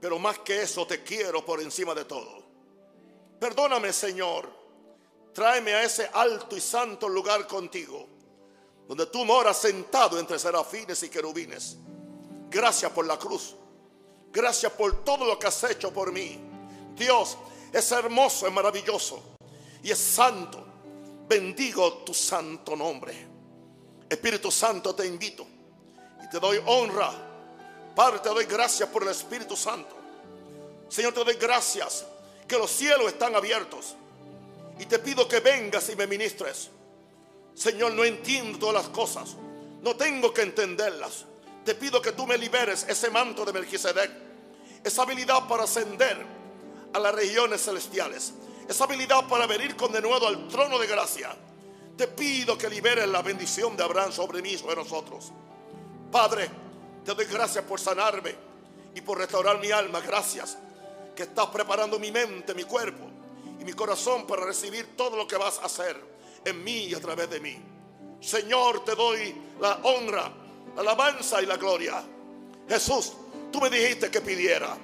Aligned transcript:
Pero 0.00 0.18
más 0.18 0.38
que 0.38 0.62
eso 0.62 0.86
te 0.86 1.02
quiero 1.02 1.44
por 1.44 1.60
encima 1.60 1.94
de 1.94 2.04
todo. 2.04 2.42
Perdóname, 3.38 3.92
Señor. 3.92 4.48
Tráeme 5.32 5.74
a 5.74 5.82
ese 5.82 6.10
alto 6.12 6.56
y 6.56 6.60
santo 6.60 7.08
lugar 7.08 7.46
contigo, 7.46 8.08
donde 8.88 9.06
tú 9.06 9.24
moras 9.24 9.58
sentado 9.58 10.18
entre 10.18 10.38
serafines 10.38 11.02
y 11.02 11.08
querubines. 11.08 11.76
Gracias 12.48 12.90
por 12.90 13.06
la 13.06 13.18
cruz. 13.18 13.54
Gracias 14.32 14.72
por 14.72 15.04
todo 15.04 15.24
lo 15.24 15.38
que 15.38 15.46
has 15.46 15.62
hecho 15.64 15.92
por 15.92 16.12
mí. 16.12 16.40
Dios 16.94 17.36
es 17.72 17.92
hermoso, 17.92 18.46
es 18.46 18.52
maravilloso 18.52 19.22
y 19.82 19.90
es 19.90 19.98
santo. 19.98 20.66
Bendigo 21.28 21.98
tu 21.98 22.12
santo 22.12 22.74
nombre. 22.74 23.28
Espíritu 24.08 24.50
Santo, 24.50 24.92
te 24.92 25.06
invito 25.06 25.46
y 26.22 26.28
te 26.28 26.40
doy 26.40 26.60
honra. 26.66 27.29
Padre, 27.94 28.20
te 28.20 28.28
doy 28.28 28.44
gracias 28.44 28.88
por 28.88 29.02
el 29.02 29.08
Espíritu 29.08 29.56
Santo. 29.56 29.96
Señor, 30.88 31.12
te 31.12 31.24
doy 31.24 31.34
gracias 31.34 32.04
que 32.46 32.58
los 32.58 32.70
cielos 32.70 33.06
están 33.06 33.34
abiertos. 33.34 33.94
Y 34.78 34.86
te 34.86 34.98
pido 34.98 35.28
que 35.28 35.40
vengas 35.40 35.88
y 35.90 35.96
me 35.96 36.06
ministres. 36.06 36.70
Señor, 37.54 37.92
no 37.92 38.04
entiendo 38.04 38.58
todas 38.58 38.86
las 38.86 38.88
cosas. 38.88 39.36
No 39.82 39.94
tengo 39.94 40.32
que 40.32 40.42
entenderlas. 40.42 41.26
Te 41.64 41.74
pido 41.74 42.00
que 42.00 42.12
tú 42.12 42.26
me 42.26 42.38
liberes 42.38 42.86
ese 42.88 43.10
manto 43.10 43.44
de 43.44 43.52
Melquisedec. 43.52 44.10
Esa 44.82 45.02
habilidad 45.02 45.46
para 45.46 45.64
ascender 45.64 46.16
a 46.92 46.98
las 46.98 47.14
regiones 47.14 47.62
celestiales. 47.62 48.32
Esa 48.68 48.84
habilidad 48.84 49.28
para 49.28 49.46
venir 49.46 49.76
con 49.76 49.94
al 49.94 50.48
trono 50.48 50.78
de 50.78 50.86
gracia. 50.86 51.36
Te 51.96 52.08
pido 52.08 52.56
que 52.56 52.68
liberes 52.70 53.06
la 53.08 53.20
bendición 53.20 53.76
de 53.76 53.84
Abraham 53.84 54.12
sobre 54.12 54.40
mí 54.40 54.52
y 54.52 54.58
sobre 54.58 54.76
nosotros. 54.76 55.32
Padre, 56.10 56.48
te 57.04 57.14
doy 57.14 57.26
gracias 57.26 57.64
por 57.64 57.80
sanarme 57.80 58.34
y 58.94 59.00
por 59.00 59.18
restaurar 59.18 59.58
mi 59.58 59.70
alma. 59.70 60.00
Gracias 60.00 60.58
que 61.14 61.24
estás 61.24 61.46
preparando 61.46 61.98
mi 61.98 62.10
mente, 62.10 62.54
mi 62.54 62.64
cuerpo 62.64 63.06
y 63.58 63.64
mi 63.64 63.72
corazón 63.72 64.26
para 64.26 64.44
recibir 64.44 64.96
todo 64.96 65.16
lo 65.16 65.26
que 65.26 65.36
vas 65.36 65.58
a 65.58 65.66
hacer 65.66 66.00
en 66.44 66.64
mí 66.64 66.84
y 66.86 66.94
a 66.94 67.00
través 67.00 67.28
de 67.30 67.40
mí. 67.40 67.56
Señor, 68.20 68.84
te 68.84 68.94
doy 68.94 69.34
la 69.60 69.80
honra, 69.82 70.30
la 70.74 70.80
alabanza 70.82 71.42
y 71.42 71.46
la 71.46 71.56
gloria. 71.56 72.02
Jesús, 72.68 73.12
tú 73.50 73.60
me 73.60 73.70
dijiste 73.70 74.10
que 74.10 74.20
pidiera. 74.20 74.76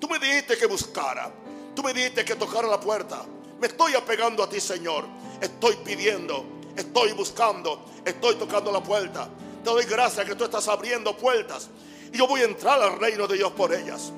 Tú 0.00 0.08
me 0.08 0.18
dijiste 0.18 0.56
que 0.56 0.66
buscara. 0.66 1.30
Tú 1.74 1.82
me 1.82 1.92
dijiste 1.92 2.24
que 2.24 2.36
tocara 2.36 2.68
la 2.68 2.78
puerta. 2.78 3.24
Me 3.58 3.66
estoy 3.66 3.94
apegando 3.94 4.42
a 4.42 4.48
ti, 4.48 4.60
Señor. 4.60 5.04
Estoy 5.40 5.76
pidiendo, 5.76 6.44
estoy 6.76 7.12
buscando, 7.12 7.84
estoy 8.04 8.36
tocando 8.36 8.70
la 8.70 8.82
puerta. 8.82 9.28
Te 9.64 9.70
doy 9.70 9.86
gracias 9.86 10.26
que 10.26 10.34
tú 10.34 10.44
estás 10.44 10.68
abriendo 10.68 11.16
puertas. 11.16 11.70
Y 12.12 12.18
yo 12.18 12.26
voy 12.26 12.42
a 12.42 12.44
entrar 12.44 12.82
al 12.82 12.98
reino 12.98 13.26
de 13.26 13.38
Dios 13.38 13.50
por 13.52 13.72
ellas. 13.72 14.12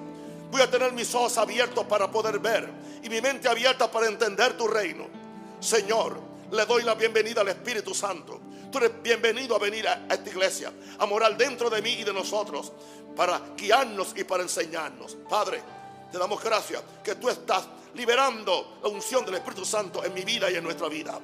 Voy 0.50 0.60
a 0.60 0.68
tener 0.68 0.92
mis 0.92 1.14
ojos 1.14 1.38
abiertos 1.38 1.84
para 1.86 2.10
poder 2.10 2.40
ver 2.40 2.68
y 3.00 3.08
mi 3.08 3.20
mente 3.20 3.48
abierta 3.48 3.88
para 3.88 4.08
entender 4.08 4.56
tu 4.56 4.66
reino. 4.66 5.06
Señor, 5.60 6.18
le 6.50 6.66
doy 6.66 6.82
la 6.82 6.96
bienvenida 6.96 7.42
al 7.42 7.48
Espíritu 7.48 7.94
Santo. 7.94 8.40
Tú 8.72 8.78
eres 8.78 9.00
bienvenido 9.00 9.54
a 9.54 9.60
venir 9.60 9.86
a 9.86 10.06
esta 10.10 10.28
iglesia, 10.28 10.72
a 10.98 11.06
morar 11.06 11.36
dentro 11.36 11.70
de 11.70 11.80
mí 11.80 11.92
y 11.92 12.02
de 12.02 12.12
nosotros, 12.12 12.72
para 13.14 13.40
guiarnos 13.56 14.14
y 14.16 14.24
para 14.24 14.42
enseñarnos. 14.42 15.16
Padre, 15.28 15.62
te 16.10 16.18
damos 16.18 16.42
gracias 16.42 16.82
que 17.04 17.14
tú 17.14 17.28
estás 17.28 17.64
liberando 17.94 18.78
la 18.82 18.88
unción 18.88 19.24
del 19.24 19.36
Espíritu 19.36 19.64
Santo 19.64 20.04
en 20.04 20.12
mi 20.12 20.22
vida 20.22 20.50
y 20.50 20.56
en 20.56 20.64
nuestra 20.64 20.88
vida. 20.88 21.20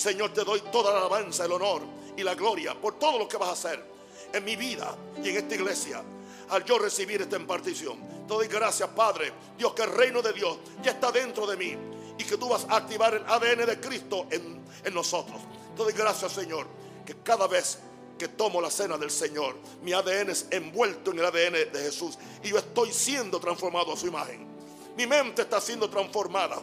Señor, 0.00 0.32
te 0.32 0.44
doy 0.44 0.62
toda 0.72 0.94
la 0.94 1.00
alabanza, 1.00 1.44
el 1.44 1.52
honor 1.52 1.82
y 2.16 2.22
la 2.22 2.34
gloria 2.34 2.74
por 2.74 2.98
todo 2.98 3.18
lo 3.18 3.28
que 3.28 3.36
vas 3.36 3.50
a 3.50 3.52
hacer 3.52 3.84
en 4.32 4.42
mi 4.42 4.56
vida 4.56 4.96
y 5.22 5.28
en 5.28 5.36
esta 5.36 5.54
iglesia 5.54 6.02
al 6.48 6.64
yo 6.64 6.78
recibir 6.78 7.20
esta 7.20 7.36
impartición. 7.36 7.98
Te 8.26 8.32
doy 8.32 8.48
gracias, 8.48 8.88
Padre. 8.88 9.30
Dios, 9.58 9.74
que 9.74 9.82
el 9.82 9.92
reino 9.92 10.22
de 10.22 10.32
Dios 10.32 10.56
ya 10.82 10.92
está 10.92 11.12
dentro 11.12 11.46
de 11.46 11.54
mí 11.58 11.76
y 12.16 12.24
que 12.24 12.38
tú 12.38 12.48
vas 12.48 12.64
a 12.70 12.76
activar 12.76 13.12
el 13.12 13.24
ADN 13.26 13.66
de 13.66 13.78
Cristo 13.78 14.26
en, 14.30 14.64
en 14.82 14.94
nosotros. 14.94 15.36
Te 15.76 15.82
doy 15.82 15.92
gracias, 15.92 16.32
Señor, 16.32 16.66
que 17.04 17.16
cada 17.22 17.46
vez 17.46 17.80
que 18.18 18.28
tomo 18.28 18.58
la 18.62 18.70
cena 18.70 18.96
del 18.96 19.10
Señor, 19.10 19.56
mi 19.82 19.92
ADN 19.92 20.30
es 20.30 20.46
envuelto 20.50 21.10
en 21.10 21.18
el 21.18 21.26
ADN 21.26 21.72
de 21.74 21.78
Jesús 21.82 22.18
y 22.42 22.48
yo 22.48 22.56
estoy 22.56 22.90
siendo 22.90 23.38
transformado 23.38 23.92
a 23.92 23.98
su 23.98 24.06
imagen. 24.06 24.48
Mi 24.96 25.06
mente 25.06 25.42
está 25.42 25.60
siendo 25.60 25.90
transformada 25.90 26.56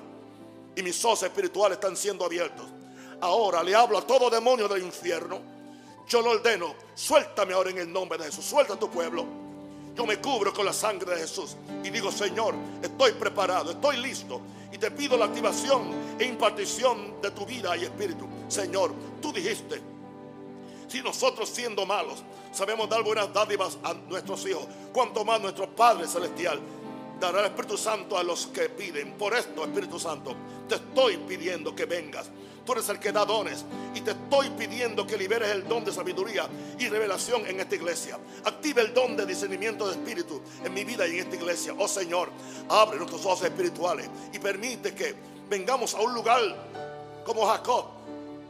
y 0.76 0.82
mis 0.82 1.06
ojos 1.06 1.22
espirituales 1.22 1.78
están 1.78 1.96
siendo 1.96 2.26
abiertos. 2.26 2.66
Ahora 3.22 3.64
le 3.64 3.74
hablo 3.74 3.98
a 3.98 4.02
todo 4.02 4.30
demonio 4.30 4.68
del 4.68 4.84
infierno. 4.84 5.40
Yo 6.08 6.22
lo 6.22 6.32
ordeno, 6.32 6.76
suéltame 6.96 7.54
ahora 7.54 7.72
en 7.72 7.80
el 7.80 7.92
nombre 7.92 8.18
de 8.18 8.26
Jesús. 8.26 8.46
Suelta 8.46 8.74
a 8.74 8.80
tu 8.80 8.90
pueblo. 8.90 9.26
Yo 9.96 10.06
me 10.06 10.20
cubro 10.20 10.54
con 10.54 10.66
la 10.66 10.74
sangre 10.74 11.16
de 11.16 11.22
Jesús 11.22 11.58
y 11.84 11.90
digo, 11.90 12.12
Señor, 12.12 12.54
estoy 12.84 13.14
preparado, 13.14 13.72
estoy 13.72 13.98
listo 13.98 14.42
y 14.72 14.78
te 14.78 14.92
pido 14.92 15.18
la 15.18 15.26
activación 15.26 16.16
e 16.20 16.26
impartición 16.26 17.20
de 17.20 17.32
tu 17.32 17.46
vida 17.48 17.76
y 17.76 17.84
espíritu. 17.84 18.28
Señor, 18.48 18.94
tú 19.20 19.34
dijiste, 19.34 19.82
si 20.88 21.02
nosotros 21.02 21.50
siendo 21.50 21.86
malos 21.86 22.24
sabemos 22.52 22.88
dar 22.88 23.04
buenas 23.04 23.34
dádivas 23.34 23.80
a 23.84 23.94
nuestros 23.94 24.46
hijos, 24.46 24.68
cuanto 24.94 25.26
más 25.26 25.42
nuestro 25.42 25.68
Padre 25.76 26.08
Celestial 26.08 26.60
dará 27.20 27.40
el 27.40 27.46
Espíritu 27.48 27.78
Santo 27.78 28.18
a 28.18 28.24
los 28.24 28.48
que 28.48 28.70
piden. 28.70 29.14
Por 29.14 29.36
esto, 29.36 29.64
Espíritu 29.64 30.00
Santo, 30.00 30.36
te 30.70 30.76
estoy 30.76 31.18
pidiendo 31.18 31.76
que 31.76 31.86
vengas. 31.86 32.30
Tú 32.68 32.74
eres 32.74 32.90
el 32.90 33.00
que 33.00 33.14
da 33.14 33.24
dones 33.24 33.64
y 33.96 34.02
te 34.02 34.12
estoy 34.12 34.50
pidiendo 34.50 35.08
que 35.08 35.18
liberes 35.18 35.52
el 35.52 35.66
don 35.70 35.86
de 35.86 35.94
sabiduría 35.94 36.50
y 36.78 36.90
revelación 36.90 37.48
en 37.48 37.62
esta 37.62 37.76
iglesia. 37.76 38.20
Activa 38.44 38.82
el 38.82 38.94
don 38.94 39.16
de 39.16 39.26
discernimiento 39.26 39.88
de 39.88 39.94
espíritu 39.94 40.42
en 40.66 40.74
mi 40.74 40.84
vida 40.84 41.08
y 41.08 41.12
en 41.12 41.20
esta 41.20 41.38
iglesia. 41.38 41.74
Oh 41.78 41.88
Señor, 41.88 42.30
abre 42.68 42.98
nuestros 42.98 43.26
ojos 43.26 43.44
espirituales 43.44 44.10
y 44.34 44.40
permite 44.40 44.94
que 44.94 45.16
vengamos 45.50 45.96
a 45.96 46.02
un 46.02 46.14
lugar 46.14 46.42
como 47.26 47.48
Jacob 47.48 47.86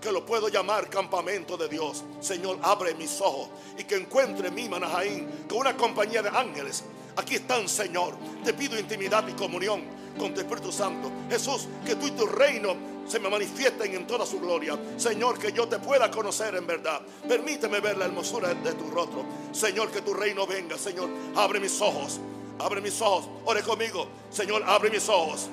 que 0.02 0.12
lo 0.12 0.26
puedo 0.26 0.50
llamar 0.50 0.90
campamento 0.90 1.56
de 1.56 1.68
Dios. 1.68 2.04
Señor, 2.20 2.58
abre 2.64 2.96
mis 2.96 3.22
ojos 3.22 3.50
y 3.78 3.84
que 3.84 3.98
encuentre 3.98 4.50
mi 4.50 4.68
Manahaín 4.68 5.46
con 5.48 5.60
una 5.60 5.78
compañía 5.78 6.24
de 6.24 6.30
ángeles. 6.30 6.84
Aquí 7.18 7.36
están, 7.36 7.68
Señor. 7.68 8.16
Te 8.44 8.54
pido 8.54 8.80
intimidad 8.80 9.28
y 9.28 9.34
comunión 9.34 9.84
con 10.18 10.34
tu 10.34 10.40
Espíritu 10.40 10.72
Santo. 10.72 11.12
Jesús, 11.30 11.68
que 11.86 11.96
tú 11.96 12.08
y 12.08 12.12
tu 12.12 12.26
reino 12.26 12.76
se 13.08 13.20
me 13.20 13.30
manifiesten 13.30 13.94
en 13.94 14.08
toda 14.08 14.26
su 14.26 14.40
gloria. 14.40 14.78
Señor, 14.98 15.38
que 15.38 15.52
yo 15.52 15.68
te 15.68 15.80
pueda 15.80 16.10
conocer 16.10 16.56
en 16.56 16.66
verdad. 16.66 17.02
Permíteme 17.28 17.80
ver 17.80 17.98
la 17.98 18.06
hermosura 18.06 18.54
de 18.54 18.74
tu 18.74 18.90
rostro. 18.90 19.26
Señor, 19.52 19.92
que 19.92 20.02
tu 20.02 20.14
reino 20.14 20.46
venga. 20.48 20.78
Señor, 20.78 21.10
abre 21.36 21.60
mis 21.60 21.80
ojos. 21.82 22.20
Abre 22.60 22.82
mis 22.82 23.02
ojos. 23.02 23.30
Ore 23.46 23.62
conmigo. 23.62 24.08
Señor, 24.30 24.64
abre 24.66 24.90
mis 24.90 25.08
ojos 25.10 25.50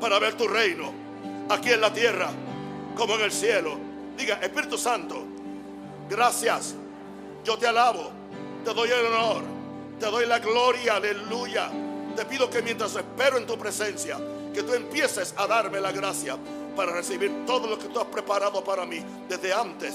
para 0.00 0.18
ver 0.18 0.34
tu 0.34 0.46
reino 0.46 0.92
aquí 1.48 1.70
en 1.70 1.80
la 1.80 1.92
tierra 1.92 2.30
como 2.96 3.14
en 3.14 3.22
el 3.22 3.32
cielo. 3.32 3.76
Diga, 4.16 4.36
Espíritu 4.36 4.78
Santo, 4.78 5.24
gracias. 6.08 6.74
Yo 7.44 7.58
te 7.58 7.66
alabo, 7.66 8.10
te 8.64 8.72
doy 8.72 8.88
el 8.90 9.06
honor, 9.06 9.42
te 10.04 10.10
doy 10.10 10.26
la 10.26 10.38
gloria, 10.38 10.96
aleluya. 10.96 11.70
Te 12.14 12.26
pido 12.26 12.50
que 12.50 12.60
mientras 12.60 12.94
espero 12.94 13.38
en 13.38 13.46
tu 13.46 13.56
presencia, 13.56 14.18
que 14.52 14.62
tú 14.62 14.74
empieces 14.74 15.32
a 15.34 15.46
darme 15.46 15.80
la 15.80 15.92
gracia 15.92 16.36
para 16.76 16.92
recibir 16.92 17.46
todo 17.46 17.66
lo 17.66 17.78
que 17.78 17.86
tú 17.86 17.98
has 17.98 18.06
preparado 18.08 18.62
para 18.62 18.84
mí 18.84 19.02
desde 19.26 19.54
antes 19.54 19.94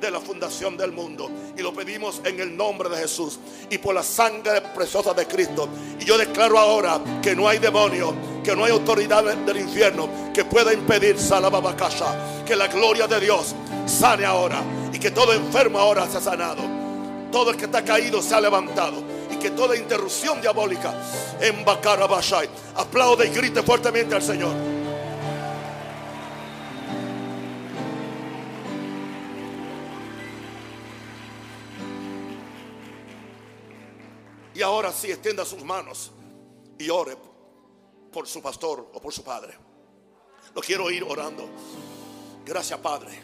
de 0.00 0.10
la 0.10 0.18
fundación 0.18 0.78
del 0.78 0.92
mundo. 0.92 1.30
Y 1.58 1.60
lo 1.60 1.74
pedimos 1.74 2.22
en 2.24 2.40
el 2.40 2.56
nombre 2.56 2.88
de 2.88 2.96
Jesús 2.96 3.38
y 3.68 3.76
por 3.76 3.94
la 3.94 4.02
sangre 4.02 4.62
preciosa 4.62 5.12
de 5.12 5.26
Cristo. 5.26 5.68
Y 6.00 6.06
yo 6.06 6.16
declaro 6.16 6.58
ahora 6.58 6.98
que 7.22 7.36
no 7.36 7.46
hay 7.46 7.58
demonio, 7.58 8.14
que 8.42 8.56
no 8.56 8.64
hay 8.64 8.72
autoridad 8.72 9.24
del 9.24 9.58
infierno 9.58 10.08
que 10.32 10.46
pueda 10.46 10.72
impedir 10.72 11.18
Salababacasha. 11.18 12.44
Que 12.46 12.56
la 12.56 12.68
gloria 12.68 13.06
de 13.06 13.20
Dios 13.20 13.54
sane 13.84 14.24
ahora 14.24 14.62
y 14.90 14.98
que 14.98 15.10
todo 15.10 15.34
enfermo 15.34 15.78
ahora 15.78 16.08
sea 16.08 16.22
sanado. 16.22 16.62
Todo 17.30 17.50
el 17.50 17.58
que 17.58 17.66
está 17.66 17.84
caído 17.84 18.22
se 18.22 18.34
ha 18.34 18.40
levantado 18.40 19.09
que 19.40 19.50
toda 19.50 19.76
interrupción 19.76 20.40
diabólica 20.40 20.94
en 21.40 21.64
Bacarabashai. 21.64 22.48
Aplaude 22.76 23.26
y 23.26 23.30
grite 23.30 23.62
fuertemente 23.62 24.14
al 24.14 24.22
Señor. 24.22 24.54
Y 34.54 34.62
ahora 34.62 34.92
sí, 34.92 35.10
extienda 35.10 35.44
sus 35.44 35.64
manos 35.64 36.12
y 36.78 36.90
ore 36.90 37.16
por 38.12 38.26
su 38.26 38.42
pastor 38.42 38.90
o 38.92 39.00
por 39.00 39.12
su 39.12 39.24
padre. 39.24 39.54
Lo 40.54 40.60
quiero 40.60 40.90
ir 40.90 41.02
orando. 41.02 41.48
Gracias, 42.44 42.78
Padre. 42.80 43.22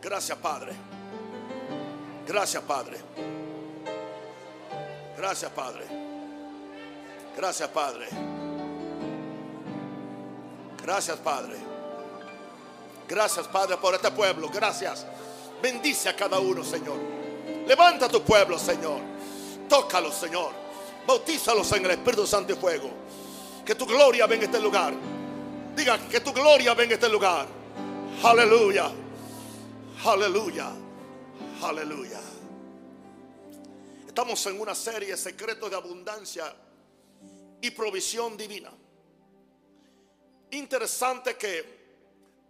Gracias, 0.00 0.38
Padre. 0.38 0.72
Gracias, 2.26 2.62
Padre. 2.64 2.98
Gracias, 5.18 5.50
Padre. 5.50 5.84
Gracias, 7.36 7.68
Padre. 7.70 8.06
Gracias, 10.80 11.18
Padre. 11.18 11.56
Gracias, 13.08 13.48
Padre, 13.48 13.76
por 13.78 13.94
este 13.94 14.12
pueblo. 14.12 14.48
Gracias. 14.48 15.04
Bendice 15.60 16.08
a 16.08 16.14
cada 16.14 16.38
uno, 16.38 16.62
Señor. 16.62 16.96
Levanta 17.66 18.08
tu 18.08 18.22
pueblo, 18.22 18.56
Señor. 18.60 19.00
Tócalo, 19.68 20.12
Señor. 20.12 20.52
Bautízalos 21.04 21.72
en 21.72 21.84
el 21.86 21.90
Espíritu 21.90 22.24
Santo 22.24 22.52
y 22.52 22.56
fuego. 22.56 22.88
Que 23.66 23.74
tu 23.74 23.86
gloria 23.86 24.26
venga 24.28 24.44
a 24.44 24.46
este 24.46 24.60
lugar. 24.60 24.94
Diga 25.74 25.98
que 25.98 26.20
tu 26.20 26.32
gloria 26.32 26.74
venga 26.74 26.92
a 26.92 26.94
este 26.94 27.08
lugar. 27.08 27.46
Aleluya. 28.22 28.88
Aleluya. 30.04 30.70
Aleluya. 31.60 32.20
Estamos 34.18 34.44
en 34.46 34.60
una 34.60 34.74
serie 34.74 35.16
secretos 35.16 35.70
de 35.70 35.76
abundancia 35.76 36.52
y 37.60 37.70
provisión 37.70 38.36
divina. 38.36 38.72
Interesante 40.50 41.36
que 41.36 41.64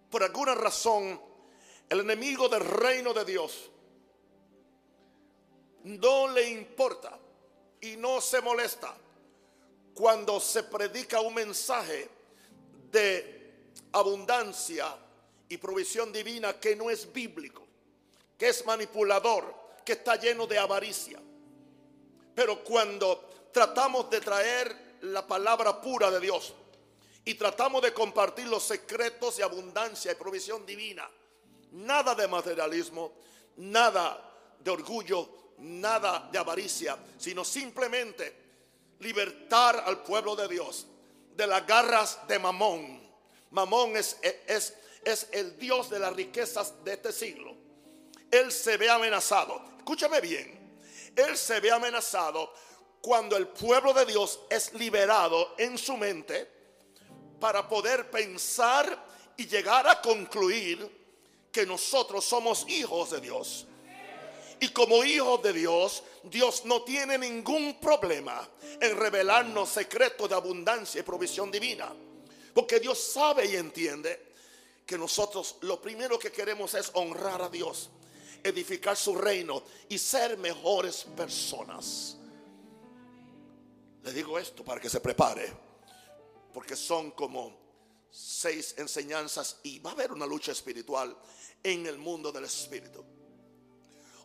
por 0.09 0.23
alguna 0.23 0.55
razón 0.55 1.21
el 1.87 2.01
enemigo 2.01 2.49
del 2.49 2.65
reino 2.65 3.13
de 3.13 3.23
Dios 3.23 3.71
no 5.85 6.29
le 6.29 6.49
importa 6.49 7.19
y 7.83 7.97
no 7.97 8.23
se 8.23 8.41
molesta 8.41 8.97
cuando 9.93 10.41
se 10.41 10.63
predica 10.63 11.21
un 11.21 11.35
mensaje 11.35 12.09
de 12.91 13.75
abundancia 13.93 14.97
y 15.51 15.59
provisión 15.59 16.11
divina 16.15 16.59
que 16.59 16.75
no 16.75 16.89
es 16.89 17.13
bíblico, 17.13 17.67
que 18.39 18.49
es 18.49 18.65
manipulador, 18.65 19.55
que 19.85 19.93
está 19.93 20.17
lleno 20.17 20.47
de 20.47 20.57
avaricia. 20.57 21.21
Pero 22.39 22.63
cuando 22.63 23.49
tratamos 23.53 24.09
de 24.11 24.21
traer 24.21 24.99
la 25.01 25.27
palabra 25.27 25.81
pura 25.81 26.09
de 26.09 26.21
Dios 26.21 26.55
y 27.25 27.35
tratamos 27.35 27.83
de 27.83 27.93
compartir 27.93 28.47
los 28.47 28.63
secretos 28.63 29.39
de 29.39 29.43
abundancia 29.43 30.13
y 30.13 30.15
provisión 30.15 30.65
divina, 30.65 31.11
nada 31.73 32.15
de 32.15 32.29
materialismo, 32.29 33.15
nada 33.57 34.57
de 34.57 34.71
orgullo, 34.71 35.29
nada 35.59 36.29
de 36.31 36.39
avaricia, 36.39 36.97
sino 37.19 37.45
simplemente 37.45 38.37
libertar 39.01 39.83
al 39.85 40.05
pueblo 40.05 40.37
de 40.37 40.47
Dios 40.47 40.87
de 41.35 41.45
las 41.45 41.67
garras 41.67 42.21
de 42.29 42.39
Mamón. 42.39 43.03
Mamón 43.51 43.97
es, 43.97 44.17
es, 44.47 44.75
es 45.05 45.27
el 45.33 45.59
Dios 45.59 45.91
de 45.91 45.99
las 45.99 46.15
riquezas 46.15 46.85
de 46.85 46.93
este 46.93 47.11
siglo. 47.11 47.57
Él 48.31 48.53
se 48.53 48.77
ve 48.77 48.89
amenazado. 48.89 49.61
Escúchame 49.79 50.21
bien. 50.21 50.58
Él 51.17 51.37
se 51.37 51.61
ve 51.61 51.71
amenazado 51.71 52.53
cuando 53.01 53.37
el 53.37 53.49
pueblo 53.49 53.93
de 53.93 54.07
Dios 54.07 54.41
es 54.51 54.73
liberado 54.75 55.55
en 55.59 55.79
su 55.79 55.97
mente 55.97 56.49
para 57.41 57.69
poder 57.69 58.11
pensar 58.11 59.07
y 59.37 59.47
llegar 59.47 59.87
a 59.89 60.01
concluir 60.01 60.99
que 61.53 61.65
nosotros 61.65 62.25
somos 62.25 62.69
hijos 62.69 63.11
de 63.11 63.21
Dios. 63.21 63.67
Y 64.61 64.69
como 64.71 65.05
hijos 65.05 65.41
de 65.43 65.53
Dios, 65.53 66.03
Dios 66.25 66.65
no 66.65 66.83
tiene 66.83 67.17
ningún 67.17 67.79
problema 67.79 68.47
en 68.81 68.97
revelarnos 68.97 69.69
secretos 69.69 70.29
de 70.29 70.35
abundancia 70.35 71.01
y 71.01 71.05
provisión 71.05 71.51
divina. 71.51 71.95
Porque 72.53 72.81
Dios 72.81 72.99
sabe 72.99 73.47
y 73.47 73.55
entiende 73.55 74.33
que 74.85 74.99
nosotros 74.99 75.57
lo 75.61 75.81
primero 75.81 76.19
que 76.19 76.33
queremos 76.33 76.75
es 76.75 76.91
honrar 76.95 77.43
a 77.43 77.49
Dios, 77.49 77.91
edificar 78.43 78.97
su 78.97 79.15
reino 79.15 79.63
y 79.89 79.99
ser 79.99 80.37
mejores 80.39 81.05
personas. 81.17 82.17
Le 84.03 84.13
digo 84.13 84.39
esto 84.39 84.65
para 84.65 84.81
que 84.81 84.89
se 84.89 85.01
prepare, 85.01 85.53
porque 86.53 86.77
son 86.77 87.11
como 87.11 87.59
seis 88.11 88.75
enseñanzas 88.79 89.61
y 89.63 89.79
va 89.81 89.91
a 89.91 89.93
haber 89.93 90.13
una 90.13 90.27
lucha 90.27 90.53
espiritual 90.53 91.17
en 91.63 91.87
el 91.87 91.99
mundo 91.99 92.33
del 92.33 92.45
espíritu. 92.45 93.05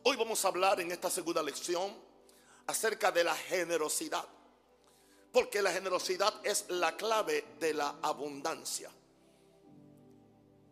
Hoy 0.03 0.15
vamos 0.17 0.43
a 0.43 0.49
hablar 0.49 0.79
en 0.81 0.91
esta 0.91 1.09
segunda 1.09 1.41
lección 1.41 1.95
acerca 2.67 3.11
de 3.11 3.23
la 3.23 3.35
generosidad. 3.35 4.25
Porque 5.31 5.61
la 5.61 5.71
generosidad 5.71 6.33
es 6.43 6.65
la 6.69 6.95
clave 6.95 7.43
de 7.59 7.73
la 7.73 7.95
abundancia. 8.01 8.91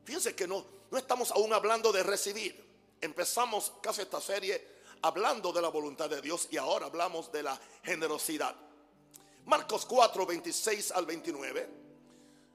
Fíjense 0.04 0.36
que 0.36 0.48
no, 0.48 0.66
no 0.92 0.98
estamos 0.98 1.32
aún 1.32 1.52
hablando 1.54 1.92
de 1.92 2.04
recibir. 2.04 2.71
Empezamos 3.02 3.74
casi 3.82 4.02
esta 4.02 4.22
serie 4.22 4.82
hablando 5.02 5.52
de 5.52 5.62
la 5.62 5.70
voluntad 5.70 6.10
de 6.10 6.22
Dios 6.22 6.48
y 6.52 6.58
ahora 6.58 6.86
hablamos 6.86 7.32
de 7.32 7.44
la 7.44 7.60
generosidad. 7.84 8.56
Marcos 9.46 9.86
4, 9.86 10.26
26 10.26 10.92
al 10.92 11.06
29. 11.06 11.70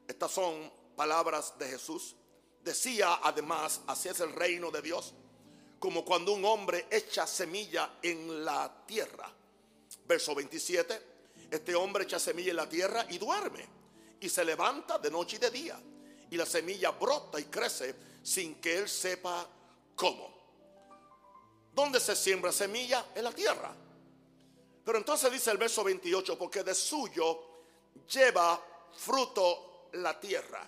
Estas 0.06 0.30
son 0.30 0.72
palabras 0.94 1.58
de 1.58 1.68
Jesús. 1.68 2.14
Decía 2.62 3.20
además, 3.22 3.80
así 3.86 4.08
es 4.08 4.20
el 4.20 4.32
reino 4.32 4.70
de 4.70 4.82
Dios 4.82 5.12
como 5.78 6.04
cuando 6.04 6.32
un 6.32 6.44
hombre 6.44 6.86
echa 6.90 7.26
semilla 7.26 7.98
en 8.02 8.44
la 8.44 8.84
tierra. 8.86 9.30
Verso 10.06 10.34
27, 10.34 11.02
este 11.50 11.74
hombre 11.74 12.04
echa 12.04 12.18
semilla 12.18 12.50
en 12.50 12.56
la 12.56 12.68
tierra 12.68 13.06
y 13.10 13.18
duerme 13.18 13.66
y 14.20 14.28
se 14.28 14.44
levanta 14.44 14.98
de 14.98 15.10
noche 15.10 15.36
y 15.36 15.38
de 15.38 15.50
día 15.50 15.80
y 16.30 16.36
la 16.36 16.46
semilla 16.46 16.90
brota 16.90 17.38
y 17.38 17.44
crece 17.44 17.94
sin 18.22 18.56
que 18.56 18.78
él 18.78 18.88
sepa 18.88 19.46
cómo. 19.94 20.35
¿Dónde 21.76 22.00
se 22.00 22.16
siembra 22.16 22.50
semilla? 22.52 23.04
En 23.14 23.22
la 23.22 23.32
tierra. 23.32 23.70
Pero 24.82 24.96
entonces 24.96 25.30
dice 25.30 25.50
el 25.50 25.58
verso 25.58 25.84
28, 25.84 26.38
porque 26.38 26.62
de 26.62 26.74
suyo 26.74 27.38
lleva 28.10 28.58
fruto 28.96 29.90
la 29.92 30.18
tierra. 30.18 30.66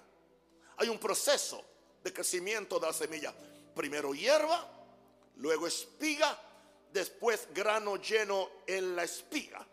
Hay 0.77 0.91
un 0.91 0.99
proceso 0.99 1.65
de 2.05 2.13
crecimiento 2.13 2.79
de 2.79 2.89
la 2.89 2.93
semilla. 2.93 3.35
Primero 3.75 4.13
hierba, 4.13 4.71
luego 5.37 5.67
espiga, 5.67 6.39
después 6.93 7.49
grano 7.55 7.97
lleno 7.97 8.51
en 8.67 8.95
la 8.95 9.05
espiga. 9.05 9.67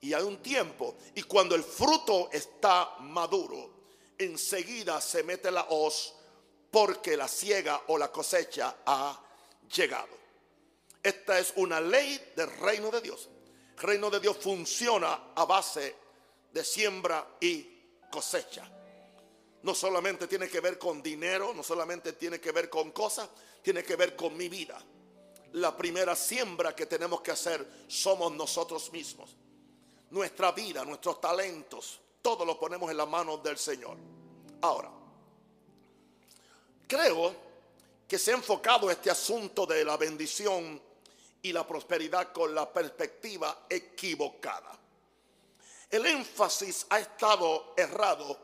Y 0.00 0.14
hay 0.14 0.22
un 0.22 0.42
tiempo, 0.42 0.96
y 1.14 1.22
cuando 1.24 1.54
el 1.54 1.64
fruto 1.64 2.30
está 2.32 2.96
maduro, 3.00 3.72
enseguida 4.16 5.02
se 5.02 5.22
mete 5.22 5.50
la 5.50 5.66
hoz 5.68 6.14
porque 6.70 7.14
la 7.14 7.28
siega 7.28 7.82
o 7.88 7.98
la 7.98 8.10
cosecha 8.10 8.78
ha 8.86 9.22
llegado. 9.74 10.25
Esta 11.06 11.38
es 11.38 11.52
una 11.54 11.80
ley 11.80 12.32
del 12.34 12.50
reino 12.58 12.90
de 12.90 13.00
Dios. 13.00 13.28
El 13.76 13.80
reino 13.80 14.10
de 14.10 14.18
Dios 14.18 14.36
funciona 14.38 15.30
a 15.36 15.44
base 15.44 15.94
de 16.52 16.64
siembra 16.64 17.36
y 17.40 17.62
cosecha. 18.10 18.68
No 19.62 19.72
solamente 19.72 20.26
tiene 20.26 20.48
que 20.48 20.58
ver 20.58 20.76
con 20.76 21.00
dinero, 21.00 21.54
no 21.54 21.62
solamente 21.62 22.14
tiene 22.14 22.40
que 22.40 22.50
ver 22.50 22.68
con 22.68 22.90
cosas, 22.90 23.28
tiene 23.62 23.84
que 23.84 23.94
ver 23.94 24.16
con 24.16 24.36
mi 24.36 24.48
vida. 24.48 24.82
La 25.52 25.76
primera 25.76 26.16
siembra 26.16 26.74
que 26.74 26.86
tenemos 26.86 27.20
que 27.20 27.30
hacer 27.30 27.64
somos 27.86 28.32
nosotros 28.32 28.90
mismos. 28.90 29.36
Nuestra 30.10 30.50
vida, 30.50 30.84
nuestros 30.84 31.20
talentos, 31.20 32.00
todo 32.20 32.44
lo 32.44 32.58
ponemos 32.58 32.90
en 32.90 32.96
la 32.96 33.06
mano 33.06 33.38
del 33.38 33.58
Señor. 33.58 33.96
Ahora, 34.60 34.90
creo 36.88 37.32
que 38.08 38.18
se 38.18 38.32
ha 38.32 38.34
enfocado 38.34 38.90
este 38.90 39.08
asunto 39.08 39.66
de 39.66 39.84
la 39.84 39.96
bendición 39.96 40.84
y 41.46 41.52
la 41.52 41.66
prosperidad 41.66 42.32
con 42.32 42.52
la 42.54 42.72
perspectiva 42.72 43.66
equivocada. 43.70 44.76
El 45.88 46.04
énfasis 46.04 46.86
ha 46.90 46.98
estado 46.98 47.74
errado 47.76 48.36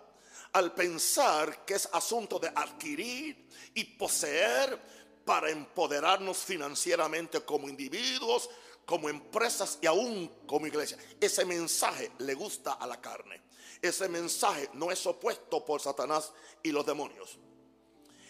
al 0.52 0.72
pensar 0.72 1.64
que 1.64 1.74
es 1.74 1.88
asunto 1.92 2.38
de 2.38 2.48
adquirir 2.54 3.48
y 3.74 3.84
poseer 3.84 4.78
para 5.24 5.50
empoderarnos 5.50 6.38
financieramente 6.38 7.40
como 7.40 7.68
individuos, 7.68 8.48
como 8.86 9.08
empresas 9.08 9.78
y 9.80 9.86
aún 9.86 10.28
como 10.46 10.68
iglesia. 10.68 10.96
Ese 11.20 11.44
mensaje 11.44 12.12
le 12.18 12.34
gusta 12.34 12.74
a 12.74 12.86
la 12.86 13.00
carne. 13.00 13.42
Ese 13.80 14.08
mensaje 14.08 14.70
no 14.74 14.92
es 14.92 15.04
opuesto 15.06 15.64
por 15.64 15.80
Satanás 15.80 16.32
y 16.62 16.70
los 16.70 16.86
demonios. 16.86 17.36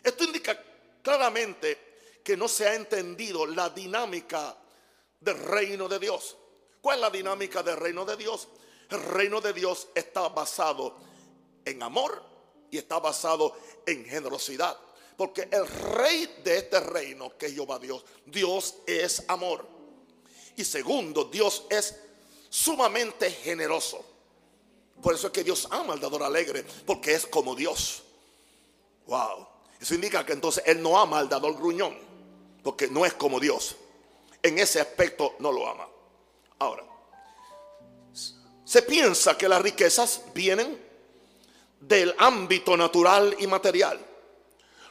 Esto 0.02 0.24
indica 0.24 0.58
claramente 1.02 1.92
que 2.24 2.36
no 2.36 2.48
se 2.48 2.66
ha 2.66 2.74
entendido 2.74 3.44
la 3.46 3.68
dinámica 3.68 4.56
del 5.22 5.38
reino 5.38 5.88
de 5.88 5.98
Dios. 5.98 6.36
¿Cuál 6.80 6.96
es 6.96 7.00
la 7.02 7.10
dinámica 7.10 7.62
del 7.62 7.76
reino 7.76 8.04
de 8.04 8.16
Dios? 8.16 8.48
El 8.90 9.02
reino 9.02 9.40
de 9.40 9.52
Dios 9.52 9.88
está 9.94 10.28
basado 10.28 10.96
en 11.64 11.82
amor 11.82 12.22
y 12.70 12.78
está 12.78 12.98
basado 12.98 13.56
en 13.86 14.04
generosidad. 14.04 14.76
Porque 15.16 15.48
el 15.50 15.66
rey 15.66 16.40
de 16.42 16.58
este 16.58 16.80
reino, 16.80 17.36
que 17.38 17.46
es 17.46 17.54
Jehová 17.54 17.78
Dios, 17.78 18.04
Dios 18.26 18.76
es 18.86 19.24
amor. 19.28 19.66
Y 20.56 20.64
segundo, 20.64 21.24
Dios 21.24 21.64
es 21.70 21.94
sumamente 22.50 23.30
generoso. 23.30 24.04
Por 25.02 25.14
eso 25.14 25.28
es 25.28 25.32
que 25.32 25.44
Dios 25.44 25.68
ama 25.70 25.94
al 25.94 26.00
dador 26.00 26.22
alegre, 26.22 26.64
porque 26.86 27.14
es 27.14 27.26
como 27.26 27.54
Dios. 27.54 28.02
Wow. 29.06 29.46
Eso 29.80 29.94
indica 29.94 30.24
que 30.24 30.32
entonces 30.32 30.62
Él 30.66 30.82
no 30.82 30.98
ama 30.98 31.18
al 31.18 31.28
dador 31.28 31.56
gruñón, 31.56 31.96
porque 32.62 32.88
no 32.88 33.04
es 33.04 33.14
como 33.14 33.40
Dios. 33.40 33.76
En 34.42 34.58
ese 34.58 34.80
aspecto 34.80 35.36
no 35.38 35.52
lo 35.52 35.68
ama. 35.68 35.88
Ahora, 36.58 36.84
se 38.64 38.82
piensa 38.82 39.36
que 39.36 39.48
las 39.48 39.62
riquezas 39.62 40.22
vienen 40.34 40.80
del 41.80 42.14
ámbito 42.18 42.76
natural 42.76 43.36
y 43.38 43.46
material. 43.46 44.00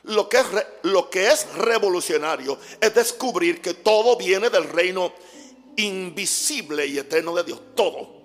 Lo 0.04 0.28
que, 0.28 0.38
es, 0.38 0.46
lo 0.84 1.10
que 1.10 1.28
es 1.28 1.52
revolucionario 1.54 2.58
es 2.80 2.94
descubrir 2.94 3.62
que 3.62 3.76
todo 3.76 4.16
viene 4.18 4.50
del 4.50 4.68
reino 4.70 5.14
invisible 5.78 6.86
y 6.86 6.98
eterno 6.98 7.36
de 7.36 7.44
Dios. 7.44 7.60
Todo. 7.76 8.22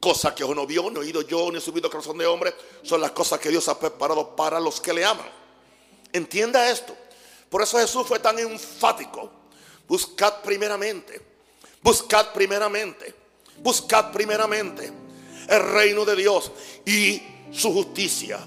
Cosas 0.00 0.34
que 0.34 0.44
uno 0.44 0.66
vio, 0.66 0.90
no 0.90 1.00
oído 1.00 1.22
yo, 1.22 1.50
ni 1.50 1.60
subido 1.60 1.90
corazón 1.90 2.18
de 2.18 2.26
hombre, 2.26 2.54
son 2.82 3.00
las 3.00 3.12
cosas 3.12 3.38
que 3.38 3.48
Dios 3.48 3.68
ha 3.68 3.78
preparado 3.78 4.34
para 4.36 4.60
los 4.60 4.80
que 4.80 4.92
le 4.92 5.04
aman. 5.04 5.26
Entienda 6.12 6.70
esto. 6.70 6.94
Por 7.48 7.62
eso 7.62 7.78
Jesús 7.78 8.06
fue 8.06 8.18
tan 8.18 8.38
enfático. 8.38 9.30
Buscad 9.86 10.42
primeramente, 10.42 11.20
buscad 11.82 12.32
primeramente, 12.32 13.14
buscad 13.58 14.10
primeramente 14.12 14.90
el 15.48 15.60
reino 15.60 16.04
de 16.04 16.16
Dios 16.16 16.50
y 16.86 17.22
su 17.52 17.72
justicia. 17.72 18.40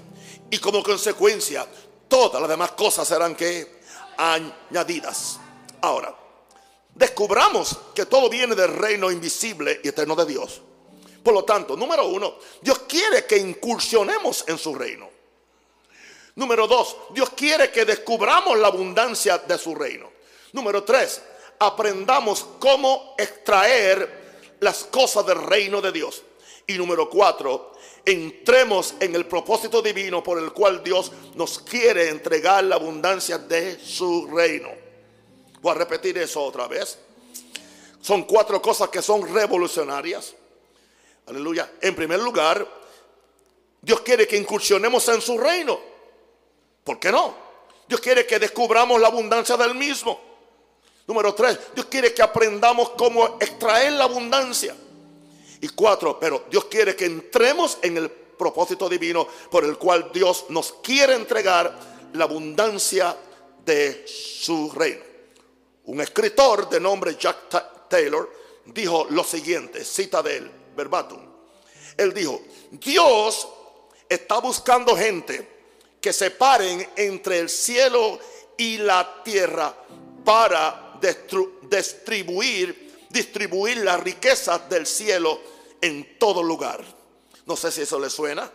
Y 0.50 0.58
como 0.58 0.82
consecuencia, 0.82 1.66
todas 2.08 2.40
las 2.40 2.50
demás 2.50 2.72
cosas 2.72 3.06
serán 3.06 3.34
que 3.34 3.78
añadidas. 4.16 5.38
Ahora, 5.80 6.14
descubramos 6.94 7.78
que 7.94 8.06
todo 8.06 8.28
viene 8.28 8.54
del 8.54 8.74
reino 8.74 9.10
invisible 9.10 9.80
y 9.84 9.88
eterno 9.88 10.16
de 10.16 10.26
Dios. 10.26 10.62
Por 11.22 11.34
lo 11.34 11.44
tanto, 11.44 11.76
número 11.76 12.06
uno, 12.06 12.38
Dios 12.60 12.80
quiere 12.88 13.26
que 13.26 13.36
incursionemos 13.36 14.44
en 14.48 14.58
su 14.58 14.74
reino. 14.74 15.08
Número 16.34 16.66
dos, 16.66 16.96
Dios 17.10 17.30
quiere 17.30 17.70
que 17.70 17.84
descubramos 17.84 18.58
la 18.58 18.68
abundancia 18.68 19.38
de 19.38 19.58
su 19.58 19.74
reino. 19.74 20.17
Número 20.52 20.84
tres, 20.84 21.22
aprendamos 21.58 22.46
cómo 22.58 23.14
extraer 23.18 24.56
las 24.60 24.84
cosas 24.84 25.26
del 25.26 25.42
reino 25.42 25.80
de 25.80 25.92
Dios. 25.92 26.22
Y 26.66 26.74
número 26.74 27.08
cuatro, 27.08 27.72
entremos 28.04 28.94
en 29.00 29.14
el 29.14 29.26
propósito 29.26 29.80
divino 29.80 30.22
por 30.22 30.38
el 30.38 30.52
cual 30.52 30.82
Dios 30.82 31.12
nos 31.34 31.58
quiere 31.60 32.08
entregar 32.08 32.64
la 32.64 32.76
abundancia 32.76 33.38
de 33.38 33.78
su 33.78 34.26
reino. 34.26 34.68
Voy 35.60 35.72
a 35.72 35.78
repetir 35.78 36.18
eso 36.18 36.42
otra 36.42 36.68
vez. 36.68 36.98
Son 38.00 38.24
cuatro 38.24 38.60
cosas 38.62 38.88
que 38.88 39.02
son 39.02 39.32
revolucionarias. 39.34 40.34
Aleluya. 41.26 41.72
En 41.80 41.94
primer 41.94 42.20
lugar, 42.20 42.66
Dios 43.80 44.00
quiere 44.00 44.26
que 44.26 44.36
incursionemos 44.36 45.06
en 45.08 45.20
su 45.20 45.38
reino. 45.38 45.78
¿Por 46.84 46.98
qué 46.98 47.10
no? 47.10 47.34
Dios 47.86 48.00
quiere 48.00 48.26
que 48.26 48.38
descubramos 48.38 49.00
la 49.00 49.08
abundancia 49.08 49.56
del 49.56 49.74
mismo. 49.74 50.27
Número 51.08 51.34
tres, 51.34 51.58
Dios 51.74 51.86
quiere 51.86 52.12
que 52.12 52.20
aprendamos 52.20 52.90
cómo 52.90 53.38
extraer 53.40 53.94
la 53.94 54.04
abundancia. 54.04 54.76
Y 55.60 55.68
cuatro, 55.70 56.20
pero 56.20 56.44
Dios 56.50 56.66
quiere 56.66 56.94
que 56.94 57.06
entremos 57.06 57.78
en 57.80 57.96
el 57.96 58.10
propósito 58.10 58.90
divino 58.90 59.26
por 59.50 59.64
el 59.64 59.78
cual 59.78 60.10
Dios 60.12 60.44
nos 60.50 60.74
quiere 60.74 61.14
entregar 61.14 61.76
la 62.12 62.24
abundancia 62.24 63.16
de 63.64 64.04
su 64.06 64.70
reino. 64.70 65.02
Un 65.86 66.02
escritor 66.02 66.68
de 66.68 66.78
nombre 66.78 67.16
Jack 67.18 67.88
Taylor 67.88 68.30
dijo 68.66 69.06
lo 69.08 69.24
siguiente, 69.24 69.86
cita 69.86 70.22
de 70.22 70.36
él, 70.36 70.50
verbatim. 70.76 71.20
Él 71.96 72.12
dijo, 72.12 72.42
Dios 72.70 73.48
está 74.06 74.40
buscando 74.40 74.94
gente 74.94 75.56
que 76.02 76.12
se 76.12 76.30
paren 76.30 76.86
entre 76.96 77.38
el 77.38 77.48
cielo 77.48 78.18
y 78.58 78.76
la 78.76 79.22
tierra 79.24 79.74
para 80.22 80.87
distribuir 81.00 82.88
distribuir 83.10 83.78
las 83.78 84.00
riquezas 84.00 84.68
del 84.68 84.86
cielo 84.86 85.40
en 85.80 86.18
todo 86.18 86.42
lugar. 86.42 86.84
No 87.46 87.56
sé 87.56 87.72
si 87.72 87.82
eso 87.82 87.98
le 87.98 88.10
suena, 88.10 88.50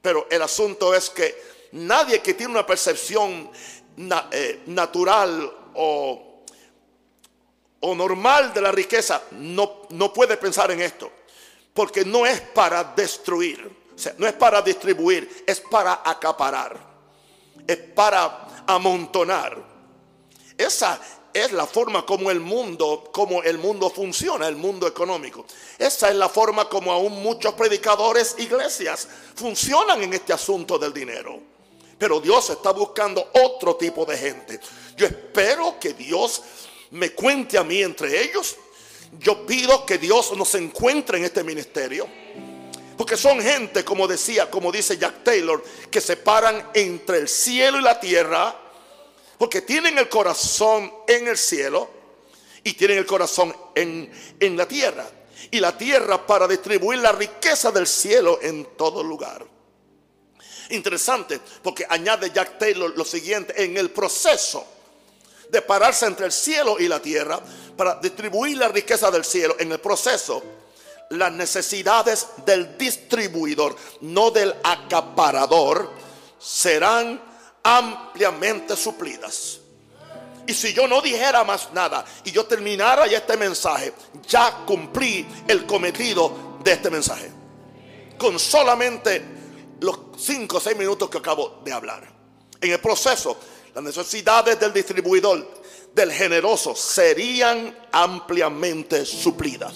pero 0.00 0.26
el 0.30 0.42
asunto 0.42 0.94
es 0.94 1.10
que 1.10 1.68
nadie 1.72 2.20
que 2.20 2.34
tiene 2.34 2.52
una 2.52 2.66
percepción 2.66 3.50
eh, 4.32 4.62
natural 4.66 5.52
o, 5.74 6.44
o, 7.80 7.94
normal 7.94 8.54
de 8.54 8.60
la 8.60 8.72
riqueza 8.72 9.22
no, 9.32 9.82
no 9.90 10.12
puede 10.12 10.36
pensar 10.36 10.70
en 10.70 10.80
esto, 10.80 11.10
porque 11.74 12.04
no 12.04 12.24
es 12.24 12.40
para 12.40 12.84
destruir, 12.84 13.70
no 14.18 14.26
es 14.26 14.32
para 14.34 14.62
distribuir, 14.62 15.44
es 15.46 15.60
para 15.60 16.00
acaparar, 16.04 16.78
es 17.66 17.76
para 17.76 18.64
amontonar. 18.66 19.70
Esa, 20.56 21.00
es 21.32 21.52
la 21.52 21.66
forma 21.66 22.04
como 22.04 22.30
el 22.30 22.40
mundo, 22.40 23.08
como 23.12 23.42
el 23.42 23.58
mundo 23.58 23.90
funciona, 23.90 24.48
el 24.48 24.56
mundo 24.56 24.86
económico. 24.86 25.44
Esa 25.78 26.08
es 26.08 26.16
la 26.16 26.28
forma 26.28 26.68
como 26.68 26.92
aún 26.92 27.22
muchos 27.22 27.54
predicadores, 27.54 28.36
iglesias, 28.38 29.08
funcionan 29.34 30.02
en 30.02 30.12
este 30.12 30.32
asunto 30.32 30.78
del 30.78 30.92
dinero. 30.92 31.40
Pero 31.98 32.20
Dios 32.20 32.50
está 32.50 32.72
buscando 32.72 33.30
otro 33.44 33.76
tipo 33.76 34.04
de 34.06 34.16
gente. 34.16 34.60
Yo 34.96 35.06
espero 35.06 35.78
que 35.78 35.92
Dios 35.92 36.42
me 36.90 37.10
cuente 37.10 37.58
a 37.58 37.64
mí 37.64 37.82
entre 37.82 38.22
ellos. 38.22 38.56
Yo 39.18 39.44
pido 39.44 39.84
que 39.84 39.98
Dios 39.98 40.36
nos 40.36 40.54
encuentre 40.54 41.18
en 41.18 41.24
este 41.24 41.44
ministerio. 41.44 42.06
Porque 42.96 43.16
son 43.16 43.40
gente, 43.40 43.84
como 43.84 44.06
decía, 44.06 44.50
como 44.50 44.70
dice 44.70 44.98
Jack 44.98 45.24
Taylor, 45.24 45.62
que 45.90 46.00
se 46.00 46.16
paran 46.16 46.70
entre 46.74 47.18
el 47.18 47.28
cielo 47.28 47.78
y 47.78 47.82
la 47.82 47.98
tierra 47.98 48.54
porque 49.40 49.62
tienen 49.62 49.96
el 49.96 50.10
corazón 50.10 50.92
en 51.08 51.26
el 51.26 51.38
cielo 51.38 51.88
y 52.62 52.74
tienen 52.74 52.98
el 52.98 53.06
corazón 53.06 53.56
en, 53.74 54.12
en 54.38 54.54
la 54.54 54.68
tierra. 54.68 55.08
Y 55.50 55.60
la 55.60 55.78
tierra 55.78 56.26
para 56.26 56.46
distribuir 56.46 56.98
la 56.98 57.12
riqueza 57.12 57.70
del 57.70 57.86
cielo 57.86 58.38
en 58.42 58.76
todo 58.76 59.02
lugar. 59.02 59.42
Interesante, 60.68 61.40
porque 61.62 61.86
añade 61.88 62.30
Jack 62.30 62.58
Taylor 62.58 62.92
lo 62.94 63.02
siguiente, 63.02 63.64
en 63.64 63.78
el 63.78 63.90
proceso 63.92 64.66
de 65.48 65.62
pararse 65.62 66.04
entre 66.04 66.26
el 66.26 66.32
cielo 66.32 66.78
y 66.78 66.86
la 66.86 67.00
tierra, 67.00 67.40
para 67.78 67.94
distribuir 67.94 68.58
la 68.58 68.68
riqueza 68.68 69.10
del 69.10 69.24
cielo, 69.24 69.56
en 69.58 69.72
el 69.72 69.80
proceso, 69.80 70.42
las 71.08 71.32
necesidades 71.32 72.26
del 72.44 72.76
distribuidor, 72.76 73.74
no 74.02 74.30
del 74.30 74.54
acaparador, 74.62 75.90
serán 76.38 77.29
ampliamente 77.62 78.76
suplidas. 78.76 79.60
Y 80.46 80.54
si 80.54 80.72
yo 80.72 80.88
no 80.88 81.00
dijera 81.00 81.44
más 81.44 81.72
nada 81.72 82.04
y 82.24 82.32
yo 82.32 82.44
terminara 82.44 83.06
este 83.06 83.36
mensaje, 83.36 83.92
ya 84.26 84.64
cumplí 84.66 85.26
el 85.46 85.66
cometido 85.66 86.58
de 86.64 86.72
este 86.72 86.90
mensaje. 86.90 87.30
Con 88.18 88.38
solamente 88.38 89.22
los 89.80 89.98
5 90.18 90.56
o 90.56 90.60
6 90.60 90.76
minutos 90.76 91.08
que 91.08 91.18
acabo 91.18 91.60
de 91.64 91.72
hablar. 91.72 92.02
En 92.60 92.72
el 92.72 92.80
proceso, 92.80 93.38
las 93.74 93.84
necesidades 93.84 94.58
del 94.58 94.72
distribuidor, 94.72 95.62
del 95.94 96.12
generoso, 96.12 96.74
serían 96.74 97.76
ampliamente 97.92 99.06
suplidas. 99.06 99.74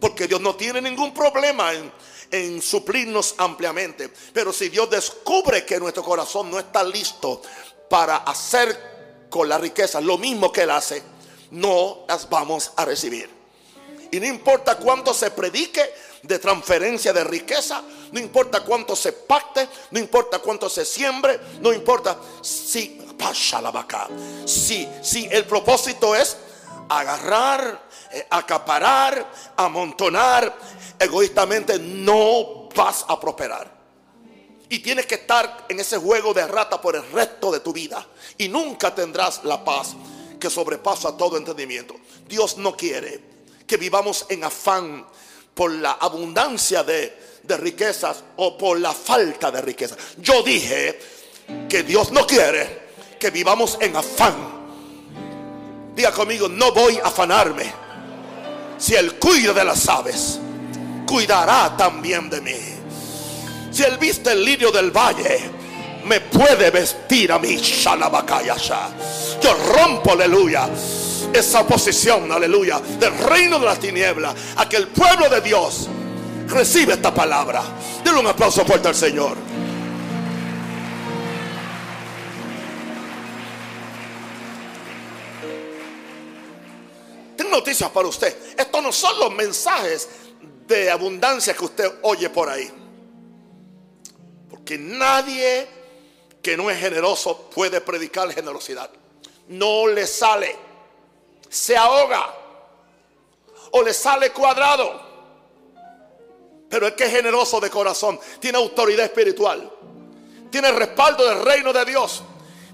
Porque 0.00 0.26
Dios 0.26 0.40
no 0.40 0.54
tiene 0.54 0.80
ningún 0.80 1.12
problema 1.12 1.72
en 1.72 1.92
en 2.30 2.60
suplirnos 2.62 3.34
ampliamente. 3.38 4.10
Pero 4.32 4.52
si 4.52 4.68
Dios 4.68 4.90
descubre 4.90 5.64
que 5.64 5.78
nuestro 5.78 6.02
corazón 6.02 6.50
no 6.50 6.58
está 6.58 6.82
listo 6.84 7.42
para 7.88 8.18
hacer 8.18 9.26
con 9.30 9.48
la 9.48 9.58
riqueza 9.58 10.00
lo 10.00 10.18
mismo 10.18 10.52
que 10.52 10.62
Él 10.62 10.70
hace, 10.70 11.02
no 11.50 12.04
las 12.08 12.28
vamos 12.28 12.72
a 12.76 12.84
recibir. 12.84 13.30
Y 14.10 14.20
no 14.20 14.26
importa 14.26 14.78
cuánto 14.78 15.12
se 15.12 15.30
predique 15.30 15.82
de 16.22 16.38
transferencia 16.38 17.12
de 17.12 17.24
riqueza, 17.24 17.82
no 18.12 18.18
importa 18.18 18.60
cuánto 18.64 18.96
se 18.96 19.12
pacte, 19.12 19.68
no 19.90 19.98
importa 19.98 20.38
cuánto 20.38 20.68
se 20.68 20.84
siembre, 20.84 21.38
no 21.60 21.72
importa 21.72 22.18
si, 22.42 23.00
la 23.60 23.70
vaca, 23.70 24.08
si, 24.44 24.88
si 25.02 25.28
el 25.30 25.44
propósito 25.44 26.14
es 26.14 26.36
agarrar, 26.88 27.88
eh, 28.12 28.26
acaparar, 28.30 29.30
amontonar, 29.56 30.56
egoístamente 30.98 31.78
no 31.78 32.68
vas 32.74 33.04
a 33.08 33.18
prosperar. 33.18 33.78
Y 34.70 34.80
tienes 34.80 35.06
que 35.06 35.14
estar 35.16 35.66
en 35.68 35.80
ese 35.80 35.96
juego 35.96 36.34
de 36.34 36.46
rata 36.46 36.80
por 36.80 36.94
el 36.94 37.10
resto 37.10 37.50
de 37.50 37.60
tu 37.60 37.72
vida. 37.72 38.06
Y 38.36 38.48
nunca 38.48 38.94
tendrás 38.94 39.42
la 39.44 39.64
paz 39.64 39.94
que 40.38 40.50
sobrepasa 40.50 41.16
todo 41.16 41.36
entendimiento. 41.36 41.94
Dios 42.28 42.58
no 42.58 42.76
quiere 42.76 43.20
que 43.66 43.76
vivamos 43.76 44.26
en 44.28 44.44
afán 44.44 45.06
por 45.54 45.72
la 45.72 45.92
abundancia 45.92 46.82
de, 46.82 47.26
riquezas 47.48 48.22
o 48.36 48.58
por 48.58 48.78
la 48.78 48.92
falta 48.92 49.50
de 49.50 49.62
riquezas. 49.62 49.96
Yo 50.18 50.42
dije 50.42 50.98
que 51.66 51.82
Dios 51.82 52.12
no 52.12 52.26
quiere 52.26 52.88
que 53.18 53.30
vivamos 53.30 53.78
en 53.80 53.96
afán. 53.96 54.34
Diga 55.96 56.12
conmigo, 56.12 56.46
no 56.46 56.72
voy 56.72 56.98
a 56.98 57.08
afanarme. 57.08 57.72
Si 58.76 58.94
Él 58.94 59.18
cuida 59.18 59.54
de 59.54 59.64
las 59.64 59.88
aves 59.88 60.38
cuidará 61.08 61.74
también 61.76 62.28
de 62.28 62.40
mí. 62.42 62.56
Si 63.70 63.82
él 63.82 63.96
viste 63.98 64.32
el 64.32 64.44
lirio 64.44 64.70
del 64.70 64.90
valle, 64.90 65.40
me 66.04 66.20
puede 66.20 66.70
vestir 66.70 67.32
a 67.32 67.38
mí. 67.38 67.56
Yo 69.40 69.54
rompo, 69.72 70.12
aleluya, 70.12 70.68
esa 71.32 71.60
oposición, 71.60 72.30
aleluya, 72.30 72.80
del 73.00 73.16
reino 73.18 73.58
de 73.58 73.64
las 73.64 73.78
tinieblas, 73.78 74.34
a 74.56 74.68
que 74.68 74.76
el 74.76 74.88
pueblo 74.88 75.28
de 75.30 75.40
Dios 75.40 75.88
recibe 76.48 76.94
esta 76.94 77.12
palabra. 77.12 77.62
Denle 78.04 78.20
un 78.20 78.26
aplauso 78.26 78.64
fuerte 78.64 78.88
al 78.88 78.94
Señor. 78.94 79.36
Tengo 87.36 87.50
noticias 87.50 87.90
para 87.90 88.08
usted. 88.08 88.36
Estos 88.58 88.82
no 88.82 88.92
son 88.92 89.18
los 89.20 89.32
mensajes 89.32 90.08
de 90.68 90.90
abundancia 90.90 91.54
que 91.54 91.64
usted 91.64 91.90
oye 92.02 92.28
por 92.28 92.48
ahí. 92.48 92.70
Porque 94.50 94.78
nadie 94.78 95.66
que 96.42 96.56
no 96.56 96.70
es 96.70 96.78
generoso 96.78 97.50
puede 97.50 97.80
predicar 97.80 98.30
generosidad. 98.32 98.90
No 99.48 99.86
le 99.86 100.06
sale. 100.06 100.54
Se 101.48 101.76
ahoga. 101.76 102.34
O 103.72 103.82
le 103.82 103.94
sale 103.94 104.30
cuadrado. 104.30 105.08
Pero 106.68 106.86
es 106.86 106.92
que 106.92 107.04
es 107.04 107.12
generoso 107.12 107.60
de 107.60 107.70
corazón. 107.70 108.20
Tiene 108.38 108.58
autoridad 108.58 109.06
espiritual. 109.06 109.72
Tiene 110.50 110.70
respaldo 110.72 111.26
del 111.26 111.42
reino 111.44 111.72
de 111.72 111.84
Dios. 111.86 112.22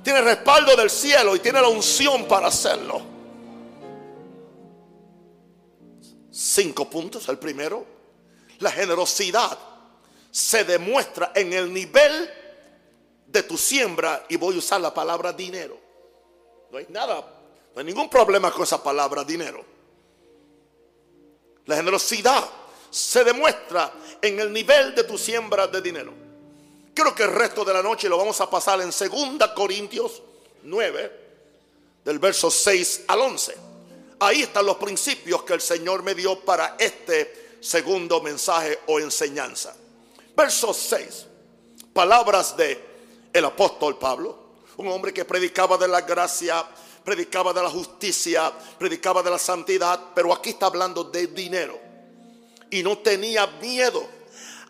Tiene 0.03 0.21
respaldo 0.21 0.77
del 0.77 0.91
cielo 0.91 1.37
y 1.37 1.39
tiene 1.39 1.61
la 1.61 1.69
unción 1.69 2.27
para 2.27 2.49
hacerlo. 2.49 3.14
Cinco 6.35 6.91
puntos. 6.91 7.29
El 7.29 7.39
primero, 7.39 7.87
la 8.59 8.73
generosidad 8.73 9.57
se 10.33 10.65
demuestra 10.65 11.31
en 11.33 11.53
el 11.53 11.73
nivel 11.73 12.29
de 13.29 13.43
tu 13.45 13.57
siembra 13.57 14.27
y 14.29 14.35
voy 14.35 14.57
a 14.57 14.59
usar 14.59 14.81
la 14.81 14.93
palabra 14.93 15.33
dinero. 15.33 15.79
No 16.73 16.79
hay 16.79 16.87
nada, 16.89 17.21
no 17.73 17.79
hay 17.79 17.85
ningún 17.85 18.11
problema 18.11 18.51
con 18.51 18.65
esa 18.65 18.83
palabra 18.83 19.23
dinero. 19.23 19.65
La 21.67 21.77
generosidad 21.77 22.45
se 22.91 23.23
demuestra 23.23 23.93
en 24.21 24.41
el 24.41 24.53
nivel 24.53 24.93
de 24.93 25.05
tu 25.05 25.17
siembra 25.17 25.69
de 25.69 25.81
dinero. 25.81 26.13
Creo 26.93 27.15
que 27.15 27.23
el 27.23 27.33
resto 27.33 27.65
de 27.65 27.75
la 27.75 27.83
noche 27.83 28.09
lo 28.09 28.19
vamos 28.19 28.41
a 28.41 28.51
pasar 28.51 28.81
en 28.81 28.91
2 28.91 29.51
Corintios 29.55 30.21
9, 30.65 31.13
del 32.05 32.19
verso 32.19 32.51
6 32.51 33.05
al 33.07 33.21
11. 33.21 33.74
Ahí 34.25 34.41
están 34.41 34.65
los 34.65 34.79
principios 34.79 35.43
que 35.43 35.53
el 35.53 35.61
Señor 35.61 36.03
me 36.03 36.15
dio 36.15 36.41
para 36.41 36.77
este 36.79 37.59
segundo 37.61 38.23
mensaje 38.23 38.79
o 38.87 38.99
enseñanza. 38.99 39.77
Verso 40.35 40.73
6. 40.73 41.27
Palabras 41.93 42.57
de 42.57 42.83
el 43.31 43.45
apóstol 43.45 43.99
Pablo, 43.99 44.63
un 44.79 44.89
hombre 44.89 45.13
que 45.13 45.27
predicaba 45.27 45.77
de 45.77 45.89
la 45.89 46.01
gracia, 46.01 46.65
predicaba 47.05 47.53
de 47.53 47.63
la 47.65 47.69
justicia, 47.69 48.51
predicaba 48.79 49.23
de 49.23 49.31
la 49.31 49.39
santidad, 49.39 50.01
pero 50.15 50.33
aquí 50.33 50.51
está 50.51 50.67
hablando 50.67 51.05
de 51.05 51.27
dinero. 51.27 51.79
Y 52.71 52.83
no 52.83 52.97
tenía 52.97 53.47
miedo 53.61 54.09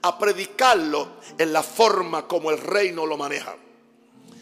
a 0.02 0.18
predicarlo 0.18 1.20
en 1.38 1.52
la 1.52 1.62
forma 1.62 2.26
como 2.26 2.50
el 2.50 2.58
reino 2.58 3.06
lo 3.06 3.16
maneja. 3.16 3.54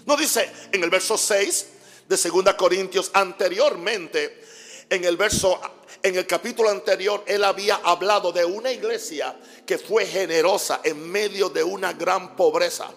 No 0.07 0.17
dice 0.17 0.51
en 0.73 0.83
el 0.83 0.89
verso 0.89 1.19
6 1.19 1.67
de 2.09 2.17
2 2.17 2.55
Corintios 2.55 3.11
anteriormente, 3.13 4.52
en 4.91 5.05
el 5.05 5.17
verso 5.17 5.61
en 6.03 6.17
el 6.17 6.27
capítulo 6.27 6.69
anterior 6.69 7.23
él 7.27 7.45
había 7.45 7.77
hablado 7.77 8.33
de 8.33 8.45
una 8.45 8.73
iglesia 8.73 9.37
que 9.65 9.79
fue 9.79 10.05
generosa 10.05 10.81
en 10.83 11.11
medio 11.11 11.49
de 11.49 11.63
una 11.63 11.93
gran 11.93 12.35
pobreza. 12.35 12.91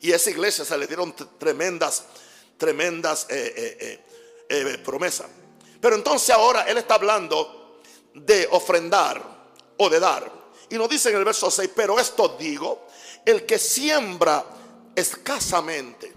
Y 0.00 0.12
a 0.12 0.16
esa 0.16 0.30
iglesia 0.30 0.64
se 0.64 0.78
le 0.78 0.86
dieron 0.86 1.14
tremendas, 1.38 2.04
tremendas 2.56 3.26
eh, 3.30 3.78
eh, 3.80 4.00
eh, 4.48 4.78
promesas. 4.78 5.26
Pero 5.80 5.96
entonces 5.96 6.30
ahora 6.30 6.62
él 6.62 6.78
está 6.78 6.94
hablando 6.94 7.80
de 8.14 8.46
ofrendar 8.50 9.22
o 9.76 9.88
de 9.88 9.98
dar. 9.98 10.30
Y 10.70 10.76
nos 10.76 10.88
dice 10.88 11.10
en 11.10 11.16
el 11.16 11.24
verso 11.24 11.50
6, 11.50 11.70
pero 11.74 11.98
esto 11.98 12.36
digo, 12.38 12.86
el 13.24 13.44
que 13.44 13.58
siembra 13.58 14.44
escasamente, 14.94 16.12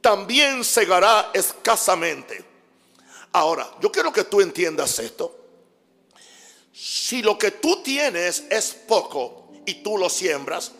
también 0.00 0.64
segará 0.64 1.30
escasamente. 1.32 2.47
Ahora, 3.32 3.70
yo 3.80 3.92
quiero 3.92 4.12
que 4.12 4.24
tú 4.24 4.40
entiendas 4.40 4.98
esto. 4.98 5.34
Si 6.72 7.22
lo 7.22 7.36
que 7.36 7.50
tú 7.50 7.82
tienes 7.82 8.44
es 8.50 8.72
poco 8.72 9.50
y 9.66 9.82
tú 9.82 9.98
lo 9.98 10.08
siembras, 10.08 10.72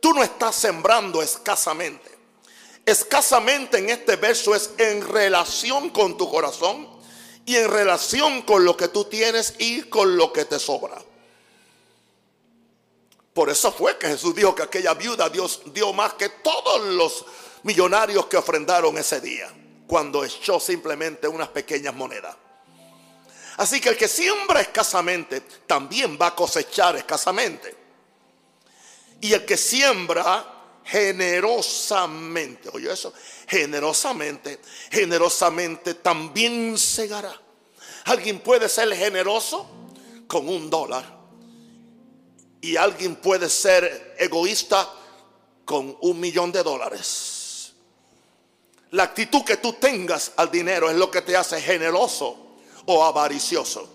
tú 0.00 0.14
no 0.14 0.22
estás 0.22 0.56
sembrando 0.56 1.22
escasamente. 1.22 2.08
Escasamente 2.86 3.78
en 3.78 3.90
este 3.90 4.16
verso 4.16 4.54
es 4.54 4.70
en 4.78 5.06
relación 5.06 5.90
con 5.90 6.16
tu 6.16 6.30
corazón 6.30 6.88
y 7.44 7.56
en 7.56 7.70
relación 7.70 8.42
con 8.42 8.64
lo 8.64 8.76
que 8.76 8.88
tú 8.88 9.04
tienes 9.04 9.54
y 9.58 9.82
con 9.82 10.16
lo 10.16 10.32
que 10.32 10.44
te 10.44 10.58
sobra. 10.58 11.02
Por 13.34 13.50
eso 13.50 13.72
fue 13.72 13.98
que 13.98 14.08
Jesús 14.08 14.34
dijo 14.34 14.54
que 14.54 14.62
aquella 14.62 14.94
viuda 14.94 15.28
Dios 15.28 15.62
dio 15.66 15.92
más 15.92 16.14
que 16.14 16.28
todos 16.28 16.80
los 16.86 17.24
millonarios 17.62 18.26
que 18.26 18.36
ofrendaron 18.36 18.96
ese 18.98 19.20
día 19.20 19.52
cuando 19.90 20.24
echó 20.24 20.60
simplemente 20.60 21.26
unas 21.26 21.48
pequeñas 21.48 21.92
monedas. 21.92 22.36
Así 23.56 23.80
que 23.80 23.88
el 23.88 23.96
que 23.96 24.06
siembra 24.06 24.60
escasamente 24.60 25.40
también 25.66 26.16
va 26.16 26.28
a 26.28 26.34
cosechar 26.36 26.94
escasamente. 26.94 27.74
Y 29.20 29.32
el 29.32 29.44
que 29.44 29.56
siembra 29.56 30.78
generosamente, 30.84 32.68
oye 32.72 32.92
eso, 32.92 33.12
generosamente, 33.48 34.60
generosamente 34.92 35.94
también 35.94 36.78
segará. 36.78 37.34
Alguien 38.04 38.38
puede 38.38 38.68
ser 38.68 38.94
generoso 38.94 39.68
con 40.28 40.48
un 40.48 40.70
dólar. 40.70 41.18
Y 42.60 42.76
alguien 42.76 43.16
puede 43.16 43.50
ser 43.50 44.14
egoísta 44.20 44.88
con 45.64 45.98
un 46.00 46.20
millón 46.20 46.52
de 46.52 46.62
dólares. 46.62 47.39
La 48.92 49.04
actitud 49.04 49.44
que 49.44 49.58
tú 49.58 49.74
tengas 49.74 50.32
al 50.36 50.50
dinero 50.50 50.90
es 50.90 50.96
lo 50.96 51.10
que 51.10 51.22
te 51.22 51.36
hace 51.36 51.60
generoso 51.60 52.56
o 52.86 53.04
avaricioso. 53.04 53.88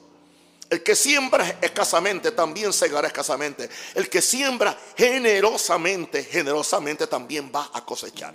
El 0.70 0.82
que 0.82 0.96
siembra 0.96 1.60
escasamente 1.62 2.32
también 2.32 2.74
segará 2.74 3.08
escasamente. 3.08 3.70
El 3.94 4.10
que 4.10 4.22
siembra 4.22 4.78
generosamente, 4.98 6.24
generosamente 6.24 7.08
también 7.08 7.52
va 7.54 7.70
a 7.74 7.86
cosechar. 7.86 8.34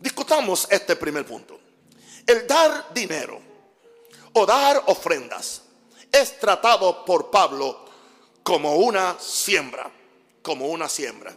Discutamos 0.00 0.66
este 0.70 0.96
primer 0.96 1.24
punto. 1.24 1.58
El 2.26 2.46
dar 2.46 2.92
dinero 2.92 3.40
o 4.32 4.44
dar 4.44 4.82
ofrendas 4.86 5.62
es 6.12 6.38
tratado 6.38 7.04
por 7.04 7.30
Pablo 7.30 7.84
como 8.42 8.76
una 8.76 9.16
siembra, 9.18 9.90
como 10.42 10.66
una 10.66 10.88
siembra. 10.88 11.34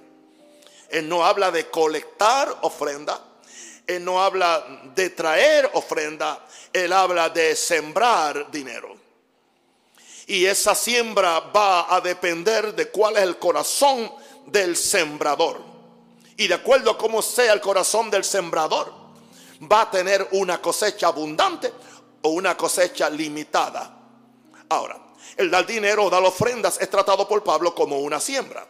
Él 0.90 1.08
no 1.08 1.24
habla 1.24 1.52
de 1.52 1.70
colectar 1.70 2.58
ofrenda, 2.62 3.24
él 3.90 4.06
no 4.06 4.22
habla 4.22 4.64
de 4.94 5.10
traer 5.10 5.68
ofrenda, 5.74 6.46
Él 6.72 6.94
habla 6.94 7.28
de 7.30 7.56
sembrar 7.56 8.52
dinero. 8.52 8.96
Y 10.28 10.46
esa 10.46 10.76
siembra 10.76 11.40
va 11.40 11.96
a 11.96 12.00
depender 12.00 12.76
de 12.76 12.90
cuál 12.90 13.18
es 13.18 13.24
el 13.24 13.40
corazón 13.40 14.14
del 14.46 14.78
sembrador. 14.78 15.60
Y 16.38 16.48
de 16.48 16.54
acuerdo 16.54 16.92
a 16.92 16.98
cómo 17.00 17.24
sea 17.24 17.52
el 17.52 17.62
corazón 17.62 18.12
del 18.12 18.24
sembrador, 18.24 18.94
va 19.62 19.82
a 19.82 19.90
tener 19.90 20.28
una 20.34 20.62
cosecha 20.62 21.08
abundante 21.08 21.74
o 22.22 22.30
una 22.30 22.56
cosecha 22.56 23.10
limitada. 23.10 23.98
Ahora, 24.70 25.02
el 25.36 25.50
dar 25.50 25.66
dinero 25.66 26.06
o 26.06 26.10
dar 26.12 26.24
ofrendas 26.24 26.80
es 26.80 26.92
tratado 26.92 27.28
por 27.28 27.44
Pablo 27.44 27.74
como 27.74 27.98
una 27.98 28.20
siembra. 28.20 28.68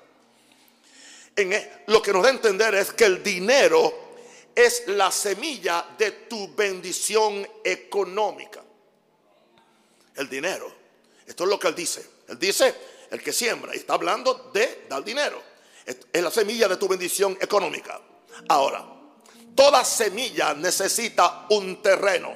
En 1.36 1.51
e, 1.51 1.84
lo 1.88 2.01
que 2.01 2.13
nos 2.13 2.23
da 2.23 2.29
a 2.29 2.32
entender 2.32 2.73
es 2.75 2.93
que 2.93 3.03
el 3.03 3.21
dinero 3.21 4.09
es 4.65 4.88
la 4.88 5.12
semilla 5.12 5.86
de 5.98 6.12
tu 6.12 6.54
bendición 6.54 7.48
económica. 7.63 8.62
El 10.15 10.30
dinero. 10.30 10.72
Esto 11.26 11.43
es 11.43 11.50
lo 11.50 11.60
que 11.60 11.67
él 11.67 11.76
dice. 11.76 12.06
Él 12.28 12.38
dice, 12.38 12.76
el 13.10 13.24
que 13.24 13.32
siembra, 13.32 13.74
y 13.74 13.80
está 13.80 13.93
hablando 13.93 14.52
de 14.54 14.86
dar 14.89 15.04
dinero. 15.04 15.41
Es 15.86 16.22
la 16.22 16.30
semilla 16.30 16.67
de 16.67 16.78
tu 16.78 16.88
bendición 16.88 17.38
económica. 17.39 18.00
Ahora, 18.50 18.86
toda 19.56 19.84
semilla 19.86 20.54
necesita 20.54 21.45
un 21.50 21.82
terreno. 21.82 22.34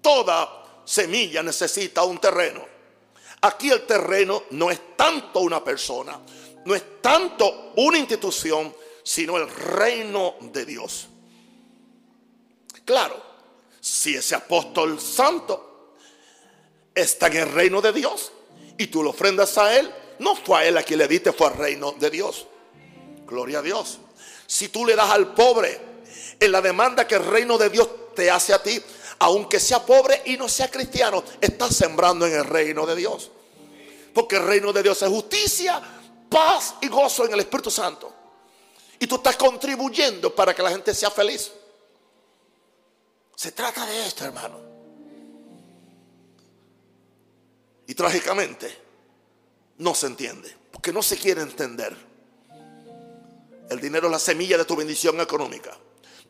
Toda 0.00 0.82
semilla 0.84 1.42
necesita 1.42 2.02
un 2.02 2.18
terreno. 2.18 2.66
Aquí 3.42 3.70
el 3.70 3.86
terreno 3.86 4.44
no 4.50 4.70
es 4.70 4.96
tanto 4.96 5.40
una 5.40 5.62
persona, 5.64 6.20
no 6.64 6.74
es 6.74 7.00
tanto 7.00 7.72
una 7.76 7.98
institución, 7.98 8.74
sino 9.02 9.36
el 9.36 9.48
reino 9.48 10.36
de 10.40 10.64
Dios. 10.64 11.08
Claro, 12.92 13.16
si 13.80 14.16
ese 14.16 14.34
apóstol 14.34 15.00
santo 15.00 15.94
está 16.94 17.28
en 17.28 17.36
el 17.38 17.50
reino 17.50 17.80
de 17.80 17.90
Dios 17.90 18.32
y 18.76 18.88
tú 18.88 19.02
lo 19.02 19.08
ofrendas 19.08 19.56
a 19.56 19.74
él, 19.78 19.90
no 20.18 20.36
fue 20.36 20.58
a 20.58 20.66
él 20.66 20.76
a 20.76 20.82
quien 20.82 20.98
le 20.98 21.08
diste, 21.08 21.32
fue 21.32 21.46
al 21.46 21.54
reino 21.54 21.92
de 21.92 22.10
Dios. 22.10 22.46
Gloria 23.26 23.60
a 23.60 23.62
Dios. 23.62 23.98
Si 24.46 24.68
tú 24.68 24.84
le 24.84 24.94
das 24.94 25.10
al 25.10 25.32
pobre 25.32 25.80
en 26.38 26.52
la 26.52 26.60
demanda 26.60 27.08
que 27.08 27.14
el 27.14 27.24
reino 27.24 27.56
de 27.56 27.70
Dios 27.70 27.88
te 28.14 28.30
hace 28.30 28.52
a 28.52 28.62
ti, 28.62 28.78
aunque 29.20 29.58
sea 29.58 29.86
pobre 29.86 30.20
y 30.26 30.36
no 30.36 30.46
sea 30.46 30.70
cristiano, 30.70 31.24
estás 31.40 31.74
sembrando 31.74 32.26
en 32.26 32.34
el 32.34 32.44
reino 32.44 32.84
de 32.84 32.94
Dios. 32.94 33.30
Porque 34.12 34.36
el 34.36 34.44
reino 34.44 34.70
de 34.70 34.82
Dios 34.82 35.00
es 35.00 35.08
justicia, 35.08 35.80
paz 36.28 36.74
y 36.82 36.88
gozo 36.88 37.24
en 37.24 37.32
el 37.32 37.40
Espíritu 37.40 37.70
Santo. 37.70 38.12
Y 38.98 39.06
tú 39.06 39.14
estás 39.14 39.36
contribuyendo 39.36 40.34
para 40.34 40.54
que 40.54 40.62
la 40.62 40.68
gente 40.68 40.94
sea 40.94 41.10
feliz. 41.10 41.52
Se 43.34 43.52
trata 43.52 43.86
de 43.86 44.06
esto, 44.06 44.24
hermano. 44.24 44.60
Y 47.86 47.94
trágicamente 47.94 48.78
no 49.78 49.94
se 49.94 50.06
entiende, 50.06 50.54
porque 50.70 50.92
no 50.92 51.02
se 51.02 51.16
quiere 51.16 51.42
entender. 51.42 51.94
El 53.68 53.80
dinero 53.80 54.06
es 54.06 54.12
la 54.12 54.18
semilla 54.18 54.58
de 54.58 54.64
tu 54.64 54.76
bendición 54.76 55.20
económica. 55.20 55.76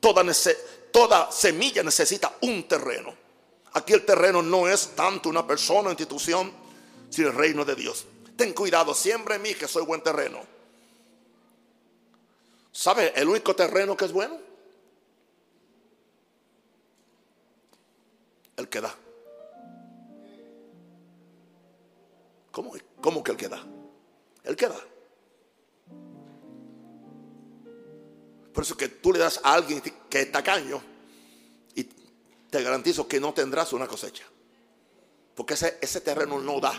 Toda, 0.01 1.31
semilla 1.31 1.83
necesita 1.83 2.37
un 2.43 2.67
terreno. 2.67 3.15
Aquí 3.75 3.93
el 3.93 4.05
terreno 4.05 4.43
no 4.43 4.69
es 4.69 4.95
tanto 4.95 5.29
una 5.29 5.47
persona 5.47 5.89
o 5.89 5.93
institución, 5.93 6.53
sino 7.11 7.29
el 7.29 7.35
reino 7.35 7.65
de 7.65 7.75
Dios. 7.75 8.07
Ten 8.37 8.53
cuidado, 8.53 8.95
siempre 8.95 9.37
en 9.37 9.43
mí 9.43 9.55
que 9.55 9.69
soy 9.69 9.85
buen 9.85 10.03
terreno. 10.03 10.41
¿Sabe 12.73 13.13
el 13.15 13.29
único 13.29 13.55
terreno 13.55 13.97
que 13.97 14.07
es 14.07 14.13
bueno? 14.13 14.52
Que 18.73 18.81
da. 18.81 18.93
¿Cómo, 22.51 22.73
cómo 23.01 23.23
que 23.23 23.31
el 23.31 23.37
que 23.37 23.49
da? 23.49 23.65
El 24.43 24.57
que 24.57 24.67
da. 24.67 24.81
Por 28.53 28.65
eso 28.65 28.77
que 28.77 28.89
tú 28.89 29.13
le 29.13 29.19
das 29.19 29.41
a 29.45 29.55
alguien 29.55 29.81
que 29.81 30.21
es 30.21 30.33
tacaño 30.33 30.83
y 31.75 31.85
te 31.85 32.63
garantizo 32.63 33.07
que 33.07 33.21
no 33.21 33.33
tendrás 33.33 33.73
una 33.73 33.87
cosecha. 33.87 34.25
Porque 35.35 35.55
ese, 35.55 35.79
ese 35.81 36.01
terreno 36.01 36.41
no 36.41 36.61
da. 36.61 36.75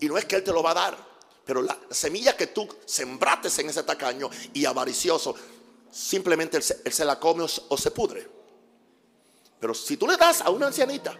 Y 0.00 0.06
no 0.06 0.16
es 0.16 0.24
que 0.24 0.36
Él 0.36 0.44
te 0.44 0.52
lo 0.52 0.62
va 0.62 0.70
a 0.70 0.74
dar, 0.74 1.10
pero 1.44 1.62
la 1.62 1.78
semilla 1.90 2.36
que 2.36 2.46
tú 2.46 2.66
sembrates 2.86 3.58
en 3.58 3.68
ese 3.68 3.82
tacaño 3.82 4.30
y 4.54 4.64
avaricioso, 4.64 5.34
simplemente 5.90 6.56
Él 6.56 6.62
se, 6.62 7.04
la 7.04 7.20
come 7.20 7.44
o, 7.44 7.76
se 7.76 7.90
pudre. 7.90 8.39
Pero 9.60 9.74
si 9.74 9.96
tú 9.96 10.06
le 10.06 10.16
das 10.16 10.40
a 10.40 10.50
una 10.50 10.66
ancianita 10.66 11.16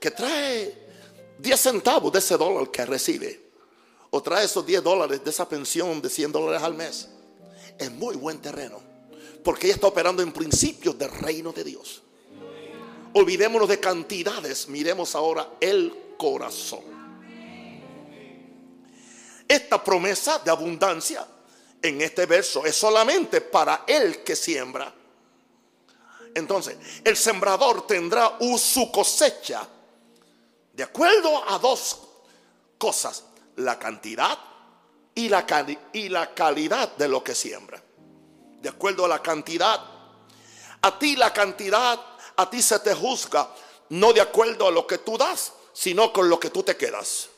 que 0.00 0.10
trae 0.10 0.88
10 1.38 1.60
centavos 1.60 2.12
de 2.12 2.18
ese 2.18 2.36
dólar 2.36 2.70
que 2.70 2.86
recibe, 2.86 3.48
o 4.10 4.22
trae 4.22 4.46
esos 4.46 4.64
10 4.64 4.82
dólares 4.82 5.22
de 5.22 5.30
esa 5.30 5.48
pensión 5.48 6.00
de 6.00 6.08
100 6.08 6.32
dólares 6.32 6.62
al 6.62 6.74
mes, 6.74 7.08
es 7.78 7.90
muy 7.92 8.16
buen 8.16 8.40
terreno. 8.40 8.80
Porque 9.44 9.66
ella 9.66 9.74
está 9.74 9.86
operando 9.86 10.22
en 10.22 10.32
principios 10.32 10.98
del 10.98 11.10
reino 11.10 11.52
de 11.52 11.64
Dios. 11.64 12.02
Olvidémonos 13.12 13.68
de 13.68 13.78
cantidades, 13.78 14.68
miremos 14.68 15.14
ahora 15.14 15.48
el 15.60 16.14
corazón. 16.16 16.84
Esta 19.46 19.82
promesa 19.82 20.38
de 20.40 20.50
abundancia 20.50 21.26
en 21.80 22.00
este 22.00 22.26
verso 22.26 22.66
es 22.66 22.76
solamente 22.76 23.40
para 23.40 23.84
el 23.86 24.22
que 24.22 24.36
siembra. 24.36 24.94
Entonces, 26.38 26.76
el 27.04 27.16
sembrador 27.16 27.86
tendrá 27.86 28.38
su 28.58 28.90
cosecha 28.90 29.66
de 30.72 30.82
acuerdo 30.82 31.48
a 31.50 31.58
dos 31.58 31.98
cosas, 32.78 33.24
la 33.56 33.78
cantidad 33.78 34.38
y 35.14 35.28
la, 35.28 35.44
y 35.92 36.08
la 36.08 36.32
calidad 36.34 36.96
de 36.96 37.08
lo 37.08 37.22
que 37.24 37.34
siembra. 37.34 37.82
De 38.60 38.68
acuerdo 38.68 39.04
a 39.04 39.08
la 39.08 39.20
cantidad, 39.20 39.80
a 40.80 40.98
ti 40.98 41.16
la 41.16 41.32
cantidad, 41.32 42.00
a 42.36 42.48
ti 42.48 42.62
se 42.62 42.78
te 42.78 42.94
juzga, 42.94 43.48
no 43.90 44.12
de 44.12 44.20
acuerdo 44.20 44.68
a 44.68 44.70
lo 44.70 44.86
que 44.86 44.98
tú 44.98 45.18
das, 45.18 45.52
sino 45.72 46.12
con 46.12 46.28
lo 46.28 46.38
que 46.38 46.50
tú 46.50 46.62
te 46.62 46.76
quedas. 46.76 47.28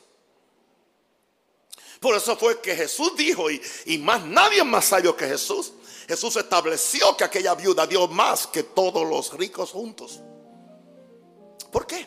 Por 1.99 2.15
eso 2.15 2.35
fue 2.35 2.61
que 2.61 2.75
Jesús 2.75 3.15
dijo, 3.15 3.49
y, 3.49 3.61
y 3.85 3.97
más 3.97 4.23
nadie 4.25 4.63
más 4.63 4.85
sabio 4.85 5.15
que 5.15 5.27
Jesús. 5.27 5.73
Jesús 6.11 6.35
estableció 6.35 7.15
que 7.15 7.23
aquella 7.23 7.55
viuda 7.55 7.87
dio 7.87 8.05
más 8.09 8.45
que 8.45 8.63
todos 8.63 9.07
los 9.07 9.31
ricos 9.31 9.71
juntos. 9.71 10.19
¿Por 11.71 11.87
qué? 11.87 12.05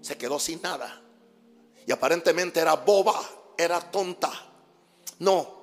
Se 0.00 0.18
quedó 0.18 0.40
sin 0.40 0.60
nada. 0.60 1.00
Y 1.86 1.92
aparentemente 1.92 2.58
era 2.58 2.74
boba, 2.74 3.22
era 3.56 3.80
tonta. 3.92 4.32
No, 5.20 5.62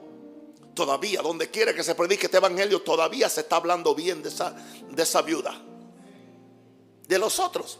todavía, 0.73 1.21
donde 1.21 1.51
quiera 1.51 1.73
que 1.73 1.83
se 1.83 1.95
predique 1.95 2.27
este 2.27 2.37
evangelio, 2.37 2.81
todavía 2.81 3.27
se 3.27 3.41
está 3.41 3.57
hablando 3.57 3.93
bien 3.93 4.23
de 4.23 4.29
esa, 4.29 4.51
de 4.89 5.03
esa 5.03 5.21
viuda. 5.21 5.61
De 7.09 7.19
los 7.19 7.39
otros. 7.39 7.77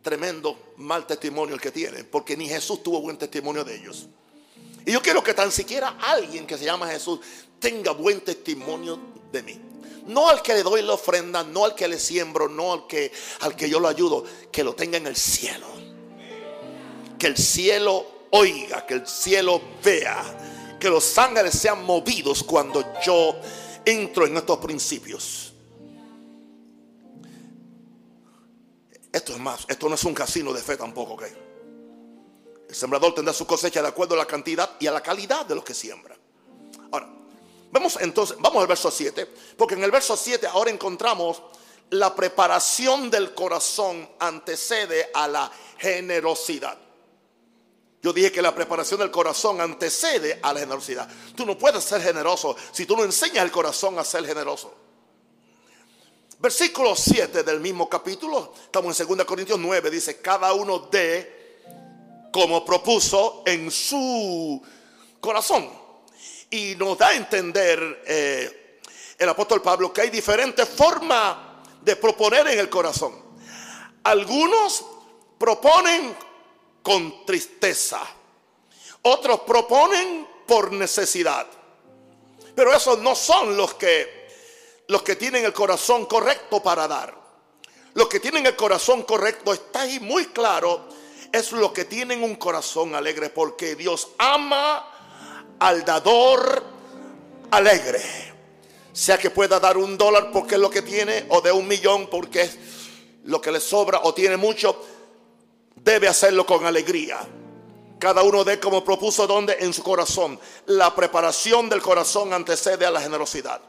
Tremendo 0.00 0.72
mal 0.78 1.06
testimonio 1.06 1.56
el 1.56 1.60
que 1.60 1.72
tienen, 1.72 2.08
porque 2.10 2.38
ni 2.38 2.48
Jesús 2.48 2.82
tuvo 2.82 3.02
buen 3.02 3.18
testimonio 3.18 3.64
de 3.64 3.76
ellos. 3.76 4.08
Y 4.86 4.92
yo 4.92 5.02
quiero 5.02 5.22
que 5.22 5.34
tan 5.34 5.52
siquiera 5.52 5.98
alguien 6.00 6.46
que 6.46 6.56
se 6.56 6.64
llama 6.64 6.88
Jesús 6.88 7.20
tenga 7.60 7.92
buen 7.92 8.22
testimonio 8.22 8.98
de 9.30 9.42
mí. 9.42 9.60
No 10.06 10.28
al 10.28 10.42
que 10.42 10.54
le 10.54 10.62
doy 10.62 10.82
la 10.82 10.94
ofrenda, 10.94 11.44
no 11.44 11.64
al 11.64 11.74
que 11.74 11.86
le 11.86 11.98
siembro, 11.98 12.48
no 12.48 12.72
al 12.72 12.86
que, 12.86 13.12
al 13.40 13.54
que 13.54 13.70
yo 13.70 13.78
lo 13.78 13.86
ayudo, 13.86 14.24
que 14.50 14.64
lo 14.64 14.74
tenga 14.74 14.96
en 14.96 15.06
el 15.06 15.14
cielo. 15.14 15.66
Que 17.18 17.28
el 17.28 17.36
cielo 17.36 18.20
oiga, 18.30 18.86
que 18.86 18.94
el 18.94 19.06
cielo 19.06 19.60
vea, 19.84 20.76
que 20.80 20.88
los 20.88 21.16
ángeles 21.18 21.54
sean 21.58 21.84
movidos 21.84 22.42
cuando 22.42 22.84
yo 23.04 23.36
entro 23.84 24.26
en 24.26 24.36
estos 24.36 24.58
principios. 24.58 25.52
Esto 29.12 29.32
es 29.32 29.38
más, 29.38 29.66
esto 29.68 29.88
no 29.88 29.96
es 29.96 30.04
un 30.04 30.14
casino 30.14 30.52
de 30.52 30.62
fe 30.62 30.76
tampoco, 30.76 31.14
¿ok? 31.14 31.24
El 32.68 32.74
sembrador 32.74 33.12
tendrá 33.14 33.34
su 33.34 33.46
cosecha 33.46 33.82
de 33.82 33.88
acuerdo 33.88 34.14
a 34.14 34.18
la 34.18 34.26
cantidad 34.26 34.76
y 34.78 34.86
a 34.86 34.92
la 34.92 35.02
calidad 35.02 35.44
de 35.44 35.56
lo 35.56 35.64
que 35.64 35.74
siembra. 35.74 36.16
Ahora, 36.92 37.19
vamos 37.70 37.98
entonces, 38.00 38.36
vamos 38.40 38.60
al 38.60 38.68
verso 38.68 38.90
7, 38.90 39.26
porque 39.56 39.74
en 39.74 39.84
el 39.84 39.90
verso 39.90 40.16
7 40.16 40.46
ahora 40.46 40.70
encontramos 40.70 41.42
la 41.90 42.14
preparación 42.14 43.10
del 43.10 43.34
corazón 43.34 44.08
antecede 44.18 45.10
a 45.12 45.26
la 45.26 45.50
generosidad. 45.78 46.78
Yo 48.02 48.12
dije 48.12 48.32
que 48.32 48.40
la 48.40 48.54
preparación 48.54 49.00
del 49.00 49.10
corazón 49.10 49.60
antecede 49.60 50.38
a 50.42 50.54
la 50.54 50.60
generosidad. 50.60 51.08
Tú 51.34 51.44
no 51.44 51.58
puedes 51.58 51.84
ser 51.84 52.00
generoso 52.00 52.56
si 52.72 52.86
tú 52.86 52.96
no 52.96 53.04
enseñas 53.04 53.40
al 53.40 53.50
corazón 53.50 53.98
a 53.98 54.04
ser 54.04 54.24
generoso. 54.24 54.74
Versículo 56.38 56.96
7 56.96 57.42
del 57.42 57.60
mismo 57.60 57.86
capítulo, 57.86 58.54
estamos 58.64 58.98
en 58.98 59.06
2 59.06 59.24
Corintios 59.26 59.58
9, 59.58 59.90
dice, 59.90 60.22
cada 60.22 60.54
uno 60.54 60.78
de 60.90 61.40
como 62.32 62.64
propuso 62.64 63.42
en 63.44 63.70
su 63.70 64.62
corazón. 65.20 65.79
Y 66.50 66.74
nos 66.76 66.98
da 66.98 67.08
a 67.08 67.14
entender 67.14 68.02
eh, 68.06 68.80
el 69.16 69.28
apóstol 69.28 69.62
Pablo 69.62 69.92
que 69.92 70.02
hay 70.02 70.10
diferentes 70.10 70.68
formas 70.68 71.36
de 71.80 71.96
proponer 71.96 72.46
en 72.48 72.58
el 72.58 72.68
corazón. 72.68 73.14
Algunos 74.02 74.84
proponen 75.38 76.16
con 76.82 77.24
tristeza, 77.24 78.00
otros 79.02 79.40
proponen 79.40 80.26
por 80.46 80.72
necesidad. 80.72 81.46
Pero 82.54 82.74
esos 82.74 82.98
no 82.98 83.14
son 83.14 83.56
los 83.56 83.74
que 83.74 84.20
los 84.88 85.02
que 85.02 85.14
tienen 85.14 85.44
el 85.44 85.52
corazón 85.52 86.06
correcto 86.06 86.60
para 86.60 86.88
dar. 86.88 87.14
Los 87.94 88.08
que 88.08 88.18
tienen 88.18 88.44
el 88.44 88.56
corazón 88.56 89.04
correcto 89.04 89.52
está 89.52 89.82
ahí 89.82 90.00
muy 90.00 90.26
claro 90.26 90.88
es 91.32 91.52
lo 91.52 91.72
que 91.72 91.84
tienen 91.84 92.24
un 92.24 92.34
corazón 92.36 92.94
alegre 92.94 93.30
porque 93.30 93.76
Dios 93.76 94.08
ama 94.18 94.89
al 95.60 95.84
dador 95.84 96.62
alegre. 97.50 98.02
Sea 98.92 99.18
que 99.18 99.30
pueda 99.30 99.60
dar 99.60 99.76
un 99.76 99.96
dólar 99.96 100.30
porque 100.32 100.56
es 100.56 100.60
lo 100.60 100.68
que 100.68 100.82
tiene 100.82 101.26
o 101.28 101.40
de 101.40 101.52
un 101.52 101.68
millón 101.68 102.08
porque 102.08 102.42
es 102.42 102.58
lo 103.24 103.40
que 103.40 103.52
le 103.52 103.60
sobra 103.60 104.00
o 104.02 104.12
tiene 104.12 104.36
mucho, 104.36 104.84
debe 105.76 106.08
hacerlo 106.08 106.44
con 106.44 106.66
alegría. 106.66 107.18
Cada 107.98 108.22
uno 108.22 108.44
de 108.44 108.58
como 108.58 108.82
propuso 108.82 109.26
donde 109.26 109.58
en 109.60 109.72
su 109.72 109.82
corazón. 109.82 110.40
La 110.66 110.94
preparación 110.94 111.68
del 111.68 111.82
corazón 111.82 112.32
antecede 112.32 112.86
a 112.86 112.90
la 112.90 113.00
generosidad. 113.00 113.60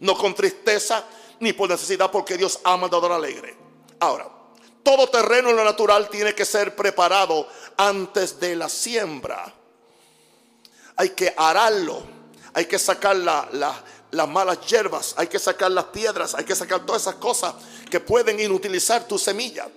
No 0.00 0.16
con 0.16 0.34
tristeza 0.34 1.04
ni 1.40 1.54
por 1.54 1.70
necesidad 1.70 2.10
porque 2.10 2.36
Dios 2.36 2.60
ama 2.64 2.84
al 2.84 2.90
dador 2.90 3.12
alegre. 3.12 3.56
Ahora, 4.00 4.28
todo 4.82 5.08
terreno 5.08 5.50
en 5.50 5.56
lo 5.56 5.64
natural 5.64 6.08
tiene 6.08 6.34
que 6.34 6.44
ser 6.44 6.76
preparado 6.76 7.48
antes 7.78 8.38
de 8.38 8.56
la 8.56 8.68
siembra. 8.68 9.54
Hay 11.00 11.10
que 11.10 11.32
ararlo, 11.36 12.02
hay 12.52 12.66
que 12.66 12.76
sacar 12.76 13.14
las 13.16 14.28
malas 14.28 14.60
hierbas, 14.66 15.14
hay 15.16 15.28
que 15.28 15.38
sacar 15.38 15.70
las 15.70 15.84
piedras, 15.84 16.34
hay 16.34 16.44
que 16.44 16.56
sacar 16.56 16.84
todas 16.84 17.02
esas 17.02 17.14
cosas 17.14 17.54
que 17.88 18.00
pueden 18.00 18.40
inutilizar 18.40 19.06
tu 19.06 19.16
semilla. 19.16 19.68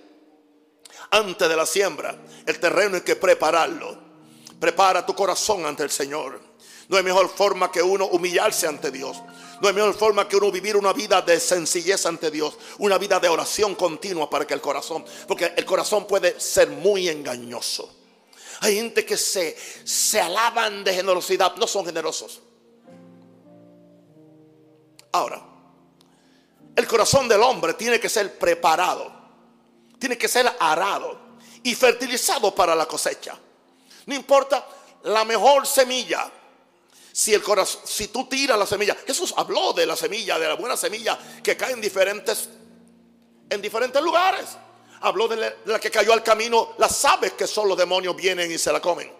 Antes 1.12 1.48
de 1.48 1.56
la 1.56 1.64
siembra, 1.64 2.16
el 2.44 2.58
terreno 2.58 2.96
hay 2.96 3.02
que 3.02 3.14
prepararlo. 3.14 3.96
Prepara 4.58 5.06
tu 5.06 5.14
corazón 5.14 5.64
ante 5.64 5.84
el 5.84 5.90
Señor. 5.90 6.40
No 6.88 6.96
hay 6.96 7.04
mejor 7.04 7.28
forma 7.28 7.70
que 7.70 7.82
uno 7.82 8.06
humillarse 8.06 8.66
ante 8.66 8.90
Dios. 8.90 9.16
No 9.60 9.68
hay 9.68 9.74
mejor 9.74 9.94
forma 9.94 10.26
que 10.26 10.36
uno 10.36 10.50
vivir 10.50 10.76
una 10.76 10.92
vida 10.92 11.22
de 11.22 11.38
sencillez 11.38 12.04
ante 12.04 12.32
Dios, 12.32 12.58
una 12.78 12.98
vida 12.98 13.20
de 13.20 13.28
oración 13.28 13.76
continua 13.76 14.28
para 14.28 14.44
que 14.44 14.54
el 14.54 14.60
corazón, 14.60 15.04
porque 15.28 15.52
el 15.56 15.64
corazón 15.64 16.04
puede 16.08 16.40
ser 16.40 16.68
muy 16.68 17.08
engañoso. 17.08 18.01
Hay 18.62 18.76
gente 18.76 19.04
que 19.04 19.16
se, 19.16 19.56
se 19.84 20.20
alaban 20.20 20.84
de 20.84 20.94
generosidad, 20.94 21.56
no 21.56 21.66
son 21.66 21.84
generosos. 21.84 22.40
Ahora, 25.10 25.42
el 26.76 26.86
corazón 26.86 27.28
del 27.28 27.42
hombre 27.42 27.74
tiene 27.74 27.98
que 27.98 28.08
ser 28.08 28.38
preparado, 28.38 29.12
tiene 29.98 30.16
que 30.16 30.28
ser 30.28 30.50
arado. 30.60 31.20
y 31.64 31.76
fertilizado 31.76 32.52
para 32.52 32.74
la 32.74 32.86
cosecha. 32.86 33.38
No 34.06 34.14
importa 34.14 34.66
la 35.04 35.24
mejor 35.24 35.64
semilla. 35.64 36.28
Si, 37.12 37.32
el 37.32 37.42
corazón, 37.42 37.82
si 37.84 38.08
tú 38.08 38.26
tiras 38.26 38.58
la 38.58 38.66
semilla, 38.66 38.96
Jesús 39.06 39.32
habló 39.36 39.72
de 39.72 39.86
la 39.86 39.94
semilla, 39.94 40.40
de 40.40 40.48
la 40.48 40.54
buena 40.54 40.76
semilla 40.76 41.16
que 41.40 41.56
cae 41.56 41.72
en 41.72 41.80
diferentes, 41.80 42.48
en 43.48 43.62
diferentes 43.62 44.02
lugares. 44.02 44.56
Habló 45.02 45.28
de 45.28 45.54
la, 45.64 45.78
que 45.78 45.90
cayó 45.90 46.12
al 46.12 46.22
camino, 46.22 46.74
las 46.78 47.04
aves 47.04 47.32
que 47.32 47.46
son 47.46 47.68
los 47.68 47.76
demonios 47.76 48.14
vienen 48.14 48.50
y 48.50 48.58
se 48.58 48.72
la 48.72 48.80
comen. 48.80 49.12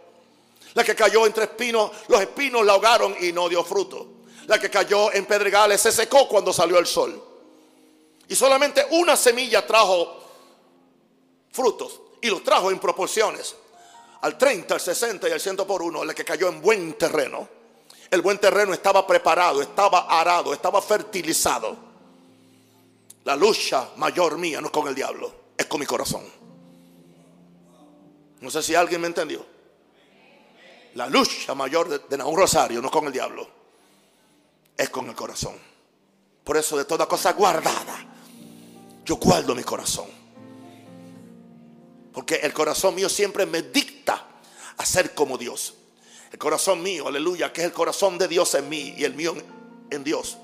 La 0.75 0.85
que 0.85 0.95
cayó 0.95 1.27
entre 1.27 1.45
espinos, 1.45 1.91
los 2.09 2.21
espinos 2.21 2.65
la 2.65 2.73
ahogaron 2.73 3.17
y 3.21 3.33
no 3.33 3.49
dio 3.49 3.65
fruto. 3.65 4.07
La 4.47 4.59
que 4.59 4.71
cayó 4.71 5.13
en 5.13 5.27
pedregales 5.27 5.81
se 5.81 5.93
secó 5.93 6.29
cuando 6.29 6.53
salió 6.53 6.79
el 6.79 6.87
sol. 6.87 7.23
Y 8.29 8.35
solamente 8.35 8.87
una 8.91 9.17
semilla 9.17 9.67
trajo 9.67 10.23
frutos 11.51 12.01
y 12.21 12.29
los 12.29 12.43
trajo 12.43 12.71
en 12.71 12.79
proporciones. 12.79 13.57
Al 14.23 14.39
30, 14.39 14.75
al 14.75 14.81
60 14.81 15.29
y 15.29 15.33
al 15.33 15.41
100 15.41 15.57
por 15.57 15.83
uno, 15.83 16.05
la 16.05 16.15
que 16.15 16.25
cayó 16.25 16.49
en 16.49 16.63
buen 16.63 16.95
terreno. 16.95 17.49
El 18.09 18.23
buen 18.23 18.39
terreno 18.39 18.73
estaba 18.73 19.07
preparado, 19.07 19.61
estaba 19.61 20.01
arado, 20.01 20.53
estaba 20.53 20.81
fertilizado. 20.81 21.77
La 23.25 23.37
lucha 23.37 23.89
mayor 23.97 24.39
mía 24.39 24.61
no 24.61 24.67
es 24.69 24.73
con 24.73 24.87
el 24.87 24.95
diablo, 24.95 25.33
mi 25.81 25.87
corazón. 25.87 26.23
No 28.41 28.51
sé 28.51 28.63
si 28.63 28.75
alguien 28.75 29.01
me 29.01 29.07
entendió. 29.07 29.45
La 30.95 31.07
lucha 31.07 31.55
mayor 31.55 31.89
de, 31.89 31.99
de 32.17 32.23
rosario 32.23 32.83
no 32.83 32.91
con 32.91 33.07
el 33.07 33.13
diablo, 33.13 33.49
es 34.77 34.91
con 34.91 35.09
el 35.09 35.15
corazón. 35.15 35.55
Por 36.45 36.57
eso 36.57 36.77
de 36.77 36.85
toda 36.85 37.07
cosa 37.07 37.33
guardada, 37.33 38.05
yo 39.05 39.17
guardo 39.17 39.55
mi 39.55 39.63
corazón. 39.63 40.07
Porque 42.13 42.37
el 42.37 42.53
corazón 42.53 42.95
mío 42.95 43.09
siempre 43.09 43.47
me 43.47 43.63
dicta 43.63 44.27
a 44.77 44.85
ser 44.85 45.15
como 45.15 45.39
Dios. 45.39 45.75
El 46.31 46.39
corazón 46.39 46.83
mío, 46.83 47.09
aleluya, 47.09 47.53
que 47.53 47.63
es 47.63 47.67
el 47.67 47.73
corazón 47.73 48.19
de 48.19 48.29
Dios 48.29 48.55
en 48.55 48.69
mí 48.69 48.95
y 48.97 49.05
el 49.05 49.15
mío 49.15 49.35
en 49.91 50.05
Dios. 50.05 50.37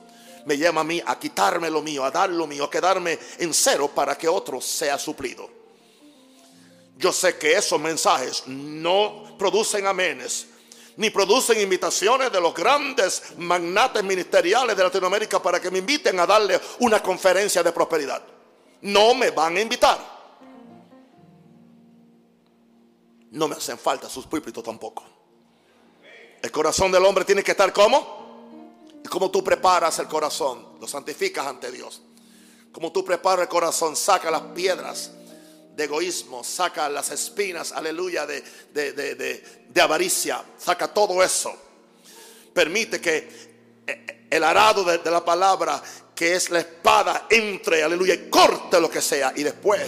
Me 0.44 0.56
llama 0.56 0.80
a 0.80 0.84
mí 0.84 1.02
a 1.04 1.18
quitarme 1.18 1.70
lo 1.70 1.82
mío, 1.82 2.04
a 2.04 2.10
dar 2.10 2.30
lo 2.30 2.46
mío, 2.46 2.64
a 2.64 2.70
quedarme 2.70 3.18
en 3.38 3.52
cero 3.52 3.90
para 3.94 4.16
que 4.16 4.28
otro 4.28 4.60
sea 4.60 4.98
suplido. 4.98 5.48
Yo 6.96 7.12
sé 7.12 7.38
que 7.38 7.52
esos 7.52 7.80
mensajes 7.80 8.42
no 8.46 9.36
producen 9.38 9.86
amenes, 9.86 10.48
ni 10.96 11.10
producen 11.10 11.60
invitaciones 11.60 12.32
de 12.32 12.40
los 12.40 12.52
grandes 12.52 13.22
magnates 13.36 14.02
ministeriales 14.02 14.76
de 14.76 14.82
Latinoamérica 14.82 15.40
para 15.40 15.60
que 15.60 15.70
me 15.70 15.78
inviten 15.78 16.18
a 16.18 16.26
darle 16.26 16.60
una 16.80 17.00
conferencia 17.00 17.62
de 17.62 17.70
prosperidad. 17.70 18.20
No 18.82 19.14
me 19.14 19.30
van 19.30 19.56
a 19.56 19.60
invitar. 19.60 20.18
No 23.30 23.46
me 23.46 23.54
hacen 23.54 23.78
falta 23.78 24.08
sus 24.08 24.26
púlpitos 24.26 24.64
tampoco. 24.64 25.04
El 26.42 26.50
corazón 26.50 26.90
del 26.90 27.04
hombre 27.04 27.24
tiene 27.24 27.44
que 27.44 27.52
estar 27.52 27.72
como. 27.72 28.17
Como 29.10 29.30
tú 29.30 29.42
preparas 29.42 29.98
el 29.98 30.06
corazón, 30.06 30.78
lo 30.80 30.86
santificas 30.86 31.46
ante 31.46 31.70
Dios. 31.70 32.02
Como 32.72 32.92
tú 32.92 33.04
preparas 33.04 33.42
el 33.42 33.48
corazón, 33.48 33.96
saca 33.96 34.30
las 34.30 34.42
piedras 34.54 35.12
de 35.74 35.84
egoísmo, 35.84 36.42
saca 36.42 36.88
las 36.88 37.10
espinas, 37.10 37.72
aleluya, 37.72 38.26
de, 38.26 38.42
de, 38.72 38.92
de, 38.92 39.14
de, 39.68 39.80
avaricia, 39.80 40.44
saca 40.58 40.92
todo 40.92 41.22
eso. 41.22 41.54
Permite 42.52 43.00
que 43.00 43.48
el 44.28 44.44
arado 44.44 44.84
de, 44.84 45.10
la 45.10 45.24
palabra, 45.24 45.82
que 46.14 46.34
es 46.34 46.50
la 46.50 46.58
espada, 46.58 47.26
entre, 47.30 47.82
aleluya, 47.82 48.14
y 48.14 48.28
corte 48.28 48.80
lo 48.80 48.90
que 48.90 49.00
sea. 49.00 49.32
Y 49.36 49.42
después 49.42 49.80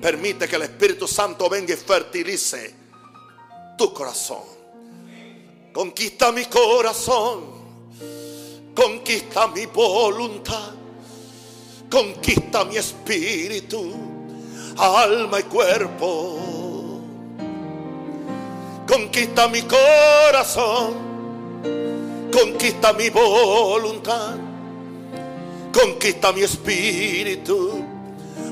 permite 0.00 0.46
que 0.46 0.56
el 0.56 0.62
Espíritu 0.62 1.08
Santo 1.08 1.48
venga 1.48 1.74
y 1.74 1.76
fertilice 1.76 2.74
tu 3.76 3.92
corazón. 3.92 4.42
Conquista 5.72 6.30
mi 6.30 6.44
corazón, 6.44 7.57
conquista 8.78 9.48
mi 9.48 9.66
voluntad, 9.66 10.70
conquista 11.90 12.64
mi 12.64 12.76
espíritu, 12.76 13.92
alma 14.76 15.40
y 15.40 15.42
cuerpo. 15.42 16.38
Conquista 18.86 19.48
mi 19.48 19.62
corazón, 19.62 20.94
conquista 22.32 22.92
mi 22.92 23.10
voluntad, 23.10 24.36
conquista 25.72 26.32
mi 26.32 26.42
espíritu, 26.42 27.84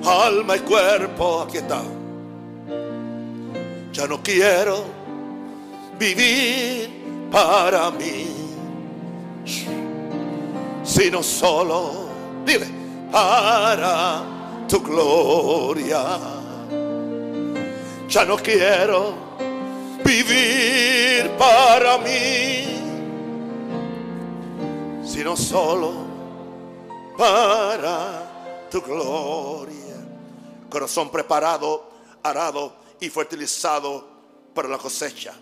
alma 0.04 0.56
y 0.56 0.60
cuerpo. 0.60 1.42
Aquí 1.42 1.58
está. 1.58 1.82
Ya 3.92 4.08
no 4.08 4.20
quiero 4.22 4.84
vivir 5.98 6.90
para 7.30 7.90
mí, 7.92 8.26
sino 10.86 11.22
solo, 11.22 12.08
dile, 12.44 12.66
para 13.10 14.22
tu 14.68 14.80
gloria. 14.80 16.18
Ya 18.08 18.24
no 18.24 18.36
quiero 18.36 19.14
vivir 20.04 21.30
para 21.36 21.98
mí, 21.98 22.64
sino 25.04 25.36
solo 25.36 25.92
para 27.18 28.68
tu 28.70 28.80
gloria. 28.80 29.96
Corazón 30.70 31.10
preparado, 31.10 31.90
arado 32.22 32.76
y 33.00 33.08
fertilizado 33.08 34.08
para 34.54 34.68
la 34.68 34.78
cosecha. 34.78 35.34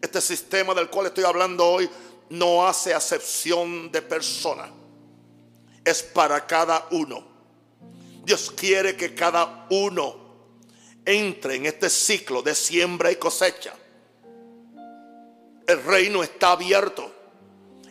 Este 0.00 0.20
sistema 0.20 0.74
del 0.74 0.90
cual 0.90 1.06
estoy 1.06 1.22
hablando 1.22 1.64
hoy 1.64 1.88
no 2.32 2.66
hace 2.66 2.94
acepción 2.94 3.92
de 3.92 4.00
persona. 4.00 4.70
Es 5.84 6.02
para 6.02 6.46
cada 6.46 6.86
uno. 6.90 7.22
Dios 8.24 8.50
quiere 8.50 8.96
que 8.96 9.14
cada 9.14 9.66
uno 9.68 10.16
entre 11.04 11.56
en 11.56 11.66
este 11.66 11.90
ciclo 11.90 12.40
de 12.40 12.54
siembra 12.54 13.12
y 13.12 13.16
cosecha. 13.16 13.74
El 15.66 15.84
reino 15.84 16.22
está 16.22 16.52
abierto. 16.52 17.12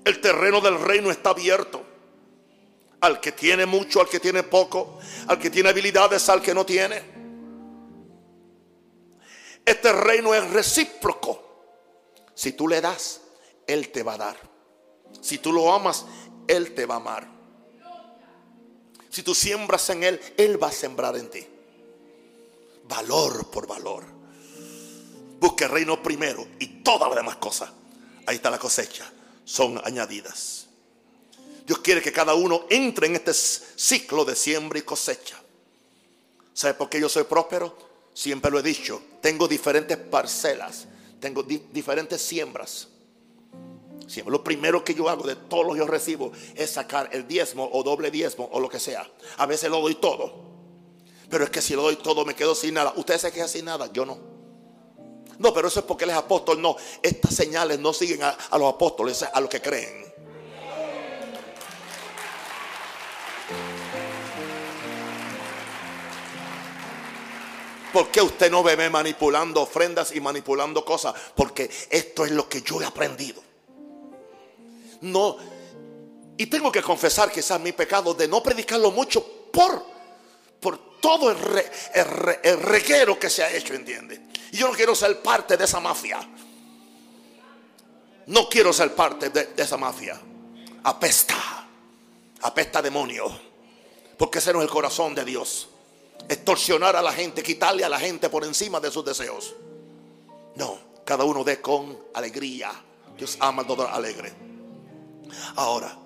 El 0.03 0.19
terreno 0.19 0.59
del 0.59 0.79
reino 0.79 1.11
está 1.11 1.29
abierto. 1.29 1.85
Al 3.01 3.19
que 3.19 3.33
tiene 3.33 3.67
mucho, 3.67 4.01
al 4.01 4.09
que 4.09 4.19
tiene 4.19 4.41
poco, 4.41 4.97
al 5.27 5.37
que 5.37 5.51
tiene 5.51 5.69
habilidades, 5.69 6.27
al 6.29 6.41
que 6.41 6.55
no 6.55 6.65
tiene. 6.65 7.03
Este 9.63 9.91
reino 9.93 10.33
es 10.33 10.49
recíproco. 10.49 11.43
Si 12.33 12.53
tú 12.53 12.67
le 12.67 12.81
das, 12.81 13.20
Él 13.71 13.89
te 13.89 14.03
va 14.03 14.13
a 14.13 14.17
dar. 14.17 14.37
Si 15.21 15.37
tú 15.37 15.51
lo 15.51 15.73
amas, 15.73 16.05
Él 16.47 16.73
te 16.73 16.85
va 16.85 16.95
a 16.95 16.97
amar. 16.97 17.27
Si 19.09 19.23
tú 19.23 19.35
siembras 19.35 19.89
en 19.89 20.03
Él, 20.03 20.21
Él 20.37 20.61
va 20.61 20.67
a 20.67 20.71
sembrar 20.71 21.15
en 21.17 21.29
ti. 21.29 21.45
Valor 22.87 23.49
por 23.49 23.67
valor. 23.67 24.03
Busque 25.39 25.65
el 25.65 25.71
reino 25.71 26.01
primero 26.01 26.47
y 26.59 26.67
todas 26.83 27.09
las 27.09 27.17
demás 27.17 27.37
cosas. 27.37 27.69
Ahí 28.25 28.35
está 28.35 28.49
la 28.49 28.59
cosecha. 28.59 29.11
Son 29.43 29.81
añadidas. 29.83 30.67
Dios 31.65 31.79
quiere 31.79 32.01
que 32.01 32.11
cada 32.11 32.33
uno 32.33 32.65
entre 32.69 33.07
en 33.07 33.15
este 33.15 33.33
ciclo 33.33 34.25
de 34.25 34.35
siembra 34.35 34.79
y 34.79 34.83
cosecha. 34.83 35.41
¿Sabe 36.53 36.73
por 36.73 36.89
qué 36.89 36.99
yo 36.99 37.09
soy 37.09 37.23
próspero? 37.23 37.75
Siempre 38.13 38.51
lo 38.51 38.59
he 38.59 38.63
dicho. 38.63 39.01
Tengo 39.21 39.47
diferentes 39.47 39.97
parcelas 39.97 40.87
tengo 41.21 41.43
diferentes 41.43 42.19
siembras. 42.19 42.87
Lo 44.25 44.43
primero 44.43 44.83
que 44.83 44.93
yo 44.93 45.09
hago 45.09 45.25
de 45.25 45.35
todos 45.35 45.65
los 45.65 45.73
que 45.73 45.79
yo 45.79 45.87
recibo 45.87 46.31
es 46.55 46.71
sacar 46.71 47.09
el 47.11 47.27
diezmo 47.27 47.69
o 47.71 47.83
doble 47.83 48.11
diezmo 48.11 48.49
o 48.51 48.59
lo 48.59 48.69
que 48.69 48.79
sea. 48.79 49.09
A 49.37 49.45
veces 49.45 49.69
lo 49.69 49.79
doy 49.79 49.95
todo. 49.95 50.51
Pero 51.29 51.45
es 51.45 51.49
que 51.49 51.61
si 51.61 51.75
lo 51.75 51.81
doy 51.81 51.95
todo 51.95 52.25
me 52.25 52.35
quedo 52.35 52.53
sin 52.53 52.73
nada. 52.73 52.93
Ustedes 52.97 53.21
se 53.21 53.31
quedan 53.31 53.47
sin 53.47 53.65
nada, 53.65 53.89
yo 53.93 54.05
no. 54.05 54.17
No, 55.39 55.53
pero 55.53 55.69
eso 55.69 55.79
es 55.79 55.85
porque 55.85 56.03
él 56.03 56.09
es 56.11 56.17
apóstol. 56.17 56.61
No, 56.61 56.75
estas 57.01 57.33
señales 57.33 57.79
no 57.79 57.93
siguen 57.93 58.21
a, 58.23 58.29
a 58.29 58.57
los 58.57 58.73
apóstoles, 58.73 59.23
a 59.23 59.39
los 59.39 59.49
que 59.49 59.61
creen. 59.61 60.11
¿Por 67.93 68.09
qué 68.09 68.21
usted 68.21 68.49
no 68.49 68.63
me 68.63 68.89
manipulando 68.89 69.61
ofrendas 69.61 70.15
y 70.15 70.21
manipulando 70.21 70.85
cosas? 70.85 71.13
Porque 71.35 71.69
esto 71.89 72.25
es 72.25 72.31
lo 72.31 72.47
que 72.47 72.61
yo 72.61 72.81
he 72.81 72.85
aprendido. 72.85 73.50
No. 75.01 75.37
Y 76.37 76.47
tengo 76.47 76.71
que 76.71 76.81
confesar 76.81 77.31
quizás 77.31 77.59
mi 77.59 77.71
pecado 77.71 78.13
de 78.13 78.27
no 78.27 78.41
predicarlo 78.41 78.91
mucho 78.91 79.23
por, 79.51 79.85
por 80.59 80.99
todo 80.99 81.31
el, 81.31 81.37
reguero 82.61 83.19
que 83.19 83.29
se 83.29 83.43
ha 83.43 83.51
hecho, 83.51 83.73
¿entiende? 83.73 84.21
Y 84.51 84.57
yo 84.57 84.67
no 84.67 84.73
quiero 84.73 84.95
ser 84.95 85.21
parte 85.21 85.57
de 85.57 85.65
esa 85.65 85.79
mafia. 85.79 86.19
No 88.27 88.47
quiero 88.47 88.71
ser 88.71 88.95
parte 88.95 89.29
de, 89.29 89.53
esa 89.57 89.77
mafia. 89.77 90.19
Apesta. 90.83 91.67
Apesta 92.41 92.81
demonio. 92.81 93.25
Porque 94.17 94.39
ese 94.39 94.53
no 94.53 94.59
es 94.59 94.65
el 94.65 94.71
corazón 94.71 95.13
de 95.15 95.25
Dios. 95.25 95.67
extorsionar 96.29 96.95
a 96.95 97.01
la 97.01 97.11
gente, 97.11 97.41
quitarle 97.43 97.83
a 97.83 97.89
la 97.89 97.99
gente 97.99 98.29
por 98.29 98.45
encima 98.45 98.79
de 98.79 98.91
sus 98.91 99.03
deseos. 99.03 99.55
No, 100.55 100.77
cada 101.03 101.23
uno 101.23 101.43
dé 101.43 101.59
con 101.59 101.97
alegría. 102.13 102.71
Dios 103.17 103.37
ama 103.39 103.65
todo 103.65 103.87
alegre. 103.87 104.50
Ahora, 105.55 105.97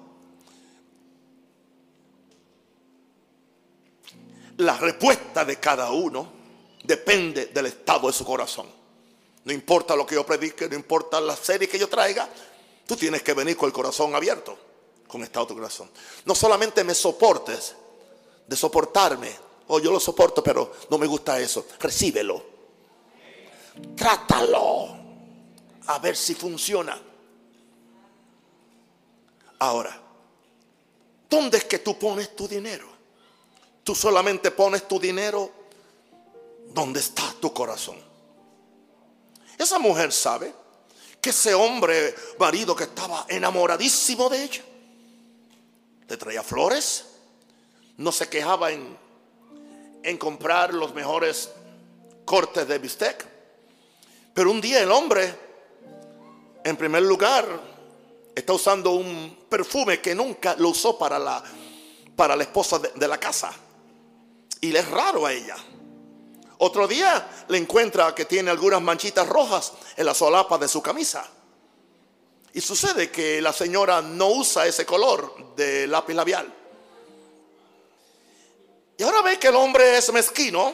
la 4.58 4.78
respuesta 4.78 5.44
de 5.44 5.60
cada 5.60 5.92
uno 5.92 6.32
depende 6.84 7.48
del 7.48 7.68
estado 7.68 8.08
de 8.08 8.14
su 8.14 8.26
corazón. 8.26 8.68
No 9.44 9.54
importa 9.54 9.96
lo 9.96 10.06
que 10.06 10.16
yo 10.16 10.26
predique, 10.26 10.68
no 10.68 10.76
importa 10.76 11.20
la 11.22 11.36
serie 11.36 11.68
que 11.68 11.78
yo 11.78 11.88
traiga, 11.88 12.28
tú 12.88 12.96
tienes 12.96 13.22
que 13.22 13.34
venir 13.34 13.56
con 13.56 13.68
el 13.68 13.74
corazón 13.74 14.16
abierto, 14.16 14.58
con 15.08 15.24
estado 15.24 15.46
de 15.46 15.50
tu 15.50 15.56
corazón. 15.56 15.90
No 16.26 16.34
solamente 16.34 16.84
me 16.84 16.96
soportes, 16.96 17.76
de 18.48 18.56
soportarme, 18.56 19.30
o 19.68 19.76
oh, 19.76 19.80
yo 19.80 19.92
lo 19.92 20.00
soporto, 20.00 20.44
pero 20.44 20.72
no 20.90 20.98
me 20.98 21.08
gusta 21.08 21.40
eso. 21.40 21.66
Recíbelo. 21.80 22.44
Trátalo. 23.96 24.96
A 25.88 26.00
ver 26.00 26.16
si 26.16 26.36
funciona. 26.36 27.00
Ahora, 29.60 30.00
¿dónde 31.30 31.58
es 31.58 31.66
que 31.66 31.80
tú 31.80 31.98
pones 31.98 32.36
tu 32.36 32.48
dinero? 32.48 32.88
Tú 33.84 33.96
solamente 33.96 34.52
pones 34.52 34.88
tu 34.88 35.00
dinero 35.00 35.52
donde 36.74 37.00
está 37.00 37.34
tu 37.40 37.54
corazón. 37.54 37.98
Esa 39.58 39.80
mujer 39.80 40.12
sabe 40.12 40.54
que 41.22 41.30
ese 41.30 41.54
hombre, 41.54 42.14
marido 42.40 42.76
que 42.76 42.86
estaba 42.86 43.26
enamoradísimo 43.30 44.30
de 44.30 44.44
ella, 44.44 44.64
le 46.08 46.18
traía 46.18 46.44
flores, 46.44 47.06
no 47.98 48.12
se 48.12 48.28
quejaba 48.28 48.72
en, 48.72 48.98
en 50.04 50.18
comprar 50.18 50.74
los 50.74 50.94
mejores 50.94 51.50
cortes 52.26 52.68
de 52.68 52.78
bistec. 52.78 53.26
Pero 54.34 54.52
un 54.52 54.60
día 54.60 54.82
el 54.82 54.92
hombre, 54.92 55.34
en 56.64 56.76
primer 56.76 57.04
lugar, 57.04 57.75
está 58.36 58.54
usando 58.54 58.92
un 58.92 59.46
perfume 59.50 60.02
que 60.02 60.14
nunca 60.14 60.56
lo 60.58 60.70
usó 60.70 60.98
para 60.98 61.18
la, 61.18 61.42
para 62.16 62.36
la 62.36 62.44
esposa 62.44 62.78
de, 62.80 62.92
de 62.94 63.08
la 63.08 63.18
casa. 63.18 63.54
Y 64.60 64.72
le 64.72 64.80
es 64.80 64.90
raro 64.90 65.26
a 65.26 65.32
ella. 65.32 65.56
Otro 66.58 66.88
día 66.88 67.46
le 67.48 67.58
encuentra 67.58 68.14
que 68.14 68.26
tiene 68.26 68.52
algunas 68.52 68.82
manchitas 68.82 69.28
rojas 69.28 69.74
en 69.96 70.06
la 70.06 70.14
solapa 70.14 70.58
de 70.58 70.68
su 70.68 70.82
camisa. 70.82 71.26
Y 72.54 72.62
sucede 72.62 73.12
que 73.12 73.42
la 73.42 73.52
señora 73.52 74.02
no 74.02 74.28
usa 74.28 74.66
ese 74.66 74.86
color 74.86 75.56
de 75.56 75.88
lápiz 75.88 76.14
labial. 76.14 76.54
Y 78.98 79.04
ahora 79.04 79.22
ve 79.22 79.38
que 79.38 79.48
el 79.48 79.56
hombre 79.56 79.98
es 79.98 80.12
mezquino, 80.14 80.74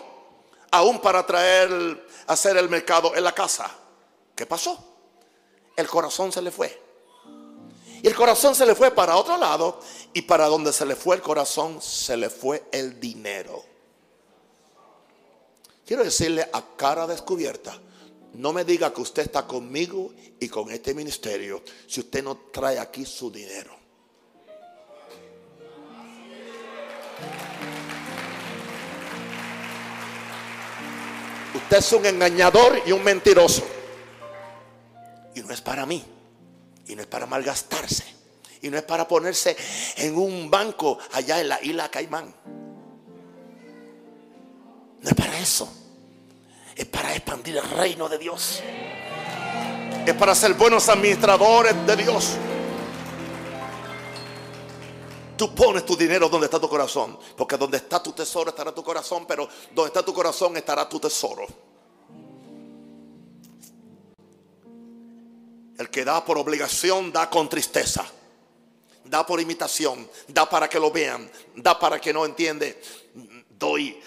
aún 0.70 1.00
para 1.00 1.26
traer, 1.26 2.08
hacer 2.28 2.56
el 2.58 2.70
mercado 2.70 3.16
en 3.16 3.24
la 3.24 3.34
casa. 3.34 3.70
¿Qué 4.36 4.46
pasó? 4.46 4.78
El 5.76 5.88
corazón 5.88 6.32
se 6.32 6.42
le 6.42 6.52
fue. 6.52 6.81
Y 8.04 8.08
el 8.08 8.16
corazón 8.16 8.56
se 8.56 8.66
le 8.66 8.74
fue 8.74 8.92
para 8.92 9.16
otro 9.16 9.38
lado 9.38 9.80
y 10.14 10.24
para 10.24 10.48
donde 10.48 10.74
se 10.74 10.86
le 10.86 10.96
fue 10.96 11.16
el 11.16 11.22
corazón 11.22 11.82
se 11.82 12.18
le 12.18 12.30
fue 12.30 12.64
el 12.72 13.00
dinero. 13.00 13.64
Quiero 15.86 16.04
decirle 16.04 16.50
a 16.52 16.64
cara 16.76 17.06
descubierta, 17.06 17.78
no 18.34 18.54
me 18.54 18.64
diga 18.66 18.94
que 18.94 19.02
usted 19.02 19.24
está 19.24 19.46
conmigo 19.46 20.12
y 20.40 20.48
con 20.48 20.72
este 20.72 20.94
ministerio 20.94 21.62
si 21.86 22.00
usted 22.00 22.24
no 22.24 22.38
trae 22.52 22.80
aquí 22.80 23.06
su 23.06 23.30
dinero. 23.30 23.78
Usted 31.54 31.78
es 31.78 31.94
un 31.94 32.06
engañador 32.06 32.82
y 32.86 32.92
un 32.94 33.04
mentiroso. 33.04 33.64
Y 35.36 35.42
no 35.42 35.54
es 35.54 35.62
para 35.62 35.86
mí. 35.86 36.04
Y 36.92 36.96
no 36.96 37.02
es 37.02 37.08
para 37.08 37.26
malgastarse. 37.26 38.06
Y 38.62 38.70
no 38.70 38.78
es 38.78 38.84
para 38.84 39.08
ponerse 39.08 39.58
en 39.98 40.16
un 40.16 40.52
banco 40.52 41.00
allá 41.14 41.42
en 41.42 41.50
la 41.50 41.64
isla 41.64 41.90
Caimán. 41.90 42.36
No 45.02 45.10
es 45.10 45.16
para 45.16 45.40
eso 45.40 45.68
es 46.76 46.86
para 46.86 47.14
expandir 47.14 47.58
el 47.58 47.70
reino 47.70 48.10
de 48.10 48.18
Dios. 48.18 48.62
Es 50.06 50.14
para 50.16 50.34
ser 50.34 50.54
buenos 50.56 50.90
administradores 50.90 51.76
de 51.86 51.96
Dios. 51.96 52.32
Tú 55.38 55.54
pones 55.54 55.86
tu 55.86 55.96
dinero 55.96 56.30
donde 56.30 56.46
está 56.46 56.60
tu 56.60 56.70
corazón. 56.70 57.18
Porque 57.38 57.58
donde 57.58 57.78
está 57.78 58.02
tu 58.02 58.12
tesoro 58.14 58.50
estará 58.50 58.74
tu 58.74 58.84
corazón. 58.84 59.26
Pero 59.28 59.48
donde 59.74 59.90
está 59.90 60.04
tu 60.04 60.14
corazón 60.14 60.58
estará 60.58 60.88
tu 60.88 61.00
tesoro. 61.00 61.46
El 65.82 65.90
que 65.90 66.06
da 66.06 66.24
por 66.24 66.38
obligación 66.38 67.12
da 67.12 67.28
con 67.28 67.50
tristeza. 67.50 68.06
Da 69.04 69.26
por 69.26 69.42
imitación. 69.42 70.08
Da 70.28 70.48
para 70.48 70.70
que 70.70 70.80
lo 70.80 70.92
vean. 70.92 71.28
Da 71.56 71.80
para 71.80 72.00
que 72.00 72.14
no 72.14 72.24
entiende. 72.24 72.80
Doy 73.58 74.00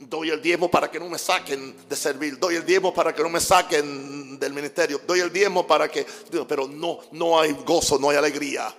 doy 0.00 0.30
el 0.30 0.42
diezmo 0.42 0.68
para 0.68 0.90
que 0.90 0.98
no 0.98 1.08
me 1.08 1.18
saquen 1.18 1.88
de 1.88 1.94
servir, 1.94 2.36
doy 2.38 2.56
el 2.56 2.66
diezmo 2.66 2.92
para 2.92 3.14
que 3.14 3.22
no 3.22 3.28
me 3.28 3.40
saquen 3.40 4.40
del 4.40 4.52
ministerio, 4.52 5.00
doy 5.06 5.20
el 5.20 5.32
diezmo 5.32 5.66
para 5.66 5.88
que, 5.88 6.04
pero 6.48 6.66
no, 6.66 6.98
no 7.12 7.38
hay 7.38 7.52
gozo, 7.52 7.96
no 7.98 8.10
hay 8.10 8.16
alegría. 8.16 8.74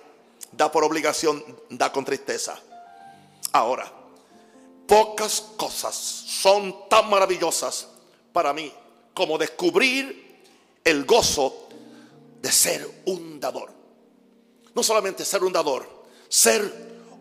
Da 0.50 0.70
por 0.70 0.84
obligación, 0.84 1.42
da 1.70 1.90
con 1.90 2.04
tristeza. 2.04 2.60
Ahora, 3.52 3.90
pocas 4.86 5.40
cosas 5.56 5.94
son 5.94 6.86
tan 6.90 7.08
maravillosas 7.08 7.88
para 8.32 8.52
mí 8.52 8.70
como 9.14 9.38
descubrir 9.38 10.22
el 10.84 11.04
gozo 11.04 11.61
de 12.42 12.50
ser 12.50 13.02
un 13.06 13.38
dador. 13.38 13.72
No 14.74 14.82
solamente 14.82 15.24
ser 15.24 15.44
un 15.44 15.52
dador, 15.52 15.88
ser 16.28 16.60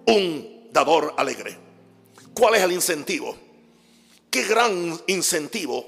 un 0.07 0.69
dador 0.71 1.13
alegre. 1.15 1.55
¿Cuál 2.33 2.55
es 2.55 2.63
el 2.63 2.71
incentivo? 2.71 3.37
Qué 4.31 4.43
gran 4.45 4.99
incentivo 5.07 5.85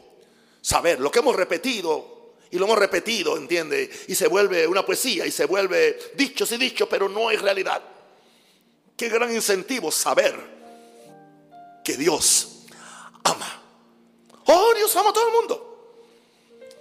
saber 0.61 0.99
lo 0.99 1.09
que 1.09 1.19
hemos 1.19 1.35
repetido 1.35 2.35
y 2.51 2.59
lo 2.59 2.65
hemos 2.65 2.77
repetido, 2.77 3.35
¿entiende? 3.35 3.89
Y 4.07 4.13
se 4.13 4.27
vuelve 4.27 4.67
una 4.67 4.85
poesía 4.85 5.25
y 5.25 5.31
se 5.31 5.45
vuelve 5.45 6.11
dichos 6.13 6.51
y 6.51 6.57
dichos, 6.57 6.87
pero 6.87 7.09
no 7.09 7.31
es 7.31 7.41
realidad. 7.41 7.81
Qué 8.95 9.09
gran 9.09 9.33
incentivo 9.33 9.91
saber 9.91 10.35
que 11.83 11.97
Dios 11.97 12.65
ama. 13.23 13.63
Oh, 14.45 14.73
Dios 14.75 14.95
ama 14.95 15.09
a 15.09 15.13
todo 15.13 15.27
el 15.27 15.33
mundo. 15.33 15.72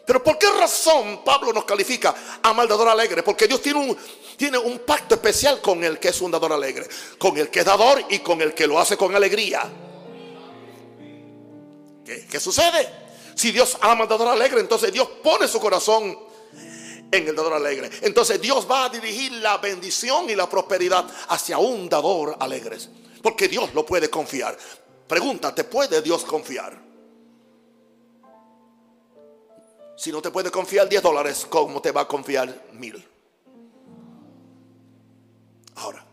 Pero 0.05 0.23
¿por 0.23 0.37
qué 0.37 0.51
razón 0.51 1.23
Pablo 1.25 1.53
nos 1.53 1.65
califica 1.65 2.15
a 2.43 2.53
maldador 2.53 2.89
alegre? 2.89 3.23
Porque 3.23 3.47
Dios 3.47 3.63
tiene 3.63 3.79
un, 3.79 3.97
tiene 4.37 4.59
un 4.59 4.81
pacto 4.81 5.15
especial 5.15 5.61
con 5.61 5.83
el 5.85 5.99
que 5.99 6.09
es 6.09 6.21
un 6.21 6.31
dador 6.31 6.53
alegre, 6.53 6.89
con 7.19 7.37
el 7.39 7.51
que 7.51 7.61
es 7.61 7.65
dador 7.65 8.05
y 8.11 8.19
con 8.19 8.41
el 8.43 8.53
que 8.53 8.67
lo 8.67 8.79
hace 8.79 8.97
con 8.97 9.15
alegría. 9.15 9.63
¿Qué, 12.05 12.41
sucede? 12.41 12.89
Si 13.35 13.53
Dios 13.53 13.79
ama 13.81 14.03
al 14.03 14.09
dador 14.09 14.29
alegre, 14.29 14.61
entonces 14.61 14.93
Dios 14.93 15.09
pone 15.23 15.47
su 15.47 15.61
corazón 15.61 16.19
en 17.11 17.29
el 17.29 17.37
dador 17.37 17.55
alegre. 17.55 17.89
Entonces 18.03 18.41
Dios 18.41 18.67
va 18.69 18.87
a 18.87 18.89
dirigir 18.89 19.33
la 19.33 19.59
bendición 19.59 20.29
y 20.29 20.35
la 20.35 20.49
prosperidad 20.49 21.07
hacia 21.29 21.59
un 21.59 21.89
dador 21.89 22.37
alegre. 22.41 22.79
Porque 23.23 23.47
Dios 23.47 23.73
lo 23.73 23.87
puede 23.87 24.11
confiar. 24.11 24.59
Pregunta, 25.07 25.55
¿te 25.55 25.65
puede 25.65 26.03
Dios 26.03 26.25
confiar? 26.25 26.92
Si 30.03 30.11
no 30.11 30.21
te 30.21 30.33
puede 30.33 30.51
confiar 30.51 30.89
10 30.89 31.01
dólares, 31.01 31.47
¿cómo 31.49 31.81
te 31.81 31.93
va 31.93 32.01
a 32.01 32.09
confiar 32.09 32.71
mil? 32.73 33.09
Ahora, 35.77 36.05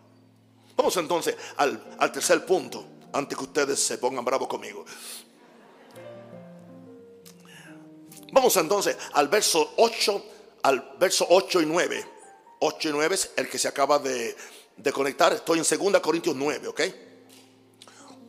vamos 0.78 0.96
entonces 0.98 1.36
al, 1.58 1.96
al 1.98 2.12
tercer 2.12 2.46
punto, 2.46 2.86
antes 3.12 3.36
que 3.36 3.44
ustedes 3.46 3.80
se 3.80 3.98
pongan 3.98 4.24
bravos 4.24 4.48
conmigo. 4.48 4.86
Vamos 8.32 8.56
entonces 8.58 8.96
al 9.14 9.28
verso 9.28 9.74
8, 9.78 10.26
al 10.62 10.94
verso 11.00 11.26
8 11.28 11.60
y 11.62 11.66
9. 11.66 12.06
8 12.60 12.90
y 12.90 12.92
9 12.92 13.16
es 13.16 13.32
el 13.38 13.50
que 13.50 13.58
se 13.58 13.70
acaba 13.70 13.98
de, 13.98 14.36
conectar. 14.94 15.34
Estoy 15.34 15.58
en 15.58 15.92
2 15.92 16.00
Corintios 16.00 16.36
9, 16.36 16.68
¿ok? 16.68 16.82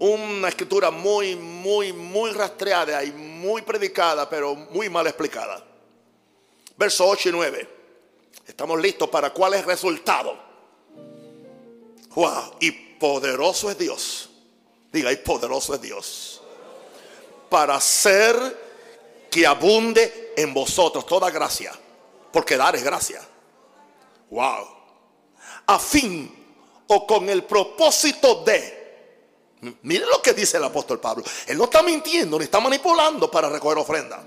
Una 0.00 0.48
escritura 0.48 0.90
muy, 0.90 1.36
muy, 1.36 1.92
muy 1.92 2.32
rastreada 2.32 3.04
y 3.04 3.12
muy 3.12 3.60
predicada, 3.62 4.28
pero 4.28 4.54
muy 4.54 4.88
mal 4.88 5.06
explicada. 5.06 5.62
Verso 6.74 7.06
8 7.06 7.28
y 7.28 7.32
9. 7.32 7.68
Estamos 8.46 8.80
listos 8.80 9.10
para 9.10 9.30
cuál 9.30 9.54
es 9.54 9.60
el 9.60 9.66
resultado. 9.66 10.38
Wow, 12.14 12.54
y 12.60 12.72
poderoso 12.72 13.70
es 13.70 13.76
Dios. 13.76 14.30
Diga, 14.90 15.12
y 15.12 15.16
poderoso 15.16 15.74
es 15.74 15.82
Dios. 15.82 16.42
Para 17.50 17.78
ser 17.78 19.26
que 19.30 19.46
abunde 19.46 20.32
en 20.34 20.54
vosotros 20.54 21.04
toda 21.04 21.30
gracia, 21.30 21.72
porque 22.32 22.56
dar 22.56 22.74
es 22.74 22.82
gracia. 22.82 23.20
Wow. 24.30 24.66
A 25.66 25.78
fin 25.78 26.34
o 26.86 27.06
con 27.06 27.28
el 27.28 27.44
propósito 27.44 28.42
de, 28.44 28.79
Mire 29.82 30.06
lo 30.06 30.22
que 30.22 30.32
dice 30.32 30.56
el 30.56 30.64
apóstol 30.64 31.00
Pablo. 31.00 31.24
Él 31.46 31.58
no 31.58 31.64
está 31.64 31.82
mintiendo 31.82 32.38
ni 32.38 32.44
está 32.44 32.60
manipulando 32.60 33.30
para 33.30 33.48
recoger 33.48 33.78
ofrenda. 33.78 34.24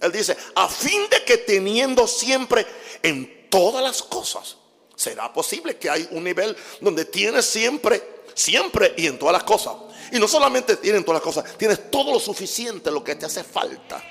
Él 0.00 0.12
dice, 0.12 0.36
a 0.54 0.68
fin 0.68 1.08
de 1.10 1.24
que 1.24 1.38
teniendo 1.38 2.06
siempre 2.06 2.66
en 3.02 3.48
todas 3.48 3.82
las 3.82 4.02
cosas, 4.02 4.56
será 4.94 5.32
posible 5.32 5.76
que 5.76 5.90
hay 5.90 6.06
un 6.12 6.22
nivel 6.22 6.56
donde 6.80 7.04
tienes 7.04 7.46
siempre, 7.46 8.22
siempre 8.34 8.94
y 8.96 9.06
en 9.06 9.18
todas 9.18 9.32
las 9.32 9.44
cosas. 9.44 9.74
Y 10.12 10.18
no 10.18 10.28
solamente 10.28 10.76
tienes 10.76 11.04
todas 11.04 11.22
las 11.22 11.34
cosas, 11.34 11.56
tienes 11.56 11.90
todo 11.90 12.12
lo 12.12 12.20
suficiente, 12.20 12.90
lo 12.90 13.02
que 13.02 13.16
te 13.16 13.26
hace 13.26 13.42
falta. 13.42 14.02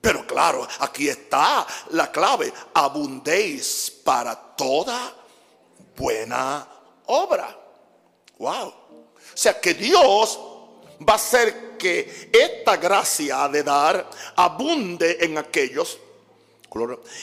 Pero 0.00 0.26
claro, 0.26 0.66
aquí 0.80 1.08
está 1.08 1.66
la 1.90 2.12
clave. 2.12 2.52
Abundéis 2.74 3.92
para 4.04 4.36
toda 4.36 5.14
buena 5.96 6.66
obra. 7.06 7.63
Wow. 8.38 8.68
O 8.68 9.36
sea 9.36 9.60
que 9.60 9.74
Dios 9.74 10.38
va 11.06 11.14
a 11.14 11.16
hacer 11.16 11.76
que 11.78 12.30
esta 12.32 12.76
gracia 12.76 13.48
de 13.48 13.62
dar 13.62 14.08
abunde 14.36 15.18
en 15.20 15.38
aquellos 15.38 15.98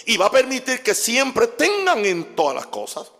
y 0.05 0.17
va 0.17 0.27
a 0.27 0.31
permitir 0.31 0.81
que 0.81 0.95
siempre 0.95 1.47
tengan 1.47 2.05
en 2.05 2.35
todas 2.35 2.55
las 2.55 2.67
cosas 2.67 3.11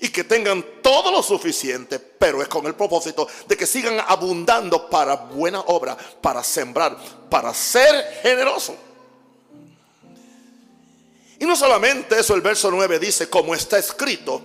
y 0.00 0.08
que 0.08 0.24
tengan 0.24 0.64
todo 0.82 1.10
lo 1.10 1.22
suficiente, 1.22 1.98
pero 1.98 2.42
es 2.42 2.48
con 2.48 2.66
el 2.66 2.74
propósito 2.74 3.26
de 3.46 3.56
que 3.56 3.66
sigan 3.66 3.98
abundando 4.06 4.88
para 4.88 5.16
buena 5.16 5.60
obra, 5.60 5.96
para 6.20 6.44
sembrar, 6.44 6.96
para 7.28 7.52
ser 7.54 8.20
generoso. 8.22 8.76
Y 11.40 11.44
no 11.46 11.56
solamente 11.56 12.20
eso, 12.20 12.34
el 12.34 12.40
verso 12.40 12.70
9 12.70 12.98
dice, 12.98 13.28
como 13.28 13.54
está 13.54 13.78
escrito, 13.78 14.40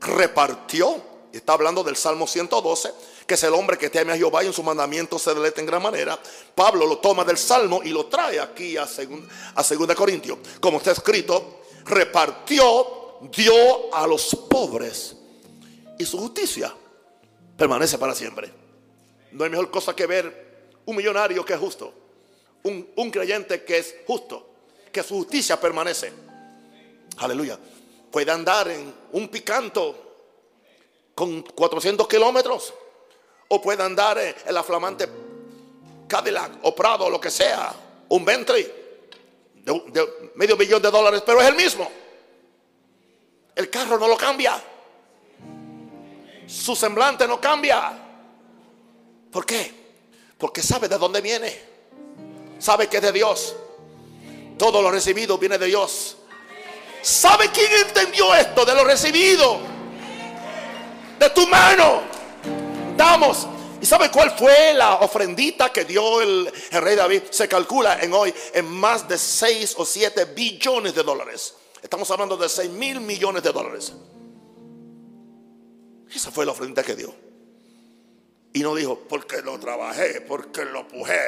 repartió, 0.00 1.11
está 1.38 1.54
hablando 1.54 1.82
del 1.82 1.96
Salmo 1.96 2.26
112, 2.26 2.92
que 3.26 3.34
es 3.34 3.42
el 3.42 3.54
hombre 3.54 3.78
que 3.78 3.88
teme 3.88 4.12
a 4.12 4.16
Jehová 4.16 4.44
y 4.44 4.48
en 4.48 4.52
su 4.52 4.62
mandamiento 4.62 5.18
se 5.18 5.32
deleita 5.32 5.60
en 5.60 5.66
gran 5.66 5.82
manera. 5.82 6.18
Pablo 6.54 6.86
lo 6.86 6.98
toma 6.98 7.24
del 7.24 7.38
Salmo 7.38 7.80
y 7.82 7.88
lo 7.88 8.06
trae 8.06 8.38
aquí 8.38 8.76
a 8.76 8.86
2 8.86 9.90
a 9.90 9.94
Corintios. 9.94 10.38
Como 10.60 10.78
está 10.78 10.92
escrito, 10.92 11.62
repartió, 11.84 13.18
dio 13.34 13.94
a 13.94 14.06
los 14.06 14.36
pobres 14.48 15.16
y 15.98 16.04
su 16.04 16.18
justicia 16.18 16.74
permanece 17.56 17.96
para 17.96 18.14
siempre. 18.14 18.52
No 19.30 19.44
hay 19.44 19.50
mejor 19.50 19.70
cosa 19.70 19.96
que 19.96 20.06
ver 20.06 20.70
un 20.84 20.96
millonario 20.96 21.44
que 21.44 21.54
es 21.54 21.58
justo, 21.58 21.94
un, 22.64 22.90
un 22.96 23.10
creyente 23.10 23.64
que 23.64 23.78
es 23.78 23.94
justo, 24.06 24.50
que 24.92 25.02
su 25.02 25.14
justicia 25.14 25.58
permanece. 25.58 26.12
Aleluya. 27.18 27.58
Puede 28.10 28.30
andar 28.30 28.68
en 28.68 28.92
un 29.12 29.28
picanto 29.28 30.11
con 31.14 31.42
400 31.42 32.08
kilómetros 32.08 32.72
o 33.48 33.60
puede 33.60 33.82
andar 33.82 34.18
en 34.18 34.54
la 34.54 34.62
flamante 34.62 35.08
Cadillac 36.08 36.58
o 36.62 36.74
Prado 36.74 37.08
lo 37.08 37.20
que 37.20 37.30
sea, 37.30 37.74
un 38.08 38.24
Bentley 38.24 38.82
de, 39.64 40.08
medio 40.34 40.56
millón 40.56 40.82
de 40.82 40.90
dólares, 40.90 41.22
pero 41.24 41.40
es 41.40 41.48
el 41.48 41.54
mismo. 41.54 41.90
El 43.54 43.70
carro 43.70 43.98
no 43.98 44.08
lo 44.08 44.16
cambia. 44.16 44.62
Su 46.46 46.74
semblante 46.74 47.26
no 47.26 47.40
cambia. 47.40 47.92
¿Por 49.30 49.46
qué? 49.46 49.72
Porque 50.36 50.62
sabe 50.62 50.88
de 50.88 50.98
dónde 50.98 51.20
viene. 51.20 51.72
Sabe 52.58 52.88
que 52.88 52.96
es 52.96 53.02
de 53.02 53.12
Dios. 53.12 53.54
Todo 54.58 54.82
lo 54.82 54.90
recibido 54.90 55.38
viene 55.38 55.58
de 55.58 55.66
Dios. 55.66 56.16
¿Sabe 57.02 57.50
quién 57.50 57.70
entendió 57.86 58.34
esto 58.34 58.64
de 58.64 58.74
lo 58.74 58.84
recibido? 58.84 59.71
De 61.22 61.30
tu 61.30 61.46
mano. 61.46 62.02
Damos. 62.96 63.46
¿Y 63.80 63.86
sabe 63.86 64.10
cuál 64.10 64.36
fue 64.36 64.74
la 64.74 64.96
ofrendita 64.96 65.72
que 65.72 65.84
dio 65.84 66.20
el, 66.20 66.52
rey 66.72 66.96
David? 66.96 67.22
Se 67.30 67.46
calcula 67.46 68.00
en 68.00 68.12
hoy 68.12 68.34
en 68.52 68.66
más 68.66 69.06
de 69.06 69.16
6 69.16 69.74
o 69.78 69.86
7 69.86 70.24
billones 70.34 70.96
de 70.96 71.04
dólares. 71.04 71.54
Estamos 71.80 72.10
hablando 72.10 72.36
de 72.36 72.48
6 72.48 72.72
mil 72.72 73.00
millones 73.00 73.44
de 73.44 73.52
dólares. 73.52 73.92
Esa 76.12 76.32
fue 76.32 76.44
la 76.44 76.50
ofrenda 76.50 76.82
que 76.82 76.96
dio. 76.96 77.14
Y 78.52 78.58
no 78.58 78.74
dijo, 78.74 78.98
porque 79.08 79.42
lo 79.42 79.60
trabajé, 79.60 80.22
porque 80.22 80.64
lo 80.64 80.88
pujé. 80.88 81.20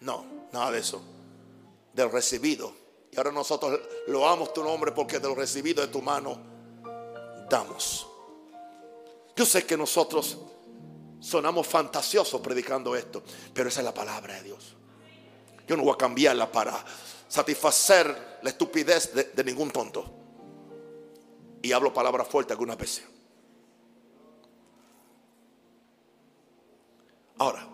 No, 0.00 0.24
nada 0.54 0.70
de 0.70 0.78
eso. 0.78 1.02
Del 1.92 2.10
recibido. 2.10 2.72
Y 3.12 3.18
ahora 3.18 3.30
nosotros 3.30 3.78
loamos 4.06 4.54
tu 4.54 4.64
nombre 4.64 4.92
porque 4.92 5.18
de 5.18 5.28
lo 5.28 5.34
recibido 5.34 5.82
de 5.82 5.88
tu 5.88 6.00
mano 6.00 6.40
damos. 7.50 8.07
Yo 9.38 9.46
sé 9.46 9.64
que 9.64 9.76
nosotros 9.76 10.36
sonamos 11.20 11.64
fantasiosos 11.64 12.40
predicando 12.40 12.96
esto, 12.96 13.22
pero 13.54 13.68
esa 13.68 13.78
es 13.82 13.84
la 13.84 13.94
palabra 13.94 14.34
de 14.34 14.42
Dios. 14.42 14.74
Yo 15.64 15.76
no 15.76 15.84
voy 15.84 15.92
a 15.94 15.96
cambiarla 15.96 16.50
para 16.50 16.84
satisfacer 17.28 18.40
la 18.42 18.50
estupidez 18.50 19.14
de, 19.14 19.44
ningún 19.44 19.70
tonto. 19.70 20.04
Y 21.62 21.70
hablo 21.70 21.94
palabras 21.94 22.26
fuertes 22.26 22.50
algunas 22.50 22.76
veces. 22.76 23.04
Ahora, 27.38 27.64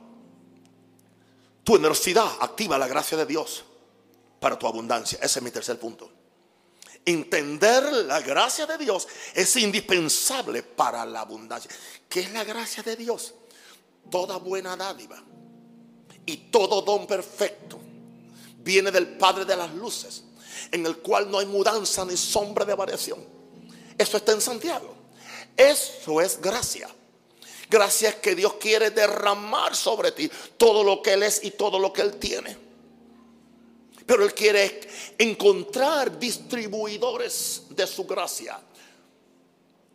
tu 1.62 1.72
generosidad 1.76 2.30
activa 2.40 2.76
la 2.76 2.88
gracia 2.88 3.16
de 3.16 3.24
Dios 3.24 3.64
para 4.38 4.58
tu 4.58 4.66
abundancia. 4.66 5.18
Ese 5.22 5.38
es 5.38 5.42
mi 5.42 5.50
tercer 5.50 5.80
punto. 5.80 6.10
Entender 7.06 7.82
la 8.04 8.20
gracia 8.20 8.66
de 8.66 8.78
Dios 8.78 9.06
es 9.34 9.56
indispensable 9.56 10.62
para 10.62 11.04
la 11.04 11.20
abundancia. 11.20 11.70
¿Qué 12.08 12.20
es 12.20 12.32
la 12.32 12.44
gracia 12.44 12.82
de 12.82 12.96
Dios? 12.96 13.34
Toda 14.10 14.38
buena 14.38 14.76
dádiva 14.76 15.22
y 16.26 16.36
todo 16.36 16.82
don 16.82 17.06
perfecto 17.06 17.78
viene 18.58 18.90
del 18.90 19.16
Padre 19.18 19.44
de 19.44 19.56
las 19.56 19.72
Luces, 19.74 20.24
en 20.72 20.86
el 20.86 20.98
cual 20.98 21.30
no 21.30 21.38
hay 21.38 21.46
mudanza 21.46 22.04
ni 22.04 22.16
sombra 22.16 22.64
de 22.64 22.74
variación. 22.74 23.24
Eso 23.98 24.16
está 24.16 24.32
en 24.32 24.40
Santiago. 24.40 24.94
Eso 25.56 26.20
es 26.20 26.40
gracia. 26.40 26.88
Gracia 27.68 28.08
es 28.10 28.14
que 28.16 28.34
Dios 28.34 28.54
quiere 28.54 28.90
derramar 28.90 29.76
sobre 29.76 30.12
ti 30.12 30.30
todo 30.56 30.82
lo 30.82 31.02
que 31.02 31.12
Él 31.12 31.22
es 31.22 31.44
y 31.44 31.52
todo 31.52 31.78
lo 31.78 31.92
que 31.92 32.02
Él 32.02 32.16
tiene. 32.16 32.56
Pero 34.06 34.24
Él 34.24 34.34
quiere 34.34 34.80
encontrar 35.18 36.18
distribuidores 36.18 37.62
de 37.70 37.86
su 37.86 38.04
gracia. 38.04 38.60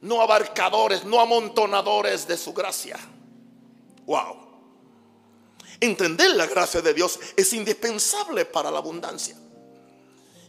No 0.01 0.21
abarcadores, 0.21 1.03
no 1.03 1.19
amontonadores 1.19 2.27
de 2.27 2.37
su 2.37 2.53
gracia. 2.53 2.97
Wow. 4.05 4.47
Entender 5.79 6.31
la 6.31 6.47
gracia 6.47 6.81
de 6.81 6.93
Dios 6.93 7.19
es 7.35 7.53
indispensable 7.53 8.45
para 8.45 8.71
la 8.71 8.79
abundancia. 8.79 9.35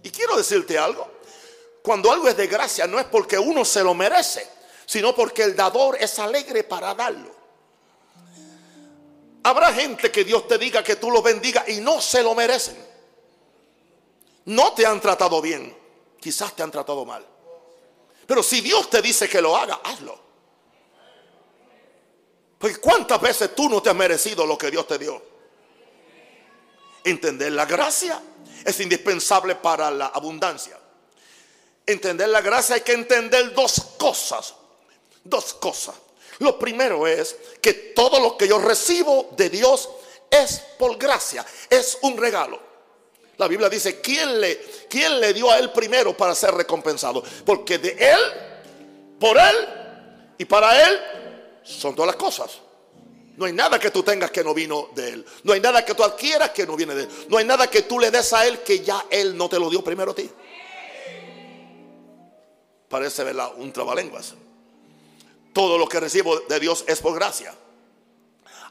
Y 0.02 0.10
quiero 0.10 0.36
decirte 0.36 0.78
algo. 0.78 1.06
Cuando 1.82 2.10
algo 2.10 2.28
es 2.28 2.36
de 2.36 2.46
gracia 2.46 2.86
no 2.86 2.98
es 2.98 3.06
porque 3.06 3.38
uno 3.38 3.64
se 3.64 3.82
lo 3.82 3.94
merece, 3.94 4.46
sino 4.86 5.14
porque 5.14 5.42
el 5.42 5.54
dador 5.54 5.98
es 6.00 6.18
alegre 6.18 6.64
para 6.64 6.94
darlo. 6.94 7.34
Habrá 9.42 9.72
gente 9.72 10.10
que 10.10 10.24
Dios 10.24 10.46
te 10.48 10.58
diga 10.58 10.82
que 10.82 10.96
tú 10.96 11.10
lo 11.10 11.22
bendiga 11.22 11.64
y 11.68 11.80
no 11.80 12.00
se 12.00 12.22
lo 12.22 12.34
merecen 12.34 12.89
no 14.46 14.72
te 14.72 14.86
han 14.86 15.00
tratado 15.00 15.40
bien, 15.40 15.76
quizás 16.20 16.54
te 16.54 16.62
han 16.62 16.70
tratado 16.70 17.04
mal. 17.04 17.26
Pero 18.26 18.42
si 18.42 18.60
Dios 18.60 18.88
te 18.88 19.02
dice 19.02 19.28
que 19.28 19.40
lo 19.40 19.56
haga, 19.56 19.80
hazlo. 19.82 20.18
Porque 22.58 22.76
cuántas 22.76 23.20
veces 23.20 23.54
tú 23.54 23.68
no 23.68 23.82
te 23.82 23.90
has 23.90 23.96
merecido 23.96 24.46
lo 24.46 24.56
que 24.56 24.70
Dios 24.70 24.86
te 24.86 24.98
dio. 24.98 25.20
Entender 27.02 27.52
la 27.52 27.64
gracia 27.64 28.22
es 28.64 28.78
indispensable 28.80 29.56
para 29.56 29.90
la 29.90 30.06
abundancia. 30.06 30.78
Entender 31.86 32.28
la 32.28 32.40
gracia 32.40 32.76
hay 32.76 32.82
que 32.82 32.92
entender 32.92 33.54
dos 33.54 33.80
cosas. 33.98 34.54
Dos 35.24 35.54
cosas. 35.54 35.94
Lo 36.38 36.58
primero 36.58 37.06
es 37.06 37.36
que 37.60 37.72
todo 37.72 38.20
lo 38.20 38.36
que 38.36 38.46
yo 38.46 38.58
recibo 38.58 39.30
de 39.32 39.50
Dios 39.50 39.88
es 40.30 40.60
por 40.78 40.96
gracia, 40.96 41.44
es 41.68 41.98
un 42.02 42.16
regalo. 42.16 42.69
La 43.40 43.48
Biblia 43.48 43.70
dice, 43.70 44.02
¿quién 44.02 44.38
le, 44.38 44.58
¿quién 44.86 45.18
le 45.18 45.32
dio 45.32 45.50
a 45.50 45.58
él 45.58 45.70
primero 45.72 46.14
para 46.14 46.34
ser 46.34 46.52
recompensado? 46.52 47.22
Porque 47.46 47.78
de 47.78 47.96
él, 47.98 48.18
por 49.18 49.38
él 49.38 49.56
y 50.36 50.44
para 50.44 50.86
él 50.86 51.00
son 51.62 51.94
todas 51.94 52.08
las 52.08 52.16
cosas. 52.16 52.58
No 53.38 53.46
hay 53.46 53.54
nada 53.54 53.78
que 53.78 53.90
tú 53.90 54.02
tengas 54.02 54.30
que 54.30 54.44
no 54.44 54.52
vino 54.52 54.90
de 54.94 55.08
Él. 55.08 55.26
No 55.44 55.54
hay 55.54 55.60
nada 55.60 55.82
que 55.82 55.94
tú 55.94 56.04
adquieras 56.04 56.50
que 56.50 56.66
no 56.66 56.76
viene 56.76 56.94
de 56.94 57.04
Él. 57.04 57.08
No 57.30 57.38
hay 57.38 57.46
nada 57.46 57.70
que 57.70 57.80
tú 57.80 57.98
le 57.98 58.10
des 58.10 58.30
a 58.34 58.46
Él 58.46 58.60
que 58.60 58.80
ya 58.80 59.06
Él 59.08 59.34
no 59.34 59.48
te 59.48 59.58
lo 59.58 59.70
dio 59.70 59.82
primero 59.82 60.12
a 60.12 60.14
ti. 60.14 60.30
Parece 62.90 63.24
un 63.56 63.72
trabalenguas. 63.72 64.34
Todo 65.54 65.78
lo 65.78 65.88
que 65.88 65.98
recibo 65.98 66.40
de 66.40 66.60
Dios 66.60 66.84
es 66.86 67.00
por 67.00 67.14
gracia. 67.14 67.54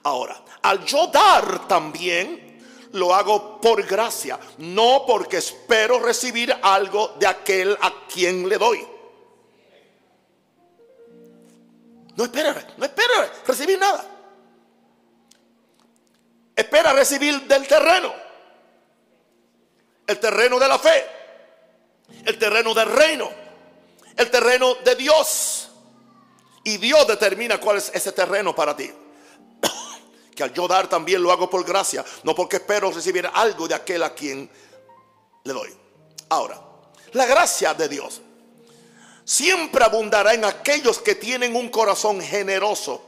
Ahora, 0.03 0.45
al 0.61 0.85
yo 0.85 1.07
dar 1.07 1.67
también, 1.67 2.48
lo 2.93 3.13
hago 3.13 3.61
por 3.61 3.85
gracia, 3.85 4.39
no 4.57 5.03
porque 5.05 5.37
espero 5.37 5.99
recibir 5.99 6.55
algo 6.61 7.15
de 7.19 7.27
aquel 7.27 7.77
a 7.81 8.07
quien 8.11 8.47
le 8.47 8.57
doy. 8.57 8.87
No 12.15 12.25
espera, 12.25 12.67
no 12.77 12.85
espera 12.85 13.31
recibir 13.45 13.79
nada. 13.79 14.05
Espera 16.55 16.91
recibir 16.91 17.47
del 17.47 17.65
terreno. 17.65 18.13
El 20.05 20.19
terreno 20.19 20.59
de 20.59 20.67
la 20.67 20.77
fe. 20.77 21.05
El 22.25 22.37
terreno 22.37 22.73
del 22.73 22.91
reino. 22.91 23.29
El 24.17 24.29
terreno 24.29 24.75
de 24.83 24.95
Dios. 24.95 25.69
Y 26.65 26.75
Dios 26.77 27.07
determina 27.07 27.57
cuál 27.59 27.77
es 27.77 27.89
ese 27.93 28.11
terreno 28.11 28.53
para 28.53 28.75
ti. 28.75 28.91
Que 30.39 30.43
al 30.45 30.53
yo 30.53 30.69
dar 30.69 30.87
también 30.87 31.21
lo 31.21 31.33
hago 31.33 31.49
por 31.49 31.65
gracia, 31.65 32.05
no 32.23 32.33
porque 32.33 32.55
espero 32.55 32.89
recibir 32.89 33.29
algo 33.33 33.67
de 33.67 33.75
aquel 33.75 34.01
a 34.03 34.15
quien 34.15 34.49
le 35.43 35.51
doy. 35.51 35.69
Ahora, 36.29 36.57
la 37.11 37.25
gracia 37.25 37.73
de 37.73 37.89
Dios 37.89 38.21
siempre 39.25 39.83
abundará 39.83 40.33
en 40.33 40.45
aquellos 40.45 40.99
que 40.99 41.15
tienen 41.15 41.57
un 41.57 41.67
corazón 41.67 42.21
generoso. 42.21 43.05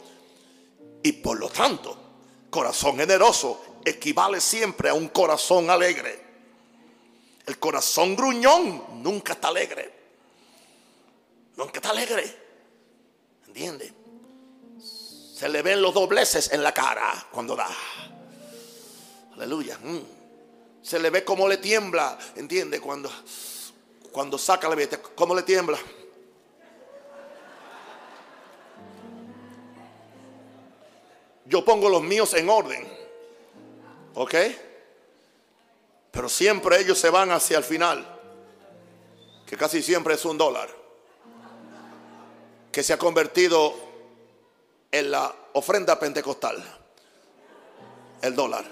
Y 1.02 1.14
por 1.14 1.40
lo 1.40 1.48
tanto, 1.48 1.98
corazón 2.50 2.98
generoso 2.98 3.80
equivale 3.86 4.42
siempre 4.42 4.90
a 4.90 4.94
un 4.94 5.08
corazón 5.08 5.70
alegre. 5.70 6.22
El 7.46 7.58
corazón 7.60 8.14
gruñón 8.18 9.02
nunca 9.02 9.32
está 9.32 9.48
alegre. 9.48 9.90
Nunca 11.56 11.80
está 11.80 11.92
alegre. 11.92 12.26
¿Entiende? 13.48 14.01
Se 15.42 15.50
le 15.50 15.64
ven 15.64 15.82
los 15.82 15.92
dobleces 15.92 16.52
en 16.54 16.62
la 16.62 16.72
cara 16.72 17.26
cuando 17.32 17.56
da. 17.56 17.68
Aleluya. 19.34 19.76
Mm. 19.82 20.02
Se 20.84 21.00
le 21.00 21.10
ve 21.10 21.24
como 21.24 21.48
le 21.48 21.58
tiembla. 21.58 22.16
¿Entiende? 22.36 22.80
Cuando, 22.80 23.12
cuando 24.12 24.38
saca 24.38 24.70
la 24.70 24.76
billete, 24.76 25.00
cómo 25.16 25.34
le 25.34 25.42
tiembla. 25.42 25.80
Yo 31.46 31.66
pongo 31.66 31.90
los 31.90 32.04
míos 32.04 32.36
en 32.36 32.48
orden. 32.48 32.88
¿Ok? 34.14 34.36
Pero 36.12 36.30
siempre 36.30 36.82
ellos 36.82 37.00
se 37.00 37.10
van 37.10 37.32
hacia 37.32 37.58
el 37.58 37.64
final. 37.64 38.06
Que 39.48 39.58
casi 39.58 39.82
siempre 39.82 40.14
es 40.14 40.24
un 40.24 40.38
dólar. 40.38 40.70
Que 42.72 42.84
se 42.84 42.94
ha 42.94 43.00
convertido 43.00 43.90
en 44.92 45.12
la 45.12 45.34
ofrenda 45.54 45.98
pentecostal. 46.00 46.64
El 48.22 48.36
dólar. 48.36 48.66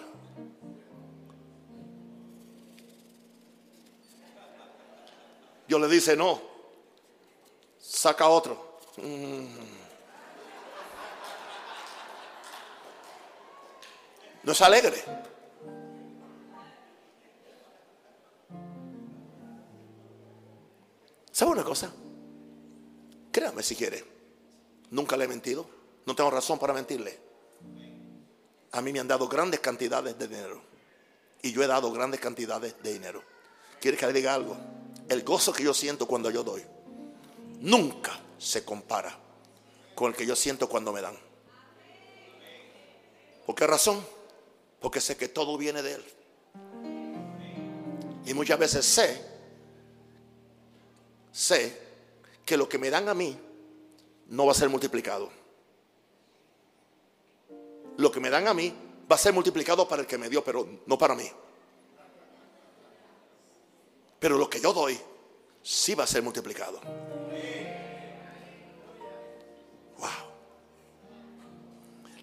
Yo 5.67 5.79
le 5.79 5.87
dice 5.87 6.15
no. 6.15 6.41
Saca 7.79 8.27
otro. 8.27 8.79
Mm. 8.97 9.47
No 14.43 14.51
es 14.51 14.61
alegre. 14.61 15.03
¿Sabe 21.31 21.51
una 21.51 21.63
cosa? 21.63 21.91
Créame 23.31 23.63
si 23.63 23.75
quiere. 23.75 24.03
Nunca 24.89 25.15
le 25.15 25.25
he 25.25 25.27
mentido. 25.27 25.78
No 26.05 26.15
tengo 26.15 26.31
razón 26.31 26.59
para 26.59 26.73
mentirle. 26.73 27.19
A 28.71 28.81
mí 28.81 28.93
me 28.93 28.99
han 28.99 29.07
dado 29.07 29.27
grandes 29.27 29.59
cantidades 29.59 30.17
de 30.17 30.27
dinero. 30.27 30.61
Y 31.41 31.51
yo 31.51 31.63
he 31.63 31.67
dado 31.67 31.91
grandes 31.91 32.19
cantidades 32.19 32.75
de 32.81 32.93
dinero. 32.93 33.23
¿Quiere 33.79 33.97
que 33.97 34.05
le 34.05 34.13
diga 34.13 34.33
algo? 34.33 34.57
El 35.07 35.23
gozo 35.23 35.53
que 35.53 35.63
yo 35.63 35.73
siento 35.73 36.05
cuando 36.05 36.29
yo 36.29 36.43
doy 36.43 36.63
nunca 37.59 38.19
se 38.37 38.63
compara 38.63 39.17
con 39.95 40.11
el 40.11 40.17
que 40.17 40.25
yo 40.25 40.35
siento 40.35 40.69
cuando 40.69 40.93
me 40.93 41.01
dan. 41.01 41.17
¿Por 43.45 43.55
qué 43.55 43.67
razón? 43.67 44.05
Porque 44.79 45.01
sé 45.01 45.17
que 45.17 45.27
todo 45.27 45.57
viene 45.57 45.81
de 45.81 45.93
Él. 45.93 46.05
Y 48.25 48.33
muchas 48.33 48.59
veces 48.59 48.85
sé, 48.85 49.25
sé 51.31 51.77
que 52.45 52.55
lo 52.55 52.69
que 52.69 52.77
me 52.77 52.89
dan 52.89 53.09
a 53.09 53.13
mí 53.13 53.37
no 54.27 54.45
va 54.45 54.51
a 54.51 54.55
ser 54.55 54.69
multiplicado. 54.69 55.29
Lo 57.99 58.09
que 58.09 58.21
me 58.21 58.29
dan 58.29 58.47
a 58.47 58.53
mí 58.53 58.73
va 59.11 59.15
a 59.15 59.19
ser 59.19 59.33
multiplicado 59.33 59.85
para 59.85 60.03
el 60.03 60.07
que 60.07 60.17
me 60.17 60.29
dio, 60.29 60.41
pero 60.41 60.67
no 60.85 60.97
para 60.97 61.15
mí. 61.15 61.29
Pero 64.19 64.37
lo 64.37 64.49
que 64.49 64.61
yo 64.61 64.71
doy 64.71 64.97
sí 65.61 65.95
va 65.95 66.05
a 66.05 66.07
ser 66.07 66.23
multiplicado. 66.23 66.79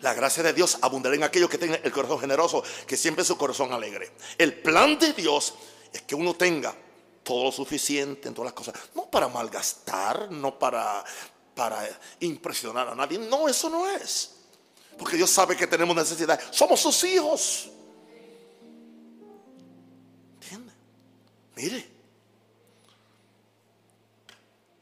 La 0.01 0.15
gracia 0.15 0.43
de 0.43 0.53
Dios 0.53 0.79
abundará 0.81 1.15
en 1.15 1.25
aquellos 1.25 1.51
que 1.51 1.59
tengan 1.59 1.81
el 1.83 1.93
corazón 1.93 2.21
generoso, 2.21 2.63
que 2.87 2.97
siempre 2.97 3.25
su 3.25 3.37
corazón 3.37 3.73
alegre. 3.73 4.13
El 4.39 4.55
plan 4.55 4.99
de 4.99 5.13
Dios 5.13 5.55
es 5.93 6.03
que 6.03 6.15
uno 6.15 6.35
tenga 6.35 6.75
todo 7.23 7.45
lo 7.45 7.53
suficiente 7.53 8.29
en 8.29 8.35
todas 8.35 8.47
las 8.47 8.55
cosas. 8.55 8.75
No 8.95 9.11
para 9.11 9.29
malgastar, 9.29 10.31
no 10.31 10.59
para, 10.59 11.05
para 11.55 11.87
impresionar 12.21 12.89
a 12.89 12.95
nadie. 12.95 13.19
No, 13.19 13.49
eso 13.49 13.69
no 13.69 13.89
es. 13.89 14.36
Porque 14.99 15.17
Dios 15.17 15.31
sabe 15.31 15.57
que 15.57 15.67
tenemos 15.67 15.95
necesidad. 15.95 16.41
Somos 16.51 16.81
sus 16.81 17.05
hijos. 17.05 17.69
¿Entiende? 20.35 20.73
Mire. 21.57 21.89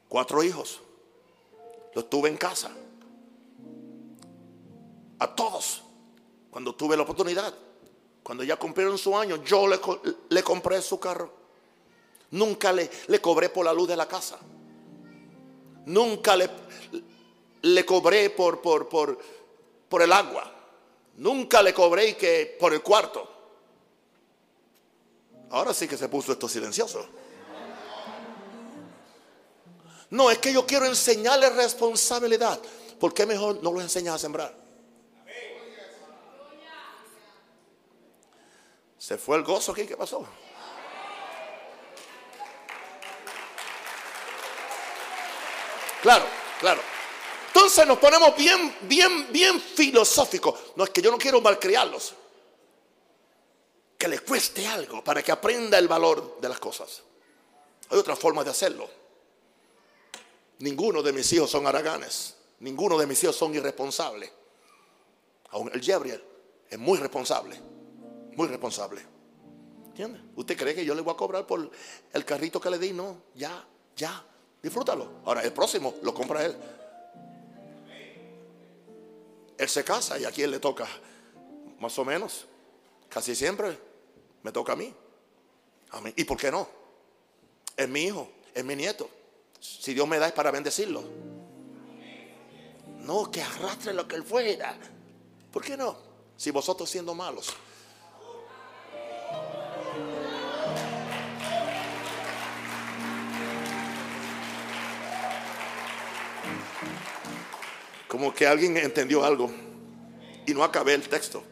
Cuatro 0.09 0.43
hijos. 0.43 0.81
Los 1.95 2.09
tuve 2.09 2.29
en 2.29 2.37
casa 2.37 2.71
a 5.19 5.35
todos 5.35 5.83
cuando 6.51 6.75
tuve 6.75 6.97
la 6.97 7.03
oportunidad. 7.03 7.53
Cuando 8.23 8.43
ya 8.43 8.57
cumplieron 8.57 8.97
su 8.97 9.17
año, 9.17 9.43
yo 9.45 9.67
le, 9.67 10.43
compré 10.43 10.81
su 10.81 10.99
carro. 10.99 11.31
Nunca 12.31 12.73
le, 12.73 12.91
le, 13.09 13.21
cobré 13.21 13.51
por 13.51 13.65
la 13.65 13.73
luz 13.73 13.89
de 13.89 13.97
la 13.97 14.09
casa. 14.09 14.39
Nunca 15.87 16.35
le, 16.35 16.49
le 17.63 17.85
cobré 17.85 18.31
por, 18.31 18.63
por, 18.63 18.89
por, 18.89 19.19
por 19.95 20.03
el 20.03 20.11
agua. 20.11 20.53
Nunca 21.19 21.63
le 21.63 21.73
cobré 21.73 22.17
que 22.17 22.57
por 22.59 22.73
el 22.75 22.83
cuarto. 22.83 23.31
Ahora 25.51 25.73
sí 25.73 25.87
que 25.87 25.97
se 25.97 26.09
puso 26.09 26.33
esto 26.33 26.49
silencioso. 26.49 27.07
No, 30.11 30.33
es 30.33 30.39
que 30.39 30.53
yo 30.53 30.67
quiero 30.67 30.87
enseñarle 30.87 31.49
responsabilidad. 31.51 32.59
¿Por 32.99 33.15
qué 33.15 33.25
mejor 33.25 33.63
no 33.63 33.71
lo 33.71 33.81
enseñas 33.81 34.17
a 34.17 34.19
sembrar? 34.19 34.53
Se 38.99 39.17
fue 39.17 39.37
el 39.37 39.45
gozo 39.45 39.71
aquí, 39.71 39.87
¿qué 39.87 39.97
pasó? 39.97 40.27
Claro, 46.03 46.25
claro. 46.59 46.94
Entonces 47.55 47.87
nos 47.87 47.99
ponemos 47.99 48.37
bien, 48.37 48.75
bien, 48.83 49.33
bien 49.33 49.61
filosóficos. 49.61 50.59
No 50.77 50.85
es 50.85 50.91
que 50.91 51.01
yo 51.01 51.11
no 51.11 51.19
quiero 51.19 51.41
malcriarlos. 51.41 52.15
Que 53.97 54.09
les 54.09 54.23
cueste 54.23 54.67
algo 54.67 55.05
para 55.05 55.23
que 55.23 55.31
aprenda 55.31 55.79
el 55.79 55.87
valor 55.87 56.39
de 56.41 56.49
las 56.49 56.59
cosas. 56.59 57.03
Hay 57.91 57.99
otra 57.99 58.17
forma 58.17 58.43
de 58.43 58.51
hacerlo. 58.51 58.89
Ninguno 60.59 61.03
de 61.03 61.13
mis 61.13 61.33
hijos 61.33 61.51
son 61.51 61.67
haraganes. 61.67 62.35
Ninguno 62.61 62.99
de 62.99 63.07
mis 63.07 63.23
hijos 63.23 63.37
son 63.37 63.55
irresponsables. 63.55 64.33
Aún 65.51 65.71
el 65.73 65.81
Gabriel 65.81 66.25
es 66.69 66.79
muy 66.79 66.99
responsable 66.99 67.61
muy 68.37 68.49
responsable. 68.49 69.01
¿Entiende? 69.87 70.21
¿Usted 70.37 70.57
cree 70.57 70.75
que 70.75 70.85
yo 70.85 70.95
le 70.95 71.03
voy 71.03 71.15
a 71.15 71.17
cobrar 71.17 71.47
por 71.47 71.71
el 72.13 72.25
carrito 72.25 72.61
que 72.61 72.71
le 72.71 72.79
di? 72.79 72.93
No, 72.93 73.23
ya, 73.35 73.65
ya, 73.97 74.25
disfrútalo. 74.63 75.21
Ahora, 75.25 75.43
el 75.43 75.53
próximo 75.53 75.95
lo 76.03 76.13
compra 76.13 76.45
él. 76.45 76.57
Él 79.59 79.69
se 79.69 79.85
casa 79.85 80.19
y 80.19 80.25
a 80.25 80.31
quién 80.31 80.51
le 80.51 80.59
toca, 80.59 80.87
más 81.81 81.99
o 81.99 82.05
menos. 82.05 82.47
Casi 83.09 83.35
siempre 83.35 83.79
me 84.43 84.53
toca 84.53 84.73
a 84.73 84.77
mí. 84.77 84.93
A 85.91 86.01
mí. 86.01 86.13
¿Y 86.17 86.25
por 86.25 86.37
qué 86.37 86.51
no? 86.51 86.69
Es 87.77 87.89
mi 87.89 88.05
hijo, 88.05 88.29
es 88.53 88.65
mi 88.65 88.75
nieto. 88.75 89.09
Si 89.61 89.95
Dios 89.95 90.07
me 90.07 90.19
da 90.19 90.27
es 90.27 90.33
para 90.33 90.51
bendecirlo. 90.51 91.05
No, 93.01 93.31
que 93.31 93.43
arrastre 93.43 93.93
lo 93.93 94.09
que 94.09 94.17
él 94.17 94.25
fuera. 94.25 94.77
¿Por 95.53 95.63
qué 95.63 95.77
no? 95.77 95.97
Si 96.37 96.51
vosotros 96.51 96.91
siendo 96.91 97.15
malos 97.15 97.55
Como 108.15 108.33
que 108.33 108.47
alguien 108.47 108.77
entendió 108.77 109.25
algo 109.25 109.51
y 110.47 110.55
no 110.55 110.63
acabé 110.63 110.95
el 110.95 111.09
texto. 111.09 111.43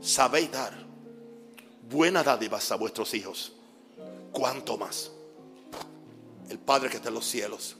Sabéis 0.00 0.52
dar 0.52 0.72
buenas 1.90 2.24
dádivas 2.24 2.70
a 2.70 2.76
vuestros 2.76 3.12
hijos. 3.14 3.54
¿Cuánto 4.30 4.78
más? 4.78 5.10
El 6.48 6.60
Padre 6.60 6.88
que 6.88 6.98
está 6.98 7.08
en 7.08 7.16
los 7.16 7.26
cielos 7.26 7.76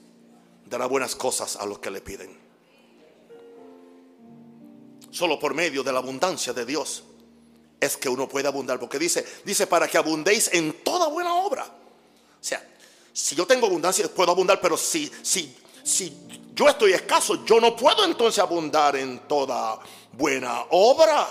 dará 0.65 0.87
buenas 0.87 1.15
cosas 1.15 1.55
a 1.55 1.65
los 1.65 1.79
que 1.79 1.89
le 1.89 2.01
piden. 2.01 2.37
Solo 5.09 5.39
por 5.39 5.53
medio 5.53 5.81
de 5.81 5.93
la 5.93 5.99
abundancia 5.99 6.51
de 6.51 6.65
Dios 6.65 7.05
es 7.79 7.95
que 7.95 8.09
uno 8.09 8.27
puede 8.27 8.49
abundar. 8.49 8.77
Porque 8.77 8.99
dice, 8.99 9.25
dice 9.45 9.67
para 9.67 9.87
que 9.87 9.97
abundéis 9.97 10.49
en 10.51 10.83
toda 10.83 11.07
buena 11.07 11.33
obra. 11.33 11.63
O 11.63 12.43
sea, 12.43 12.61
si 13.13 13.37
yo 13.37 13.47
tengo 13.47 13.67
abundancia, 13.67 14.13
puedo 14.13 14.33
abundar, 14.33 14.59
pero 14.59 14.75
si, 14.75 15.09
si, 15.21 15.55
si 15.81 16.38
yo 16.59 16.67
estoy 16.67 16.91
escaso, 16.91 17.45
yo 17.45 17.61
no 17.61 17.73
puedo 17.73 18.03
entonces 18.03 18.37
abundar 18.39 18.93
en 18.97 19.19
toda 19.29 19.79
buena 20.11 20.65
obra. 20.71 21.25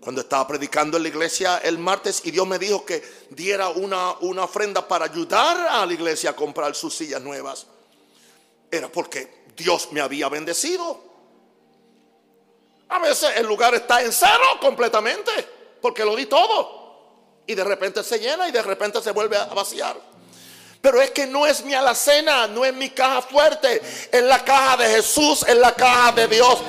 Cuando 0.00 0.22
estaba 0.22 0.44
predicando 0.48 0.96
en 0.96 1.04
la 1.04 1.08
iglesia 1.10 1.58
el 1.58 1.78
martes 1.78 2.22
y 2.24 2.32
Dios 2.32 2.44
me 2.48 2.58
dijo 2.58 2.84
que 2.84 3.04
diera 3.30 3.68
una, 3.68 4.14
una 4.22 4.42
ofrenda 4.42 4.88
para 4.88 5.04
ayudar 5.04 5.68
a 5.68 5.86
la 5.86 5.92
iglesia 5.92 6.30
a 6.30 6.32
comprar 6.34 6.74
sus 6.74 6.96
sillas 6.96 7.22
nuevas, 7.22 7.68
era 8.72 8.88
porque 8.88 9.44
Dios 9.56 9.92
me 9.92 10.00
había 10.00 10.28
bendecido. 10.28 11.00
A 12.88 12.98
veces 12.98 13.36
el 13.36 13.46
lugar 13.46 13.72
está 13.76 14.02
en 14.02 14.12
cero 14.12 14.58
completamente, 14.60 15.30
porque 15.80 16.04
lo 16.04 16.16
di 16.16 16.26
todo. 16.26 17.44
Y 17.46 17.54
de 17.54 17.62
repente 17.62 18.02
se 18.02 18.18
llena 18.18 18.48
y 18.48 18.50
de 18.50 18.62
repente 18.62 19.00
se 19.00 19.12
vuelve 19.12 19.36
a 19.36 19.46
vaciar. 19.46 19.96
Pero 20.86 21.02
es 21.02 21.10
que 21.10 21.26
no 21.26 21.48
es 21.48 21.64
mi 21.64 21.74
alacena, 21.74 22.46
no 22.46 22.64
es 22.64 22.72
mi 22.72 22.90
caja 22.90 23.20
fuerte, 23.20 23.82
es 24.12 24.22
la 24.22 24.44
caja 24.44 24.76
de 24.76 24.86
Jesús, 24.86 25.44
es 25.48 25.56
la 25.56 25.74
caja 25.74 26.12
de 26.12 26.28
Dios. 26.28 26.62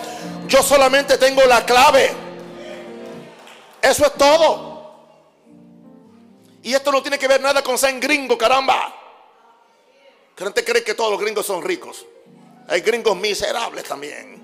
Yo 0.47 0.63
solamente 0.63 1.19
tengo 1.19 1.43
la 1.43 1.63
clave. 1.63 2.09
Eso 3.79 4.07
es 4.07 4.13
todo. 4.15 4.91
Y 6.63 6.73
esto 6.73 6.91
no 6.91 7.03
tiene 7.03 7.19
que 7.19 7.27
ver 7.27 7.41
nada 7.41 7.61
con 7.61 7.77
ser 7.77 7.99
gringo, 7.99 8.35
caramba. 8.35 8.91
Que 10.35 10.45
no 10.45 10.51
te 10.51 10.65
cree 10.65 10.83
que 10.83 10.95
todos 10.95 11.11
los 11.11 11.21
gringos 11.21 11.45
son 11.45 11.61
ricos. 11.61 12.03
Hay 12.69 12.81
gringos 12.81 13.15
miserables 13.15 13.83
también. 13.83 14.41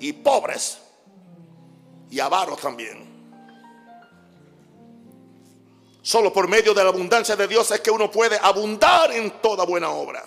Y 0.00 0.14
pobres. 0.14 0.78
Y 2.10 2.18
avaros 2.18 2.58
también. 2.58 3.11
Solo 6.02 6.32
por 6.32 6.48
medio 6.48 6.74
de 6.74 6.82
la 6.82 6.90
abundancia 6.90 7.36
de 7.36 7.46
Dios 7.46 7.70
es 7.70 7.80
que 7.80 7.90
uno 7.90 8.10
puede 8.10 8.36
abundar 8.42 9.12
en 9.12 9.40
toda 9.40 9.64
buena 9.64 9.90
obra. 9.90 10.24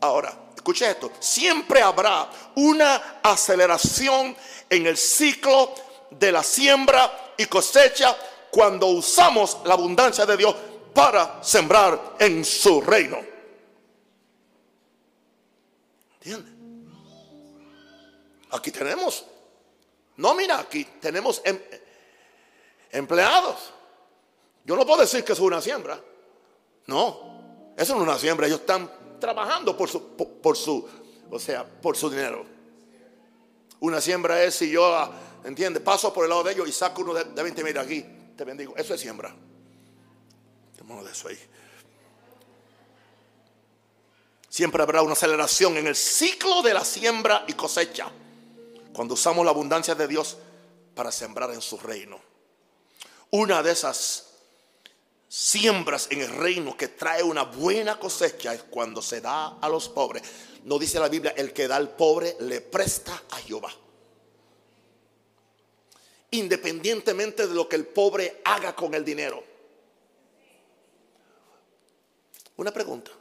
Ahora, 0.00 0.34
escuche 0.56 0.90
esto. 0.90 1.12
Siempre 1.20 1.82
habrá 1.82 2.30
una 2.54 3.20
aceleración 3.22 4.34
en 4.70 4.86
el 4.86 4.96
ciclo 4.96 5.74
de 6.10 6.32
la 6.32 6.42
siembra 6.42 7.34
y 7.36 7.44
cosecha 7.44 8.16
cuando 8.50 8.86
usamos 8.86 9.58
la 9.64 9.74
abundancia 9.74 10.24
de 10.24 10.36
Dios 10.36 10.56
para 10.94 11.44
sembrar 11.44 12.16
en 12.18 12.42
su 12.42 12.80
reino. 12.80 13.18
¿Entiendes? 16.14 16.54
Aquí 18.52 18.70
tenemos, 18.72 19.24
no 20.16 20.34
mira, 20.34 20.58
aquí 20.58 20.84
tenemos 21.00 21.40
em, 21.44 21.58
empleados. 22.90 23.74
Yo 24.70 24.76
no 24.76 24.86
puedo 24.86 25.00
decir 25.00 25.24
que 25.24 25.32
es 25.32 25.40
una 25.40 25.60
siembra. 25.60 26.00
No, 26.86 27.72
eso 27.76 27.92
no 27.96 28.02
es 28.02 28.08
una 28.08 28.16
siembra. 28.16 28.46
Ellos 28.46 28.60
están 28.60 29.18
trabajando 29.18 29.76
por 29.76 29.88
su, 29.88 30.16
por, 30.16 30.56
su, 30.56 30.88
o 31.28 31.38
sea, 31.40 31.64
por 31.64 31.96
su 31.96 32.08
dinero. 32.08 32.46
Una 33.80 34.00
siembra 34.00 34.40
es 34.44 34.54
si 34.54 34.70
yo, 34.70 34.94
ah, 34.94 35.10
entiende, 35.42 35.80
paso 35.80 36.14
por 36.14 36.22
el 36.22 36.30
lado 36.30 36.44
de 36.44 36.52
ellos 36.52 36.68
y 36.68 36.72
saco 36.72 37.02
uno 37.02 37.14
de, 37.14 37.24
de 37.24 37.42
20 37.42 37.64
mil 37.64 37.76
aquí, 37.78 38.06
te 38.36 38.44
bendigo. 38.44 38.76
Eso 38.76 38.94
es 38.94 39.00
siembra. 39.00 39.34
de 41.04 41.10
eso 41.10 41.26
ahí. 41.26 41.38
Siempre 44.48 44.84
habrá 44.84 45.02
una 45.02 45.14
aceleración 45.14 45.78
en 45.78 45.88
el 45.88 45.96
ciclo 45.96 46.62
de 46.62 46.74
la 46.74 46.84
siembra 46.84 47.44
y 47.48 47.54
cosecha 47.54 48.08
cuando 48.92 49.14
usamos 49.14 49.44
la 49.44 49.50
abundancia 49.50 49.96
de 49.96 50.06
Dios 50.06 50.36
para 50.94 51.10
sembrar 51.10 51.50
en 51.50 51.60
su 51.60 51.76
reino. 51.76 52.20
Una 53.32 53.64
de 53.64 53.72
esas 53.72 54.29
siembras 55.30 56.08
en 56.10 56.22
el 56.22 56.28
reino 56.28 56.76
que 56.76 56.88
trae 56.88 57.22
una 57.22 57.44
buena 57.44 58.00
cosecha 58.00 58.52
es 58.52 58.64
cuando 58.64 59.00
se 59.00 59.20
da 59.20 59.58
a 59.60 59.68
los 59.68 59.88
pobres. 59.88 60.24
No 60.64 60.76
dice 60.76 60.98
la 60.98 61.08
Biblia, 61.08 61.32
el 61.36 61.52
que 61.52 61.68
da 61.68 61.76
al 61.76 61.90
pobre 61.90 62.36
le 62.40 62.60
presta 62.60 63.22
a 63.30 63.36
Jehová. 63.36 63.70
Independientemente 66.32 67.46
de 67.46 67.54
lo 67.54 67.68
que 67.68 67.76
el 67.76 67.86
pobre 67.86 68.42
haga 68.44 68.74
con 68.74 68.92
el 68.92 69.04
dinero. 69.04 69.42
Una 72.56 72.72
pregunta. 72.72 73.12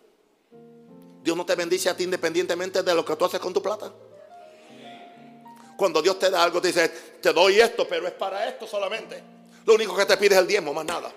Dios 1.22 1.38
no 1.38 1.46
te 1.46 1.54
bendice 1.54 1.90
a 1.90 1.96
ti 1.96 2.06
independientemente 2.06 2.82
de 2.82 2.96
lo 2.96 3.06
que 3.06 3.16
tú 3.16 3.26
haces 3.26 3.40
con 3.40 3.54
tu 3.54 3.62
plata. 3.62 3.94
Cuando 5.78 6.02
Dios 6.02 6.18
te 6.18 6.32
da 6.32 6.44
algo, 6.44 6.60
te 6.60 6.70
dice, 6.70 6.90
te 7.22 7.32
doy 7.32 7.60
esto, 7.60 7.88
pero 7.88 8.08
es 8.08 8.14
para 8.14 8.50
esto 8.50 8.66
solamente. 8.66 9.22
Lo 9.64 9.76
único 9.76 9.96
que 9.96 10.08
te 10.08 10.18
pide 10.18 10.34
es 10.34 10.42
el 10.42 10.48
diezmo, 10.48 10.74
más 10.74 10.86
nada. 10.86 11.14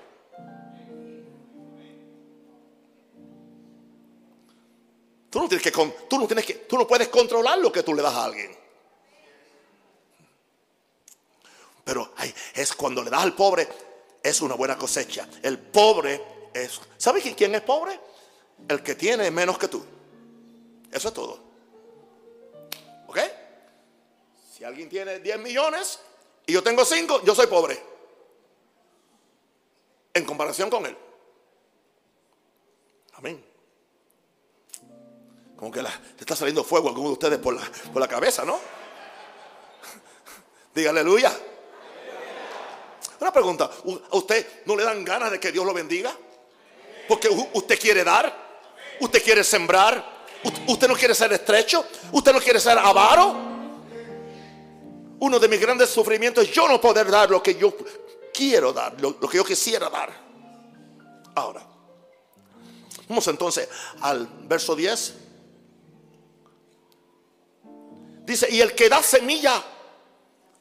Tú 5.32 5.40
no 5.40 5.48
tienes 5.48 6.44
que, 6.44 6.54
tú 6.54 6.76
no 6.76 6.86
puedes 6.86 7.08
controlar 7.08 7.58
lo 7.58 7.72
que 7.72 7.82
tú 7.82 7.94
le 7.94 8.02
das 8.02 8.12
a 8.12 8.24
alguien. 8.24 8.54
Pero 11.82 12.12
es 12.52 12.74
cuando 12.74 13.02
le 13.02 13.08
das 13.08 13.22
al 13.22 13.34
pobre, 13.34 13.66
es 14.22 14.42
una 14.42 14.54
buena 14.54 14.76
cosecha. 14.76 15.26
El 15.42 15.58
pobre 15.58 16.50
es, 16.52 16.78
¿sabes 16.98 17.24
quién 17.34 17.54
es 17.54 17.62
pobre? 17.62 17.98
El 18.68 18.82
que 18.82 18.94
tiene 18.94 19.30
menos 19.30 19.56
que 19.56 19.68
tú. 19.68 19.82
Eso 20.92 21.08
es 21.08 21.14
todo. 21.14 21.40
¿Ok? 23.06 23.18
Si 24.54 24.64
alguien 24.64 24.90
tiene 24.90 25.20
10 25.20 25.38
millones 25.38 25.98
y 26.44 26.52
yo 26.52 26.62
tengo 26.62 26.84
5, 26.84 27.22
yo 27.24 27.34
soy 27.34 27.46
pobre. 27.46 27.82
En 30.12 30.26
comparación 30.26 30.68
con 30.68 30.84
él. 30.84 30.96
Amén. 33.14 33.51
Como 35.62 35.70
que 35.70 35.80
le 35.80 35.88
está 36.18 36.34
saliendo 36.34 36.64
fuego 36.64 36.88
a 36.88 36.90
alguno 36.90 37.10
de 37.10 37.12
ustedes 37.12 37.38
por 37.38 37.54
la, 37.54 37.62
por 37.92 38.02
la 38.02 38.08
cabeza, 38.08 38.44
¿no? 38.44 38.58
Diga 40.74 40.90
aleluya. 40.90 41.32
Una 43.20 43.32
pregunta, 43.32 43.70
¿a 44.10 44.16
usted 44.16 44.64
no 44.64 44.74
le 44.74 44.82
dan 44.82 45.04
ganas 45.04 45.30
de 45.30 45.38
que 45.38 45.52
Dios 45.52 45.64
lo 45.64 45.72
bendiga? 45.72 46.12
Porque 47.06 47.28
usted 47.28 47.78
quiere 47.78 48.02
dar, 48.02 48.66
usted 48.98 49.22
quiere 49.22 49.44
sembrar, 49.44 50.24
usted 50.66 50.88
no 50.88 50.96
quiere 50.96 51.14
ser 51.14 51.32
estrecho, 51.32 51.86
usted 52.10 52.32
no 52.32 52.40
quiere 52.40 52.58
ser 52.58 52.76
avaro. 52.76 53.32
Uno 55.20 55.38
de 55.38 55.46
mis 55.46 55.60
grandes 55.60 55.90
sufrimientos 55.90 56.42
es 56.42 56.50
yo 56.50 56.66
no 56.66 56.80
poder 56.80 57.08
dar 57.08 57.30
lo 57.30 57.40
que 57.40 57.54
yo 57.54 57.72
quiero 58.34 58.72
dar, 58.72 59.00
lo 59.00 59.16
que 59.16 59.36
yo 59.36 59.44
quisiera 59.44 59.88
dar. 59.88 60.12
Ahora, 61.36 61.64
vamos 63.08 63.28
entonces 63.28 63.68
al 64.00 64.26
verso 64.48 64.74
10. 64.74 65.21
Dice, 68.32 68.48
y 68.50 68.62
el 68.62 68.74
que 68.74 68.88
da 68.88 69.02
semilla 69.02 69.62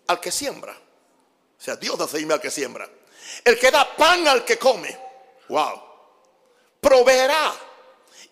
al 0.08 0.20
que 0.20 0.30
siembra. 0.30 0.74
O 0.74 1.64
sea, 1.64 1.78
Dios 1.78 1.98
da 1.98 2.06
semilla 2.06 2.34
al 2.34 2.42
que 2.42 2.52
siembra. 2.52 2.90
El 3.46 3.58
que 3.58 3.72
da 3.72 3.96
pan 3.96 4.28
al 4.28 4.44
que 4.44 4.58
come. 4.58 4.98
Wow. 5.48 5.82
Proveerá 6.82 7.54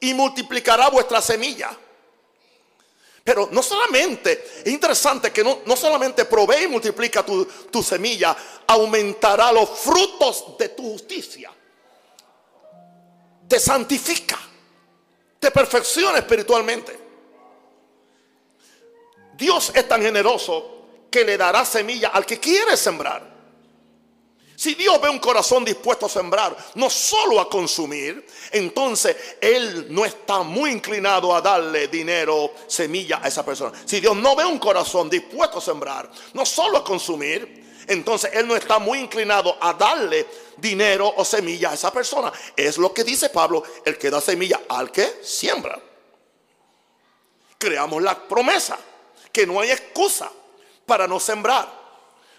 y 0.02 0.14
multiplicará 0.14 0.90
vuestra 0.90 1.22
semilla. 1.22 1.70
Pero 3.24 3.48
no 3.50 3.64
solamente, 3.64 4.46
es 4.66 4.74
interesante 4.74 5.32
que 5.32 5.42
no, 5.42 5.60
no 5.66 5.78
solamente 5.78 6.26
provee 6.26 6.64
y 6.64 6.68
multiplica 6.68 7.26
tu, 7.26 7.46
tu 7.46 7.82
semilla, 7.82 8.36
aumentará 8.68 9.54
los 9.54 9.70
frutos 9.70 10.58
de 10.58 10.68
tu 10.68 10.84
justicia. 10.92 11.50
Te 13.48 13.58
santifica, 13.58 14.38
te 15.40 15.50
perfecciona 15.50 16.18
espiritualmente. 16.18 17.09
Dios 19.40 19.72
es 19.74 19.88
tan 19.88 20.02
generoso 20.02 21.08
que 21.10 21.24
le 21.24 21.38
dará 21.38 21.64
semilla 21.64 22.10
al 22.10 22.26
que 22.26 22.40
quiere 22.40 22.76
sembrar. 22.76 23.40
Si 24.58 24.76
Dios 24.76 25.00
ve 25.00 25.08
un 25.08 25.20
corazón 25.20 25.64
dispuesto 25.64 26.08
a 26.08 26.10
sembrar, 26.10 26.56
no 26.76 26.90
solo 26.90 27.40
a 27.40 27.50
consumir, 27.50 28.28
entonces 28.52 29.16
Él 29.40 29.88
no 29.90 30.04
está 30.04 30.44
muy 30.44 30.72
inclinado 30.72 31.34
a 31.34 31.40
darle 31.40 31.88
dinero, 31.88 32.52
semilla 32.68 33.22
a 33.24 33.30
esa 33.30 33.46
persona. 33.46 33.72
Si 33.86 34.02
Dios 34.02 34.18
no 34.18 34.36
ve 34.36 34.44
un 34.44 34.60
corazón 34.60 35.10
dispuesto 35.10 35.60
a 35.60 35.62
sembrar, 35.62 36.12
no 36.34 36.46
solo 36.46 36.80
a 36.80 36.84
consumir, 36.84 37.86
entonces 37.88 38.32
Él 38.34 38.46
no 38.46 38.58
está 38.58 38.78
muy 38.80 39.00
inclinado 39.00 39.56
a 39.62 39.72
darle 39.74 40.28
dinero 40.58 41.14
o 41.16 41.24
semilla 41.24 41.72
a 41.72 41.76
esa 41.76 41.94
persona. 41.94 42.30
Es 42.58 42.78
lo 42.78 42.94
que 42.94 43.06
dice 43.06 43.30
Pablo, 43.30 43.64
el 43.86 43.98
que 43.98 44.10
da 44.10 44.20
semilla 44.20 44.60
al 44.68 44.92
que 44.92 45.22
siembra. 45.24 45.82
Creamos 47.58 48.04
la 48.04 48.28
promesa 48.28 48.78
que 49.40 49.48
no 49.48 49.62
hay 49.62 49.72
excusa 49.72 50.30
para 50.86 51.08
no 51.08 51.18
sembrar. 51.18 51.80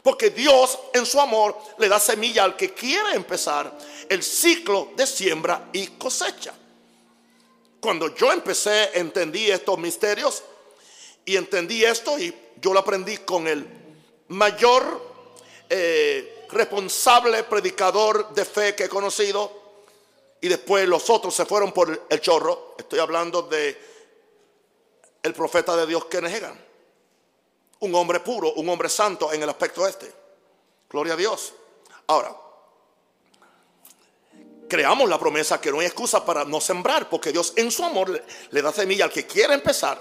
Porque 0.03 0.29
Dios 0.29 0.79
en 0.93 1.07
su 1.07 1.19
amor 1.19 1.57
le 1.79 1.89
da 1.89 1.99
semilla 1.99 2.45
al 2.45 2.57
que 2.57 2.75
quiere 2.75 3.15
empezar 3.15 3.73
el 4.07 4.23
ciclo 4.23 4.91
de 4.97 5.07
siembra 5.07 5.71
y 5.73 5.87
cosecha. 5.87 6.53
Cuando 7.81 8.15
yo 8.15 8.31
empecé, 8.31 8.99
entendí 8.99 9.51
estos 9.51 9.79
misterios 9.79 10.43
Y 11.25 11.37
entendí 11.37 11.85
esto 11.85 12.19
y 12.19 12.35
yo 12.61 12.75
lo 12.75 12.81
aprendí 12.81 13.17
con 13.19 13.47
el 13.47 13.67
mayor 14.29 14.85
eh, 15.71 16.47
responsable 16.51 17.45
predicador 17.45 18.35
de 18.35 18.45
fe 18.45 18.75
que 18.75 18.85
he 18.85 18.89
conocido. 18.91 19.51
Y 20.43 20.49
después 20.49 20.87
los 20.87 21.09
otros 21.09 21.35
se 21.35 21.47
fueron 21.47 21.73
por 21.73 22.07
el 22.11 22.21
chorro. 22.21 22.75
Estoy 22.77 22.99
hablando 22.99 23.41
de 23.43 23.79
el 25.23 25.33
profeta 25.33 25.75
de 25.77 25.87
Dios 25.87 26.05
que 26.05 26.19
Hagan. 26.19 26.70
Un 27.81 27.95
hombre 27.95 28.21
puro, 28.21 28.53
un 28.55 28.69
hombre 28.69 28.89
santo 28.89 29.33
en 29.33 29.43
el 29.43 29.49
aspecto 29.49 29.87
este. 29.87 30.13
Gloria 30.89 31.15
a 31.15 31.17
Dios. 31.17 31.55
Ahora, 32.07 32.37
creamos 34.71 35.09
la 35.09 35.19
promesa 35.19 35.61
que 35.61 35.71
no 35.71 35.81
hay 35.81 35.87
excusa 35.87 36.25
para 36.25 36.45
no 36.45 36.61
sembrar, 36.61 37.11
porque 37.11 37.33
Dios 37.33 37.53
en 37.57 37.71
su 37.71 37.85
amor 37.85 38.23
le, 38.51 38.63
da 38.63 38.73
semilla 38.73 39.05
al 39.05 39.11
que 39.11 39.27
quiere 39.27 39.55
empezar. 39.55 40.01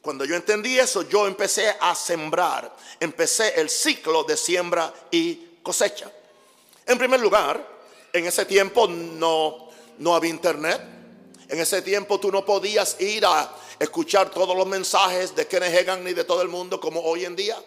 Cuando 0.00 0.24
yo 0.24 0.34
entendí 0.34 0.78
eso, 0.78 1.02
yo 1.02 1.26
empecé 1.26 1.76
a 1.80 1.94
sembrar, 1.94 2.74
empecé 3.00 3.60
el 3.60 3.68
ciclo 3.68 4.24
de 4.24 4.36
siembra 4.36 4.92
y 5.10 5.58
cosecha. 5.62 6.10
En 6.86 6.98
primer 6.98 7.20
lugar, 7.20 7.64
en 8.12 8.26
ese 8.26 8.44
tiempo 8.46 8.86
no, 8.88 9.68
no 9.98 10.14
había 10.14 10.30
internet. 10.30 10.80
En 11.48 11.60
ese 11.60 11.82
tiempo 11.82 12.18
tú 12.18 12.30
no 12.30 12.44
podías 12.44 13.00
ir 13.00 13.24
a 13.26 13.52
escuchar 13.78 14.30
todos 14.30 14.56
los 14.56 14.66
mensajes 14.66 15.34
de 15.34 15.46
Kenneth 15.46 15.74
Hagan 15.80 16.04
ni 16.04 16.12
de 16.12 16.24
todo 16.24 16.42
el 16.42 16.48
mundo 16.48 16.80
como 16.80 17.00
hoy 17.00 17.24
en 17.24 17.36
día. 17.36 17.62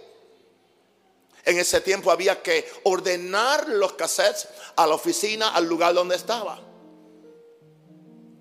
En 1.45 1.57
ese 1.57 1.81
tiempo 1.81 2.11
había 2.11 2.41
que 2.41 2.69
ordenar 2.83 3.69
los 3.69 3.93
cassettes 3.93 4.47
a 4.75 4.85
la 4.85 4.95
oficina, 4.95 5.49
al 5.49 5.65
lugar 5.65 5.93
donde 5.93 6.15
estaba. 6.15 6.61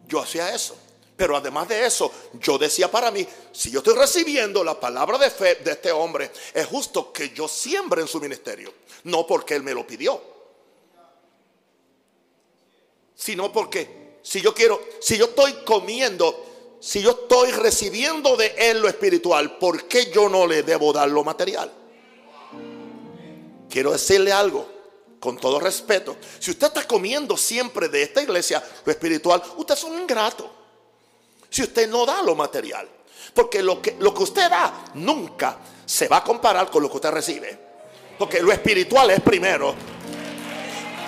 Yo 0.06 0.20
hacía 0.20 0.54
eso. 0.54 0.76
Pero 1.16 1.36
además 1.36 1.66
de 1.66 1.84
eso, 1.84 2.12
yo 2.34 2.58
decía 2.58 2.88
para 2.88 3.10
mí, 3.10 3.26
si 3.50 3.72
yo 3.72 3.78
estoy 3.80 3.94
recibiendo 3.94 4.62
la 4.62 4.78
palabra 4.78 5.18
de 5.18 5.30
fe 5.30 5.56
de 5.56 5.72
este 5.72 5.90
hombre, 5.90 6.30
es 6.54 6.66
justo 6.66 7.12
que 7.12 7.30
yo 7.30 7.48
siembre 7.48 8.02
en 8.02 8.06
su 8.06 8.20
ministerio. 8.20 8.72
No 9.02 9.26
porque 9.26 9.56
él 9.56 9.64
me 9.64 9.74
lo 9.74 9.84
pidió. 9.84 10.22
Sino 13.16 13.52
porque 13.52 14.20
si 14.22 14.40
yo 14.40 14.54
quiero, 14.54 14.80
si 15.00 15.18
yo 15.18 15.24
estoy 15.24 15.52
comiendo, 15.64 16.47
si 16.80 17.02
yo 17.02 17.10
estoy 17.10 17.50
recibiendo 17.52 18.36
de 18.36 18.54
él 18.56 18.80
lo 18.80 18.88
espiritual, 18.88 19.58
¿por 19.58 19.88
qué 19.88 20.10
yo 20.12 20.28
no 20.28 20.46
le 20.46 20.62
debo 20.62 20.92
dar 20.92 21.08
lo 21.08 21.24
material? 21.24 21.72
quiero 23.68 23.92
decirle 23.92 24.32
algo 24.32 24.66
con 25.20 25.36
todo 25.36 25.60
respeto. 25.60 26.16
Si 26.38 26.50
usted 26.50 26.68
está 26.68 26.84
comiendo 26.84 27.36
siempre 27.36 27.88
de 27.88 28.02
esta 28.02 28.22
iglesia 28.22 28.62
lo 28.84 28.92
espiritual, 28.92 29.42
usted 29.56 29.74
es 29.74 29.84
un 29.84 30.00
ingrato. 30.00 30.50
Si 31.50 31.62
usted 31.62 31.88
no 31.88 32.06
da 32.06 32.22
lo 32.22 32.34
material. 32.34 32.88
Porque 33.34 33.62
lo 33.62 33.80
que, 33.80 33.96
lo 33.98 34.14
que 34.14 34.22
usted 34.22 34.48
da 34.48 34.84
nunca 34.94 35.58
se 35.84 36.08
va 36.08 36.18
a 36.18 36.24
comparar 36.24 36.70
con 36.70 36.82
lo 36.82 36.90
que 36.90 36.96
usted 36.96 37.10
recibe. 37.10 37.58
Porque 38.18 38.40
lo 38.40 38.52
espiritual 38.52 39.10
es 39.10 39.20
primero. 39.20 39.74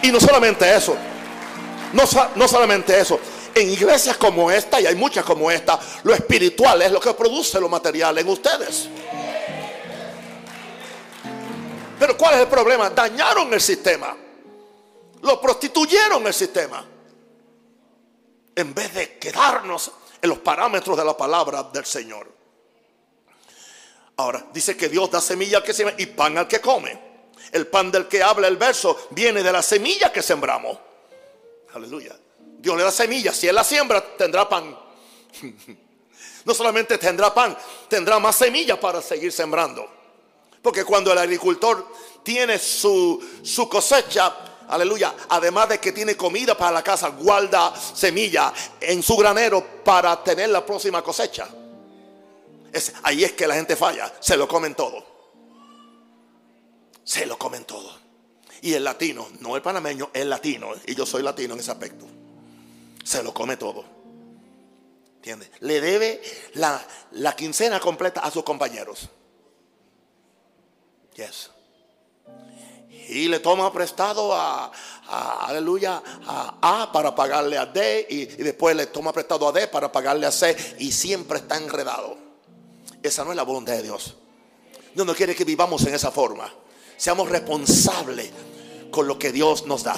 Y 0.03 0.11
no 0.11 0.21
solamente 0.21 0.75
eso. 0.75 0.97
No, 1.93 2.05
no 2.37 2.49
solamente 2.49 2.99
eso. 2.99 3.19
En 3.55 3.69
iglesias 3.69 4.17
como 4.17 4.51
esta, 4.51 4.81
y 4.81 4.87
hay 4.87 4.95
muchas 4.95 5.25
como 5.25 5.51
esta, 5.51 5.79
lo 6.05 6.15
espiritual 6.15 6.83
es 6.83 6.93
lo 6.93 7.01
que 7.01 7.13
produce 7.15 7.61
lo 7.61 7.69
material 7.69 8.17
en 8.19 8.29
ustedes. 8.29 8.89
Pero 11.99 12.17
¿cuál 12.17 12.35
es 12.35 12.41
el 12.41 12.49
problema? 12.49 12.89
Dañaron 12.91 13.53
el 13.53 13.61
sistema. 13.61 14.17
Lo 15.23 15.41
prostituyeron 15.41 16.27
el 16.27 16.33
sistema. 16.33 16.85
En 18.55 18.75
vez 18.75 18.95
de 18.95 19.19
quedarnos 19.19 19.93
en 20.23 20.31
los 20.31 20.39
parámetros 20.39 20.97
de 20.97 21.05
la 21.05 21.17
palabra 21.17 21.63
del 21.65 21.85
Señor. 21.85 22.31
Ahora, 24.17 24.47
dice 24.53 24.77
que 24.77 24.89
Dios 24.89 25.11
da 25.11 25.21
semilla 25.21 25.59
al 25.59 25.65
que 25.65 25.75
siembra 25.75 25.97
y 25.99 26.07
pan 26.07 26.39
al 26.39 26.49
que 26.49 26.61
come. 26.61 27.11
El 27.53 27.67
pan 27.67 27.91
del 27.91 28.07
que 28.07 28.23
habla 28.23 28.49
el 28.49 28.57
verso 28.57 29.09
viene 29.11 29.43
de 29.43 29.53
la 29.53 29.63
semilla 29.63 30.13
que 30.13 30.23
sembramos. 30.23 30.79
Aleluya. 31.75 32.17
Dios 32.61 32.77
le 32.77 32.83
da 32.83 32.91
semilla. 32.91 33.33
Si 33.33 33.49
Él 33.49 33.55
la 33.55 33.65
siembra, 33.65 34.05
tendrá 34.17 34.49
pan. 34.49 34.77
No 36.43 36.55
solamente 36.55 36.97
tendrá 36.97 37.35
pan, 37.35 37.57
tendrá 37.87 38.19
más 38.19 38.37
semillas 38.37 38.79
para 38.79 39.03
seguir 39.03 39.31
sembrando. 39.31 39.87
Porque 40.63 40.85
cuando 40.85 41.13
el 41.13 41.19
agricultor 41.19 41.87
tiene 42.23 42.59
su, 42.59 43.23
cosecha, 43.71 44.63
aleluya, 44.69 45.15
además 45.29 45.69
de 45.69 45.79
que 45.79 45.93
tiene 45.93 46.17
comida 46.17 46.57
para 46.57 46.73
la 46.73 46.83
casa, 46.83 47.09
guarda 47.09 47.75
semilla 47.77 48.53
en 48.81 49.03
su 49.03 49.17
granero 49.17 49.83
para 49.85 50.23
tener 50.23 50.51
la 50.51 50.65
próxima 50.65 51.03
cosecha. 51.03 51.49
ahí 53.03 53.25
es 53.25 53.33
que 53.33 53.47
la 53.47 53.55
gente 53.55 53.77
falla, 53.77 54.13
se 54.21 54.37
lo 54.37 54.49
comen 54.49 54.75
todo. 54.75 55.05
Se 57.05 57.27
lo 57.27 57.39
comen 57.39 57.65
todo. 57.65 57.99
Y 58.63 58.75
el 58.75 58.85
latino, 58.85 59.29
no 59.41 59.57
el 59.57 59.63
panameño, 59.63 60.11
el 60.13 60.29
latino, 60.29 60.73
y 60.87 60.95
yo 60.95 61.07
soy 61.07 61.23
latino 61.23 61.55
en 61.55 61.61
ese 61.61 61.71
aspecto, 61.71 62.07
se 63.05 63.23
lo 63.23 63.33
come 63.35 63.57
todo. 63.57 63.85
¿Entiendes? 65.17 65.51
Le 65.61 65.81
debe 65.81 66.23
la, 66.55 66.83
la 67.13 67.37
quincena 67.37 67.79
completa 67.79 68.21
a 68.21 68.31
sus 68.31 68.43
compañeros. 68.43 69.11
Y 73.09 73.29
le 73.29 73.41
toma 73.41 73.73
prestado 73.73 74.33
a, 74.35 74.71
aleluya, 75.47 76.03
a 76.27 76.83
A 76.83 76.93
para 76.93 77.15
pagarle 77.15 77.59
a 77.59 77.67
D 77.67 78.07
y, 78.09 78.27
después 78.27 78.77
le 78.77 78.87
toma 78.87 79.13
prestado 79.13 79.49
a 79.49 79.53
D 79.53 79.67
para 79.69 79.91
pagarle 79.91 80.27
a 80.27 80.31
C 80.31 80.57
y 80.79 80.93
siempre 80.93 81.39
está 81.39 81.57
enredado. 81.57 82.17
Esa 83.03 83.25
no 83.25 83.31
es 83.31 83.37
la 83.37 83.43
voluntad 83.43 83.73
de 83.73 83.83
Dios. 83.83 84.15
Dios 84.95 85.07
no 85.07 85.15
quiere 85.15 85.35
que 85.35 85.45
vivamos 85.45 85.85
en 85.87 85.95
esa 85.95 86.11
forma. 86.11 86.53
Seamos 86.97 87.29
responsables 87.29 88.31
con 88.91 89.07
lo 89.07 89.19
que 89.19 89.33
Dios 89.33 89.67
nos 89.67 89.83
da. 89.83 89.97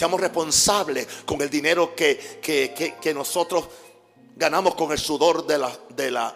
Seamos 0.00 0.18
responsables 0.18 1.06
con 1.26 1.42
el 1.42 1.50
dinero 1.50 1.94
que, 1.94 2.40
que 2.40 3.12
nosotros 3.12 3.68
ganamos 4.34 4.74
con 4.74 4.92
el 4.92 4.98
sudor 4.98 5.46
de 5.46 5.58
la, 5.58 5.70
de 5.90 6.10
la, 6.10 6.34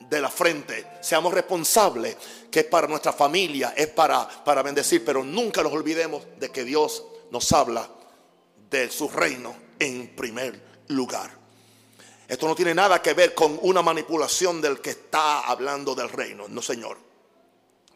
de 0.00 0.20
la 0.20 0.28
frente. 0.28 0.84
Seamos 1.00 1.32
responsables, 1.32 2.16
que 2.50 2.58
es 2.58 2.66
para 2.66 2.88
nuestra 2.88 3.12
familia, 3.12 3.72
es 3.76 3.86
para, 3.86 4.26
para 4.44 4.64
bendecir, 4.64 5.04
pero 5.04 5.22
nunca 5.22 5.62
nos 5.62 5.72
olvidemos 5.74 6.24
de 6.40 6.50
que 6.50 6.64
Dios 6.64 7.04
nos 7.30 7.52
habla 7.52 7.88
de 8.68 8.90
su 8.90 9.08
reino 9.08 9.54
en 9.78 10.08
primer 10.16 10.60
lugar. 10.88 11.30
Esto 12.26 12.48
no 12.48 12.56
tiene 12.56 12.74
nada 12.74 13.00
que 13.00 13.14
ver 13.14 13.32
con 13.32 13.60
una 13.62 13.80
manipulación 13.80 14.60
del 14.60 14.80
que 14.80 14.90
está 14.90 15.42
hablando 15.42 15.94
del 15.94 16.08
reino, 16.08 16.48
no 16.48 16.60
señor. 16.60 17.07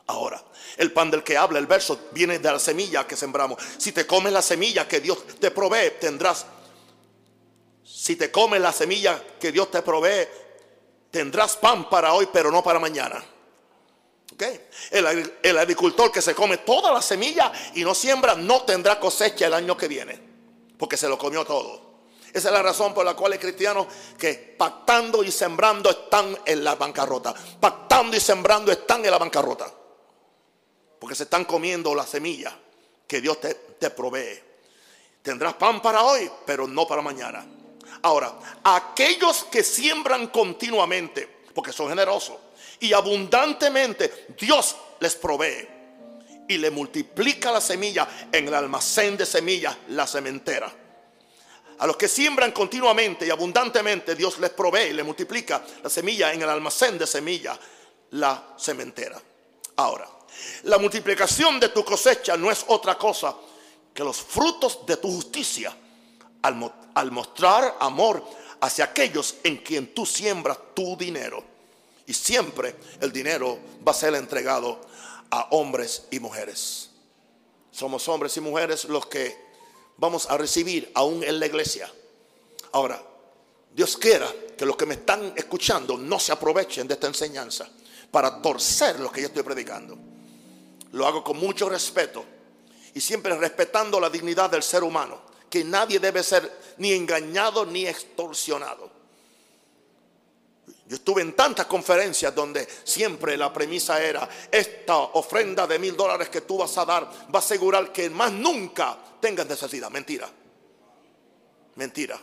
Ahora, 0.07 0.43
el 0.77 0.93
pan 0.93 1.11
del 1.11 1.23
que 1.23 1.37
habla 1.37 1.59
el 1.59 1.67
verso 1.67 2.09
viene 2.13 2.39
de 2.39 2.53
la 2.53 2.59
semilla 2.59 3.07
que 3.07 3.17
sembramos. 3.17 3.63
Si 3.79 3.93
te 3.93 4.07
comes 4.07 4.33
la 4.33 4.43
semilla 4.43 4.87
que 4.89 5.01
Dios 5.01 5.25
te 5.39 5.51
provee, 5.51 5.93
tendrás. 6.01 6.47
Si 7.85 8.17
te 8.17 8.31
comes 8.31 8.61
la 8.61 8.73
semilla 8.73 9.23
que 9.39 9.53
Dios 9.53 9.71
te 9.71 9.83
provee, 9.83 10.27
tendrás 11.11 11.57
pan 11.57 11.89
para 11.89 12.15
hoy, 12.15 12.29
pero 12.33 12.51
no 12.51 12.63
para 12.63 12.79
mañana. 12.79 13.23
Okay. 14.35 14.67
El, 14.91 15.59
agricultor 15.59 16.11
que 16.11 16.23
se 16.23 16.35
come 16.35 16.59
toda 16.59 16.91
la 16.91 17.03
semilla 17.03 17.53
y 17.75 17.85
no 17.85 17.95
siembra, 17.95 18.35
no 18.35 18.63
tendrá 18.63 18.99
cosecha 18.99 19.47
el 19.47 19.55
año 19.55 19.77
que 19.77 19.89
viene, 19.89 20.19
porque 20.79 20.97
se 20.97 21.09
lo 21.09 21.19
comió 21.19 21.45
todo. 21.45 21.93
Esa 22.33 22.49
es 22.49 22.55
la 22.55 22.63
razón 22.63 22.95
por 22.95 23.05
la 23.05 23.15
cual 23.15 23.33
hay 23.33 23.39
cristianos 23.39 23.87
que 24.19 24.57
pactando 24.59 25.23
y 25.23 25.31
sembrando 25.31 25.91
están 25.91 26.37
en 26.47 26.65
la 26.65 26.77
bancarrota. 26.77 27.35
Pactando 27.61 28.17
y 28.17 28.21
sembrando 28.21 28.73
están 28.73 29.05
en 29.05 29.11
la 29.11 29.19
bancarrota. 29.19 29.71
Porque 31.03 31.17
se 31.17 31.25
están 31.25 31.47
comiendo 31.47 31.97
la 31.97 32.07
semilla 32.07 32.57
que 33.09 33.21
Dios 33.21 33.41
te, 33.41 33.91
provee. 33.91 34.39
Tendrás 35.21 35.55
pan 35.55 35.83
para 35.83 36.05
hoy, 36.05 36.31
pero 36.47 36.69
no 36.69 36.87
para 36.87 37.03
mañana. 37.03 37.45
Ahora, 38.03 38.33
aquellos 38.63 39.43
que 39.51 39.65
siembran 39.65 40.29
continuamente, 40.29 41.29
porque 41.53 41.73
son 41.73 41.89
generosos, 41.89 42.37
y 42.79 42.93
abundantemente 42.93 44.27
Dios 44.39 44.77
les 45.01 45.17
provee 45.17 45.67
y 46.47 46.59
le 46.59 46.71
multiplica 46.71 47.51
la 47.51 47.61
semilla 47.61 48.29
en 48.31 48.47
el 48.47 48.55
almacén 48.55 49.17
de 49.17 49.27
semillas, 49.27 49.77
la 49.89 50.07
cementera. 50.07 50.73
A 51.81 51.85
los 51.85 51.97
que 51.97 52.07
siembran 52.07 52.53
continuamente 52.53 53.27
y 53.27 53.31
abundantemente, 53.31 54.15
Dios 54.15 54.39
les 54.39 54.51
provee 54.51 54.91
y 54.91 54.93
le 54.93 55.03
multiplica 55.03 55.65
la 55.83 55.91
semilla 55.91 56.33
en 56.33 56.43
el 56.43 56.49
almacén 56.49 56.97
de 56.97 57.09
semillas, 57.09 57.59
la 58.11 58.55
cementera. 58.57 59.21
Ahora, 59.75 60.07
la 60.65 60.79
multiplicación 60.79 61.59
de 61.59 61.71
tu 61.71 61.85
cosecha 61.85 62.37
no 62.37 62.51
es 62.51 62.65
otra 62.69 62.97
cosa 62.97 63.35
que 63.93 64.05
los 64.05 64.21
frutos 64.21 64.87
de 64.87 64.97
tu 64.97 65.09
justicia 65.09 65.77
al, 66.43 67.11
mostrar 67.11 67.77
amor 67.81 68.25
hacia 68.61 68.87
aquellos 68.87 69.37
en 69.45 69.59
quien 69.59 69.95
tú 69.95 70.07
siembras 70.07 70.59
tu 70.75 70.97
dinero. 70.97 71.45
Y 72.07 72.15
siempre 72.15 72.77
el 73.01 73.13
dinero 73.13 73.59
va 73.87 73.93
a 73.93 73.95
ser 73.95 74.15
entregado 74.15 74.81
a 75.31 75.49
hombres 75.51 76.05
y 76.11 76.21
mujeres. 76.21 76.91
Somos 77.71 78.07
hombres 78.09 78.37
y 78.37 78.41
mujeres 78.41 78.85
los 78.85 79.07
que 79.07 79.37
vamos 79.97 80.29
a 80.29 80.37
recibir 80.37 80.91
aún 80.95 81.23
en 81.23 81.39
la 81.39 81.47
iglesia. 81.47 81.91
Ahora, 82.73 83.03
Dios 83.73 83.97
quiera 83.97 84.31
que 84.57 84.67
los 84.67 84.77
que 84.77 84.87
me 84.87 84.95
están 84.95 85.33
escuchando 85.37 85.97
no 85.97 86.19
se 86.19 86.33
aprovechen 86.33 86.87
de 86.87 86.95
esta 86.95 87.07
enseñanza 87.07 87.69
para 88.11 88.43
torcer 88.43 89.01
lo 89.01 89.11
que 89.11 89.23
yo 89.23 89.29
estoy 89.29 89.43
predicando. 89.43 90.12
Lo 90.93 91.07
hago 91.07 91.25
con 91.25 91.39
mucho 91.39 91.69
respeto 91.69 92.25
y 92.95 93.01
siempre 93.01 93.37
respetando 93.37 93.99
la 93.99 94.11
dignidad 94.11 94.51
del 94.51 94.63
ser 94.63 94.85
humano, 94.85 95.23
que 95.49 95.65
nadie 95.65 95.99
debe 95.99 96.23
ser 96.23 96.75
ni 96.79 96.93
engañado 96.93 97.65
ni 97.65 97.87
extorsionado. 97.87 98.91
Yo 100.87 100.97
estuve 100.97 101.23
en 101.23 101.35
tantas 101.35 101.67
conferencias 101.67 102.35
donde 102.35 102.69
siempre 102.85 103.37
la 103.37 103.53
premisa 103.53 104.03
era, 104.03 104.29
esta 104.51 104.97
ofrenda 104.97 105.67
de 105.67 105.79
mil 105.79 105.97
dólares 105.97 106.29
que 106.29 106.43
tú 106.43 106.59
vas 106.59 106.77
a 106.77 106.85
dar 106.85 107.05
va 107.05 107.39
a 107.39 107.43
asegurar 107.43 107.93
que 107.93 108.11
más 108.11 108.31
nunca 108.31 108.99
tengas 109.21 109.47
necesidad. 109.47 109.91
Mentira. 109.91 110.29
Mentira. 111.77 112.21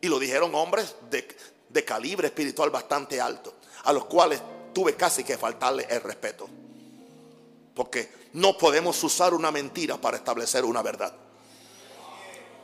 Y 0.00 0.06
lo 0.06 0.20
dijeron 0.20 0.54
hombres 0.54 0.94
de, 1.10 1.36
de 1.68 1.84
calibre 1.84 2.28
espiritual 2.28 2.70
bastante 2.70 3.20
alto, 3.20 3.54
a 3.84 3.92
los 3.92 4.04
cuales 4.04 4.40
tuve 4.72 4.94
casi 4.94 5.24
que 5.24 5.36
faltarle 5.36 5.86
el 5.90 6.00
respeto. 6.02 6.48
Porque 7.74 8.12
no 8.34 8.56
podemos 8.56 9.02
usar 9.04 9.34
una 9.34 9.50
mentira 9.50 9.96
para 9.96 10.16
establecer 10.16 10.64
una 10.64 10.82
verdad. 10.82 11.14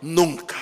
Nunca. 0.03 0.57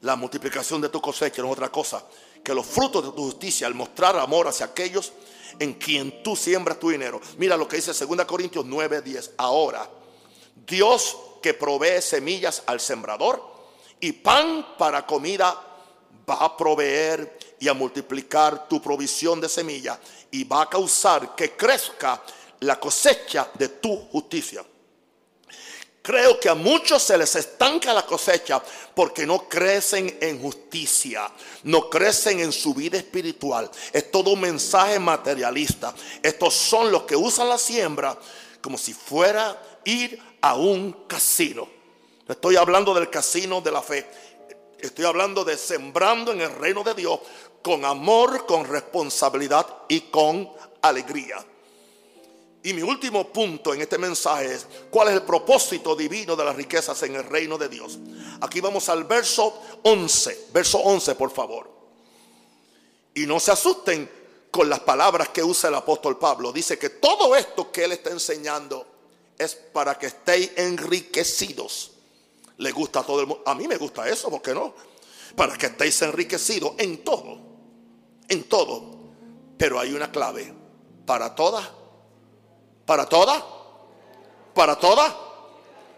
La 0.00 0.16
multiplicación 0.16 0.80
de 0.80 0.88
tu 0.88 1.00
cosecha 1.00 1.42
no 1.42 1.48
es 1.48 1.52
otra 1.52 1.70
cosa 1.70 2.02
que 2.42 2.54
los 2.54 2.66
frutos 2.66 3.04
de 3.04 3.12
tu 3.12 3.24
justicia 3.24 3.66
al 3.66 3.74
mostrar 3.74 4.16
amor 4.16 4.48
hacia 4.48 4.66
aquellos 4.66 5.12
en 5.58 5.74
quien 5.74 6.22
tú 6.22 6.34
siembras 6.34 6.78
tu 6.78 6.90
dinero. 6.90 7.20
Mira 7.38 7.56
lo 7.56 7.68
que 7.68 7.76
dice 7.76 7.92
2 7.92 8.24
Corintios 8.24 8.64
9, 8.64 9.02
10. 9.02 9.32
Ahora, 9.36 9.88
Dios 10.66 11.16
que 11.42 11.54
provee 11.54 12.00
semillas 12.00 12.62
al 12.66 12.80
sembrador 12.80 13.52
y 14.00 14.12
pan 14.12 14.74
para 14.78 15.06
comida, 15.06 15.60
va 16.28 16.34
a 16.34 16.56
proveer 16.56 17.38
y 17.62 17.68
a 17.68 17.74
multiplicar 17.74 18.66
tu 18.66 18.82
provisión 18.82 19.40
de 19.40 19.48
semilla 19.48 19.96
y 20.32 20.42
va 20.42 20.62
a 20.62 20.68
causar 20.68 21.36
que 21.36 21.52
crezca 21.52 22.20
la 22.58 22.80
cosecha 22.80 23.48
de 23.54 23.68
tu 23.68 23.96
justicia. 24.08 24.64
Creo 26.02 26.40
que 26.40 26.48
a 26.48 26.56
muchos 26.56 27.00
se 27.04 27.16
les 27.16 27.36
estanca 27.36 27.94
la 27.94 28.04
cosecha 28.04 28.60
porque 28.96 29.24
no 29.24 29.48
crecen 29.48 30.18
en 30.20 30.42
justicia, 30.42 31.30
no 31.62 31.88
crecen 31.88 32.40
en 32.40 32.50
su 32.50 32.74
vida 32.74 32.98
espiritual. 32.98 33.70
Es 33.92 34.10
todo 34.10 34.30
un 34.30 34.40
mensaje 34.40 34.98
materialista. 34.98 35.94
Estos 36.20 36.54
son 36.54 36.90
los 36.90 37.04
que 37.04 37.14
usan 37.14 37.48
la 37.48 37.58
siembra 37.58 38.18
como 38.60 38.76
si 38.76 38.92
fuera 38.92 39.56
ir 39.84 40.20
a 40.40 40.56
un 40.56 41.04
casino. 41.06 41.68
estoy 42.28 42.56
hablando 42.56 42.92
del 42.92 43.08
casino 43.08 43.60
de 43.60 43.70
la 43.70 43.82
fe. 43.82 44.04
Estoy 44.80 45.04
hablando 45.04 45.44
de 45.44 45.56
sembrando 45.56 46.32
en 46.32 46.40
el 46.40 46.52
reino 46.56 46.82
de 46.82 46.94
Dios 46.94 47.20
con 47.62 47.84
amor, 47.84 48.44
con 48.46 48.64
responsabilidad 48.66 49.66
y 49.88 50.00
con 50.02 50.50
alegría. 50.82 51.44
Y 52.64 52.72
mi 52.74 52.82
último 52.82 53.28
punto 53.28 53.74
en 53.74 53.80
este 53.80 53.98
mensaje 53.98 54.54
es 54.54 54.66
cuál 54.90 55.08
es 55.08 55.14
el 55.14 55.22
propósito 55.22 55.96
divino 55.96 56.36
de 56.36 56.44
las 56.44 56.54
riquezas 56.54 57.02
en 57.02 57.16
el 57.16 57.24
reino 57.24 57.58
de 57.58 57.68
Dios. 57.68 57.98
Aquí 58.40 58.60
vamos 58.60 58.88
al 58.88 59.04
verso 59.04 59.60
11, 59.82 60.48
verso 60.52 60.78
11 60.78 61.14
por 61.16 61.32
favor. 61.32 61.70
Y 63.14 63.26
no 63.26 63.40
se 63.40 63.50
asusten 63.50 64.08
con 64.50 64.68
las 64.68 64.80
palabras 64.80 65.30
que 65.30 65.42
usa 65.42 65.68
el 65.68 65.74
apóstol 65.74 66.18
Pablo. 66.18 66.52
Dice 66.52 66.78
que 66.78 66.90
todo 66.90 67.34
esto 67.34 67.72
que 67.72 67.84
él 67.84 67.92
está 67.92 68.10
enseñando 68.10 68.86
es 69.36 69.56
para 69.56 69.98
que 69.98 70.06
estéis 70.06 70.52
enriquecidos. 70.56 71.90
Le 72.58 72.70
gusta 72.70 73.00
a 73.00 73.02
todo 73.02 73.20
el 73.20 73.26
mundo. 73.26 73.42
A 73.44 73.56
mí 73.56 73.66
me 73.66 73.76
gusta 73.76 74.08
eso, 74.08 74.30
¿por 74.30 74.40
qué 74.40 74.54
no? 74.54 74.72
Para 75.34 75.58
que 75.58 75.66
estéis 75.66 76.00
enriquecidos 76.02 76.74
en 76.78 77.02
todo. 77.02 77.51
En 78.32 78.44
todo. 78.44 78.82
Pero 79.58 79.78
hay 79.78 79.92
una 79.92 80.10
clave. 80.10 80.54
Para 81.04 81.34
todas 81.34 81.68
¿Para 82.86 83.06
toda? 83.06 83.44
¿Para 84.54 84.76
toda? 84.76 85.16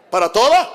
¿Para 0.09 0.31
toda? 0.31 0.71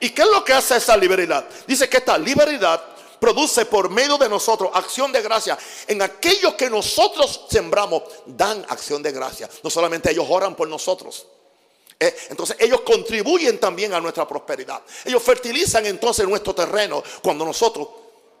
¿Y 0.00 0.10
qué 0.10 0.22
es 0.22 0.28
lo 0.28 0.44
que 0.44 0.52
hace 0.52 0.76
esa 0.76 0.96
libertad? 0.96 1.44
Dice 1.66 1.88
que 1.88 1.98
esta 1.98 2.16
libertad 2.16 2.80
produce 3.18 3.66
por 3.66 3.90
medio 3.90 4.16
de 4.16 4.28
nosotros 4.28 4.70
acción 4.74 5.10
de 5.12 5.22
gracia. 5.22 5.58
En 5.86 6.02
aquellos 6.02 6.54
que 6.54 6.70
nosotros 6.70 7.46
sembramos, 7.50 8.02
dan 8.26 8.64
acción 8.68 9.02
de 9.02 9.12
gracia. 9.12 9.48
No 9.62 9.70
solamente 9.70 10.10
ellos 10.10 10.26
oran 10.28 10.54
por 10.54 10.68
nosotros. 10.68 11.26
Eh, 11.98 12.14
entonces 12.30 12.56
ellos 12.60 12.80
contribuyen 12.82 13.58
también 13.58 13.92
a 13.94 14.00
nuestra 14.00 14.26
prosperidad. 14.26 14.82
Ellos 15.04 15.22
fertilizan 15.22 15.86
entonces 15.86 16.26
nuestro 16.28 16.54
terreno 16.54 17.02
cuando 17.22 17.44
nosotros 17.44 17.88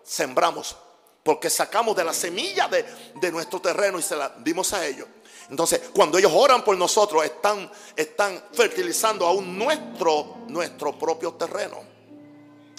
sembramos. 0.04 0.76
Porque 1.24 1.50
sacamos 1.50 1.96
de 1.96 2.04
la 2.04 2.12
semilla 2.12 2.68
de, 2.68 2.84
de 3.16 3.32
nuestro 3.32 3.60
terreno 3.60 3.98
y 3.98 4.02
se 4.02 4.14
la 4.14 4.32
dimos 4.38 4.72
a 4.72 4.86
ellos. 4.86 5.08
Entonces, 5.50 5.90
cuando 5.92 6.18
ellos 6.18 6.32
oran 6.34 6.62
por 6.62 6.76
nosotros, 6.76 7.24
están, 7.24 7.70
están 7.96 8.42
fertilizando 8.52 9.26
aún 9.26 9.58
nuestro, 9.58 10.36
nuestro 10.48 10.96
propio 10.98 11.34
terreno. 11.34 11.82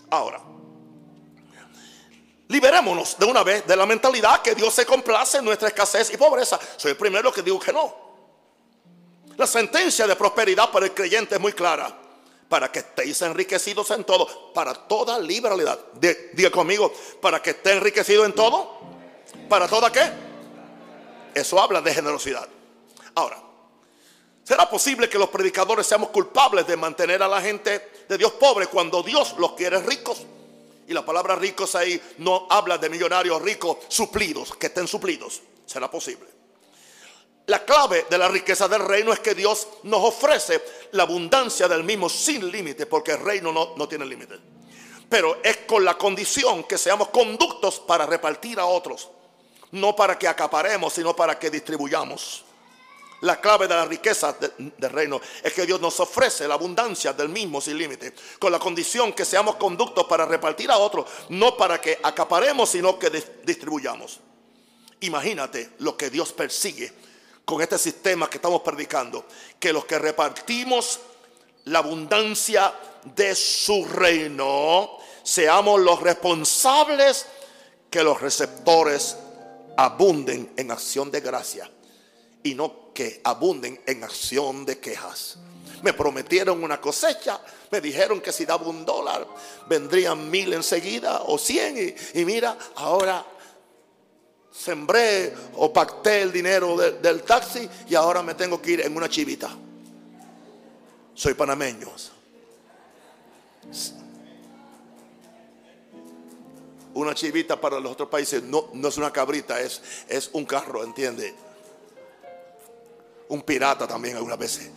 Ahora, 0.09 0.41
liberémonos 2.47 3.17
de 3.17 3.25
una 3.25 3.43
vez 3.43 3.65
de 3.67 3.75
la 3.75 3.85
mentalidad 3.85 4.41
que 4.41 4.55
Dios 4.55 4.73
se 4.73 4.85
complace 4.85 5.39
en 5.39 5.45
nuestra 5.45 5.67
escasez 5.67 6.11
y 6.13 6.17
pobreza. 6.17 6.59
Soy 6.77 6.91
el 6.91 6.97
primero 6.97 7.31
que 7.31 7.41
digo 7.41 7.59
que 7.59 7.73
no. 7.73 8.05
La 9.37 9.45
sentencia 9.45 10.07
de 10.07 10.15
prosperidad 10.15 10.71
para 10.71 10.85
el 10.85 10.93
creyente 10.93 11.35
es 11.35 11.41
muy 11.41 11.53
clara. 11.53 12.04
Para 12.49 12.71
que 12.71 12.79
estéis 12.79 13.21
enriquecidos 13.21 13.89
en 13.91 14.03
todo, 14.03 14.53
para 14.53 14.73
toda 14.73 15.17
liberalidad. 15.19 15.79
diga 16.33 16.51
conmigo, 16.51 16.93
para 17.21 17.41
que 17.41 17.51
esté 17.51 17.73
enriquecido 17.73 18.25
en 18.25 18.33
todo. 18.33 18.79
¿Para 19.49 19.67
toda 19.67 19.91
qué? 19.91 20.09
Eso 21.33 21.59
habla 21.59 21.81
de 21.81 21.93
generosidad. 21.93 22.47
Ahora, 23.15 23.41
¿será 24.43 24.69
posible 24.69 25.09
que 25.09 25.17
los 25.17 25.29
predicadores 25.29 25.87
seamos 25.87 26.09
culpables 26.09 26.67
de 26.67 26.77
mantener 26.77 27.23
a 27.23 27.27
la 27.27 27.41
gente 27.41 28.05
de 28.07 28.17
Dios 28.17 28.33
pobre 28.33 28.67
cuando 28.67 29.01
Dios 29.01 29.35
los 29.37 29.53
quiere 29.53 29.79
ricos? 29.79 30.23
Y 30.87 30.93
la 30.93 31.03
palabra 31.03 31.35
ricos 31.35 31.73
ahí 31.75 31.99
no 32.19 32.47
habla 32.49 32.77
de 32.77 32.89
millonarios 32.89 33.41
ricos 33.41 33.77
suplidos, 33.87 34.55
que 34.55 34.67
estén 34.67 34.87
suplidos. 34.87 35.41
¿Será 35.65 35.89
posible? 35.89 36.34
La 37.47 37.63
clave 37.63 38.07
de 38.09 38.17
la 38.17 38.27
riqueza 38.27 38.67
del 38.67 38.81
reino 38.81 39.13
es 39.13 39.19
que 39.19 39.35
Dios 39.35 39.67
nos 39.83 40.03
ofrece 40.03 40.63
la 40.91 41.03
abundancia 41.03 41.67
del 41.67 41.83
mismo 41.83 42.09
sin 42.09 42.51
límite, 42.51 42.85
porque 42.85 43.11
el 43.11 43.19
reino 43.19 43.51
no, 43.51 43.75
no 43.75 43.87
tiene 43.87 44.05
límite. 44.05 44.35
Pero 45.07 45.37
es 45.43 45.57
con 45.67 45.85
la 45.85 45.97
condición 45.97 46.63
que 46.63 46.77
seamos 46.77 47.09
conductos 47.09 47.79
para 47.79 48.05
repartir 48.05 48.59
a 48.59 48.65
otros 48.65 49.09
no 49.75 49.95
para 49.95 50.17
que 50.17 50.27
acaparemos, 50.27 50.93
sino 50.93 51.15
para 51.15 51.37
que 51.37 51.49
distribuyamos. 51.49 52.43
La 53.21 53.39
clave 53.39 53.67
de 53.67 53.75
la 53.75 53.85
riqueza 53.85 54.35
del 54.57 54.89
reino 54.89 55.21
es 55.41 55.53
que 55.53 55.65
Dios 55.65 55.79
nos 55.81 55.99
ofrece 55.99 56.47
la 56.47 56.55
abundancia 56.55 57.13
del 57.13 57.29
mismo 57.29 57.61
sin 57.61 57.77
límite, 57.77 58.13
con 58.39 58.51
la 58.51 58.59
condición 58.59 59.13
que 59.13 59.25
seamos 59.25 59.55
conductos 59.55 60.05
para 60.05 60.25
repartir 60.25 60.69
a 60.69 60.77
otros, 60.77 61.05
no 61.29 61.55
para 61.57 61.79
que 61.79 61.97
acaparemos, 62.03 62.69
sino 62.69 62.99
que 62.99 63.09
distribuyamos. 63.43 64.19
Imagínate 65.01 65.71
lo 65.79 65.97
que 65.97 66.09
Dios 66.09 66.33
persigue 66.33 66.93
con 67.45 67.61
este 67.61 67.77
sistema 67.77 68.29
que 68.29 68.37
estamos 68.37 68.61
predicando, 68.61 69.25
que 69.59 69.71
los 69.71 69.85
que 69.85 69.99
repartimos 69.99 70.99
la 71.65 71.79
abundancia 71.79 72.73
de 73.15 73.35
su 73.35 73.85
reino, 73.85 74.97
seamos 75.23 75.79
los 75.79 76.01
responsables 76.01 77.27
que 77.89 78.03
los 78.03 78.19
receptores 78.19 79.15
abunden 79.77 80.51
en 80.57 80.71
acción 80.71 81.11
de 81.11 81.21
gracia 81.21 81.69
y 82.43 82.55
no 82.55 82.93
que 82.93 83.21
abunden 83.23 83.81
en 83.85 84.03
acción 84.03 84.65
de 84.65 84.79
quejas. 84.79 85.37
Me 85.81 85.93
prometieron 85.93 86.63
una 86.63 86.79
cosecha, 86.79 87.39
me 87.71 87.81
dijeron 87.81 88.21
que 88.21 88.31
si 88.31 88.45
daba 88.45 88.67
un 88.67 88.85
dólar 88.85 89.27
vendrían 89.67 90.29
mil 90.29 90.53
enseguida 90.53 91.23
o 91.25 91.37
cien 91.37 91.95
y, 92.13 92.25
mira, 92.25 92.57
ahora 92.75 93.25
sembré 94.55 95.33
o 95.55 95.71
pacté 95.71 96.21
el 96.21 96.31
dinero 96.31 96.77
del 96.77 97.23
taxi 97.23 97.67
y 97.89 97.95
ahora 97.95 98.23
me 98.23 98.35
tengo 98.35 98.61
que 98.61 98.71
ir 98.71 98.81
en 98.81 98.95
una 98.95 99.09
chivita. 99.09 99.49
Soy 101.13 101.33
panameño. 101.33 101.91
Una 106.93 107.13
chivita 107.13 107.59
para 107.59 107.79
los 107.79 107.91
otros 107.91 108.07
países 108.07 108.41
no, 108.43 108.69
no 108.73 108.87
es 108.87 108.97
una 108.97 109.11
cabrita, 109.11 109.59
es, 109.59 109.81
es 110.07 110.29
un 110.31 110.45
carro, 110.45 110.83
¿entiende? 110.83 111.35
Un 113.27 113.41
pirata 113.41 113.85
también 113.85 114.15
algunas 114.15 114.37
veces. 114.39 114.69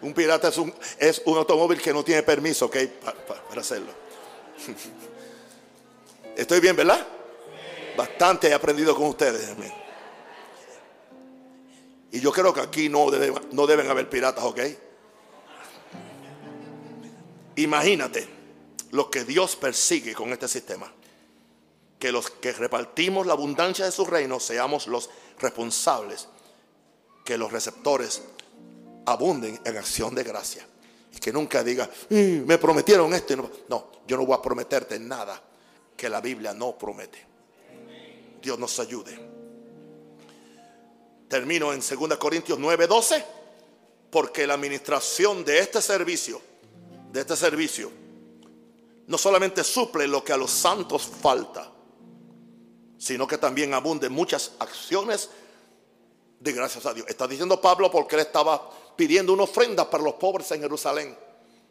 Un 0.00 0.14
pirata 0.14 0.48
es 0.48 0.56
un, 0.56 0.72
es 0.98 1.22
un 1.26 1.36
automóvil 1.36 1.80
que 1.80 1.92
no 1.92 2.02
tiene 2.02 2.22
permiso, 2.22 2.66
¿ok? 2.66 2.76
para 3.48 3.60
hacerlo. 3.60 3.92
Estoy 6.36 6.60
bien, 6.60 6.74
¿verdad? 6.74 7.06
Bastante 7.96 8.48
he 8.48 8.54
aprendido 8.54 8.94
con 8.94 9.06
ustedes. 9.06 9.50
Y 12.10 12.20
yo 12.20 12.32
creo 12.32 12.52
que 12.52 12.60
aquí 12.60 12.88
no 12.88 13.06
no 13.52 13.66
deben 13.66 13.90
haber 13.90 14.08
piratas, 14.08 14.44
¿ok? 14.44 14.60
Imagínate 17.56 18.28
lo 18.90 19.10
que 19.10 19.24
Dios 19.24 19.56
persigue 19.56 20.14
con 20.14 20.32
este 20.32 20.48
sistema. 20.48 20.92
Que 21.98 22.10
los 22.12 22.30
que 22.30 22.52
repartimos 22.52 23.26
la 23.26 23.34
abundancia 23.34 23.84
de 23.84 23.92
su 23.92 24.04
reino 24.04 24.40
seamos 24.40 24.86
los 24.86 25.08
responsables. 25.38 26.28
Que 27.24 27.38
los 27.38 27.52
receptores 27.52 28.22
abunden 29.06 29.60
en 29.64 29.76
acción 29.76 30.14
de 30.14 30.24
gracia. 30.24 30.66
Y 31.14 31.18
que 31.18 31.32
nunca 31.32 31.62
diga, 31.62 31.88
"Mm, 32.08 32.46
me 32.46 32.58
prometieron 32.58 33.12
esto. 33.14 33.36
no". 33.36 33.50
no, 33.68 33.92
yo 34.06 34.16
no 34.16 34.26
voy 34.26 34.36
a 34.36 34.42
prometerte 34.42 34.98
nada 34.98 35.40
que 35.96 36.08
la 36.08 36.20
Biblia 36.20 36.52
no 36.52 36.76
promete. 36.76 37.31
Dios 38.42 38.58
nos 38.58 38.78
ayude. 38.80 39.18
Termino 41.28 41.72
en 41.72 41.80
2 41.80 42.18
Corintios 42.18 42.58
9:12, 42.58 43.24
porque 44.10 44.46
la 44.46 44.54
administración 44.54 45.44
de 45.44 45.60
este 45.60 45.80
servicio, 45.80 46.42
de 47.10 47.20
este 47.20 47.36
servicio, 47.36 47.90
no 49.06 49.16
solamente 49.16 49.64
suple 49.64 50.06
lo 50.06 50.22
que 50.22 50.32
a 50.32 50.36
los 50.36 50.50
santos 50.50 51.06
falta, 51.06 51.70
sino 52.98 53.26
que 53.26 53.38
también 53.38 53.72
abunde 53.72 54.08
muchas 54.08 54.52
acciones 54.58 55.30
de 56.38 56.52
gracias 56.52 56.84
a 56.84 56.92
Dios. 56.92 57.06
Está 57.08 57.26
diciendo 57.26 57.60
Pablo 57.60 57.90
porque 57.90 58.16
él 58.16 58.22
estaba 58.22 58.70
pidiendo 58.96 59.32
una 59.32 59.44
ofrenda 59.44 59.88
para 59.88 60.02
los 60.02 60.14
pobres 60.14 60.50
en 60.50 60.60
Jerusalén. 60.60 61.16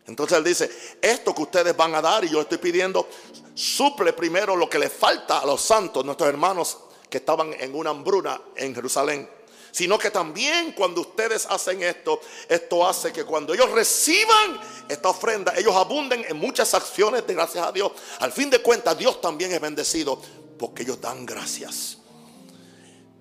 Entonces 0.08 0.38
él 0.38 0.44
dice, 0.44 0.70
esto 1.02 1.34
que 1.34 1.44
ustedes 1.44 1.76
van 1.76 1.96
a 1.96 2.02
dar 2.02 2.26
y 2.26 2.30
yo 2.30 2.42
estoy 2.42 2.58
pidiendo, 2.58 3.08
suple 3.54 4.14
primero 4.14 4.56
lo 4.56 4.70
que 4.70 4.80
le 4.80 4.90
falta 4.90 5.40
a 5.40 5.46
los 5.46 5.62
santos, 5.62 6.04
nuestros 6.04 6.30
hermanos 6.30 6.78
que 7.10 7.18
estaban 7.18 7.54
en 7.60 7.76
una 7.76 7.92
hambruna 7.92 8.42
en 8.56 8.74
Jerusalén. 8.74 9.30
Sino 9.72 9.98
que 9.98 10.12
también 10.12 10.74
cuando 10.74 11.02
ustedes 11.02 11.46
hacen 11.46 11.82
esto, 11.82 12.20
esto 12.50 12.86
hace 12.86 13.14
que 13.14 13.24
cuando 13.24 13.54
ellos 13.54 13.72
reciban 13.72 14.60
esta 14.90 15.10
ofrenda, 15.10 15.54
ellos 15.56 15.76
abunden 15.76 16.26
en 16.28 16.38
muchas 16.38 16.74
acciones 16.74 17.26
de 17.26 17.34
gracias 17.34 17.66
a 17.66 17.72
Dios. 17.72 17.92
Al 18.20 18.34
fin 18.34 18.50
de 18.50 18.62
cuentas, 18.62 18.98
Dios 18.98 19.22
también 19.22 19.52
es 19.54 19.62
bendecido 19.62 20.22
porque 20.58 20.84
ellos 20.84 21.00
dan 21.00 21.26
gracias. 21.26 22.00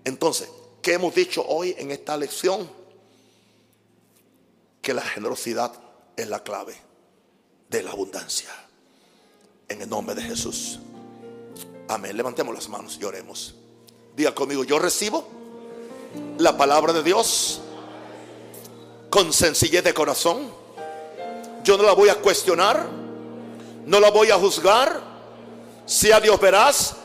Entonces, 0.05 0.49
¿qué 0.83 0.95
hemos 0.95 1.15
dicho 1.15 1.45
hoy 1.47 1.75
en 1.79 1.93
esta 1.93 2.17
lección? 2.17 2.69
Que 4.83 4.93
la 4.93 5.03
generosidad 5.03 5.73
es 6.21 6.29
la 6.29 6.43
clave 6.43 6.75
de 7.69 7.83
la 7.83 7.93
abundancia. 7.93 8.51
En 9.69 9.81
el 9.83 9.89
nombre 9.89 10.15
de 10.15 10.23
Jesús. 10.23 10.81
Amén. 11.89 12.17
Levantemos 12.17 12.55
las 12.55 12.69
manos 12.69 12.99
y 13.01 13.05
oremos. 13.05 13.55
Diga 14.17 14.35
conmigo, 14.35 14.65
yo 14.65 14.79
recibo 14.79 15.29
la 16.39 16.57
palabra 16.57 16.93
de 16.93 17.03
Dios 17.03 17.61
con 19.09 19.33
sencillez 19.33 19.85
de 19.85 19.95
corazón. 19.95 20.51
Yo 21.63 21.77
no 21.77 21.85
la 21.85 21.93
voy 21.93 22.09
a 22.09 22.17
cuestionar, 22.17 22.89
no 23.87 24.01
la 24.01 24.11
voy 24.11 24.31
a 24.31 24.37
juzgar. 24.37 25.09
Sea 25.87 26.21
Dios 26.21 26.41
veraz 26.41 26.97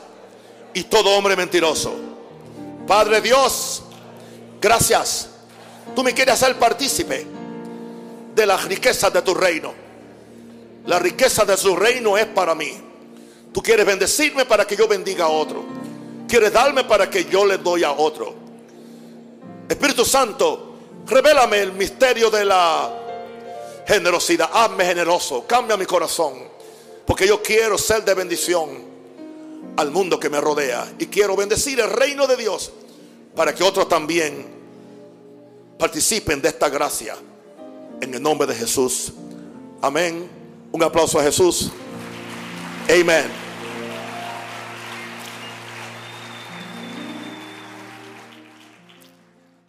y 0.74 0.84
todo 0.84 1.16
hombre 1.16 1.36
mentiroso. 1.36 1.96
Padre 2.88 3.22
Dios, 3.22 3.84
gracias. 4.60 5.30
Tú 5.96 6.04
me 6.04 6.14
quieres 6.14 6.36
hacer 6.36 6.58
partícipe 6.58 7.35
de 8.36 8.46
las 8.46 8.66
riquezas 8.66 9.12
de 9.14 9.22
tu 9.22 9.34
reino. 9.34 9.74
La 10.86 11.00
riqueza 11.00 11.46
de 11.46 11.58
su 11.58 11.76
reino 11.76 12.18
es 12.18 12.26
para 12.28 12.54
mí. 12.54 12.78
Tú 13.54 13.64
quieres 13.64 13.86
bendecirme 13.86 14.46
para 14.46 14.68
que 14.68 14.76
yo 14.76 14.88
bendiga 14.88 15.26
a 15.26 15.30
otro. 15.30 15.64
Quieres 16.28 16.52
darme 16.52 16.84
para 16.84 17.10
que 17.10 17.26
yo 17.26 17.46
le 17.46 17.58
doy 17.58 17.84
a 17.84 17.92
otro. 17.94 18.36
Espíritu 19.68 20.06
Santo, 20.06 20.76
revélame 21.08 21.62
el 21.62 21.72
misterio 21.72 22.30
de 22.30 22.46
la 22.46 22.92
generosidad. 23.88 24.50
Hazme 24.52 24.86
generoso, 24.86 25.46
cambia 25.48 25.78
mi 25.78 25.86
corazón. 25.86 26.34
Porque 27.06 27.26
yo 27.26 27.42
quiero 27.42 27.78
ser 27.78 28.04
de 28.04 28.14
bendición 28.14 28.84
al 29.78 29.92
mundo 29.92 30.20
que 30.20 30.30
me 30.30 30.42
rodea. 30.42 30.94
Y 31.00 31.08
quiero 31.08 31.36
bendecir 31.36 31.80
el 31.80 31.90
reino 31.90 32.28
de 32.28 32.36
Dios 32.36 32.72
para 33.36 33.56
que 33.56 33.64
otros 33.64 33.88
también 33.88 34.46
participen 35.80 36.42
de 36.42 36.50
esta 36.50 36.70
gracia. 36.70 37.16
En 38.02 38.14
el 38.14 38.22
nombre 38.22 38.48
de 38.48 38.56
Jesús. 38.56 39.14
Amén. 39.82 40.30
Un 40.72 40.84
aplauso 40.84 41.20
a 41.20 41.24
Jesús. 41.24 41.72
Amén. 42.90 43.26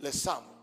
Les 0.00 0.26
amo. 0.26 0.55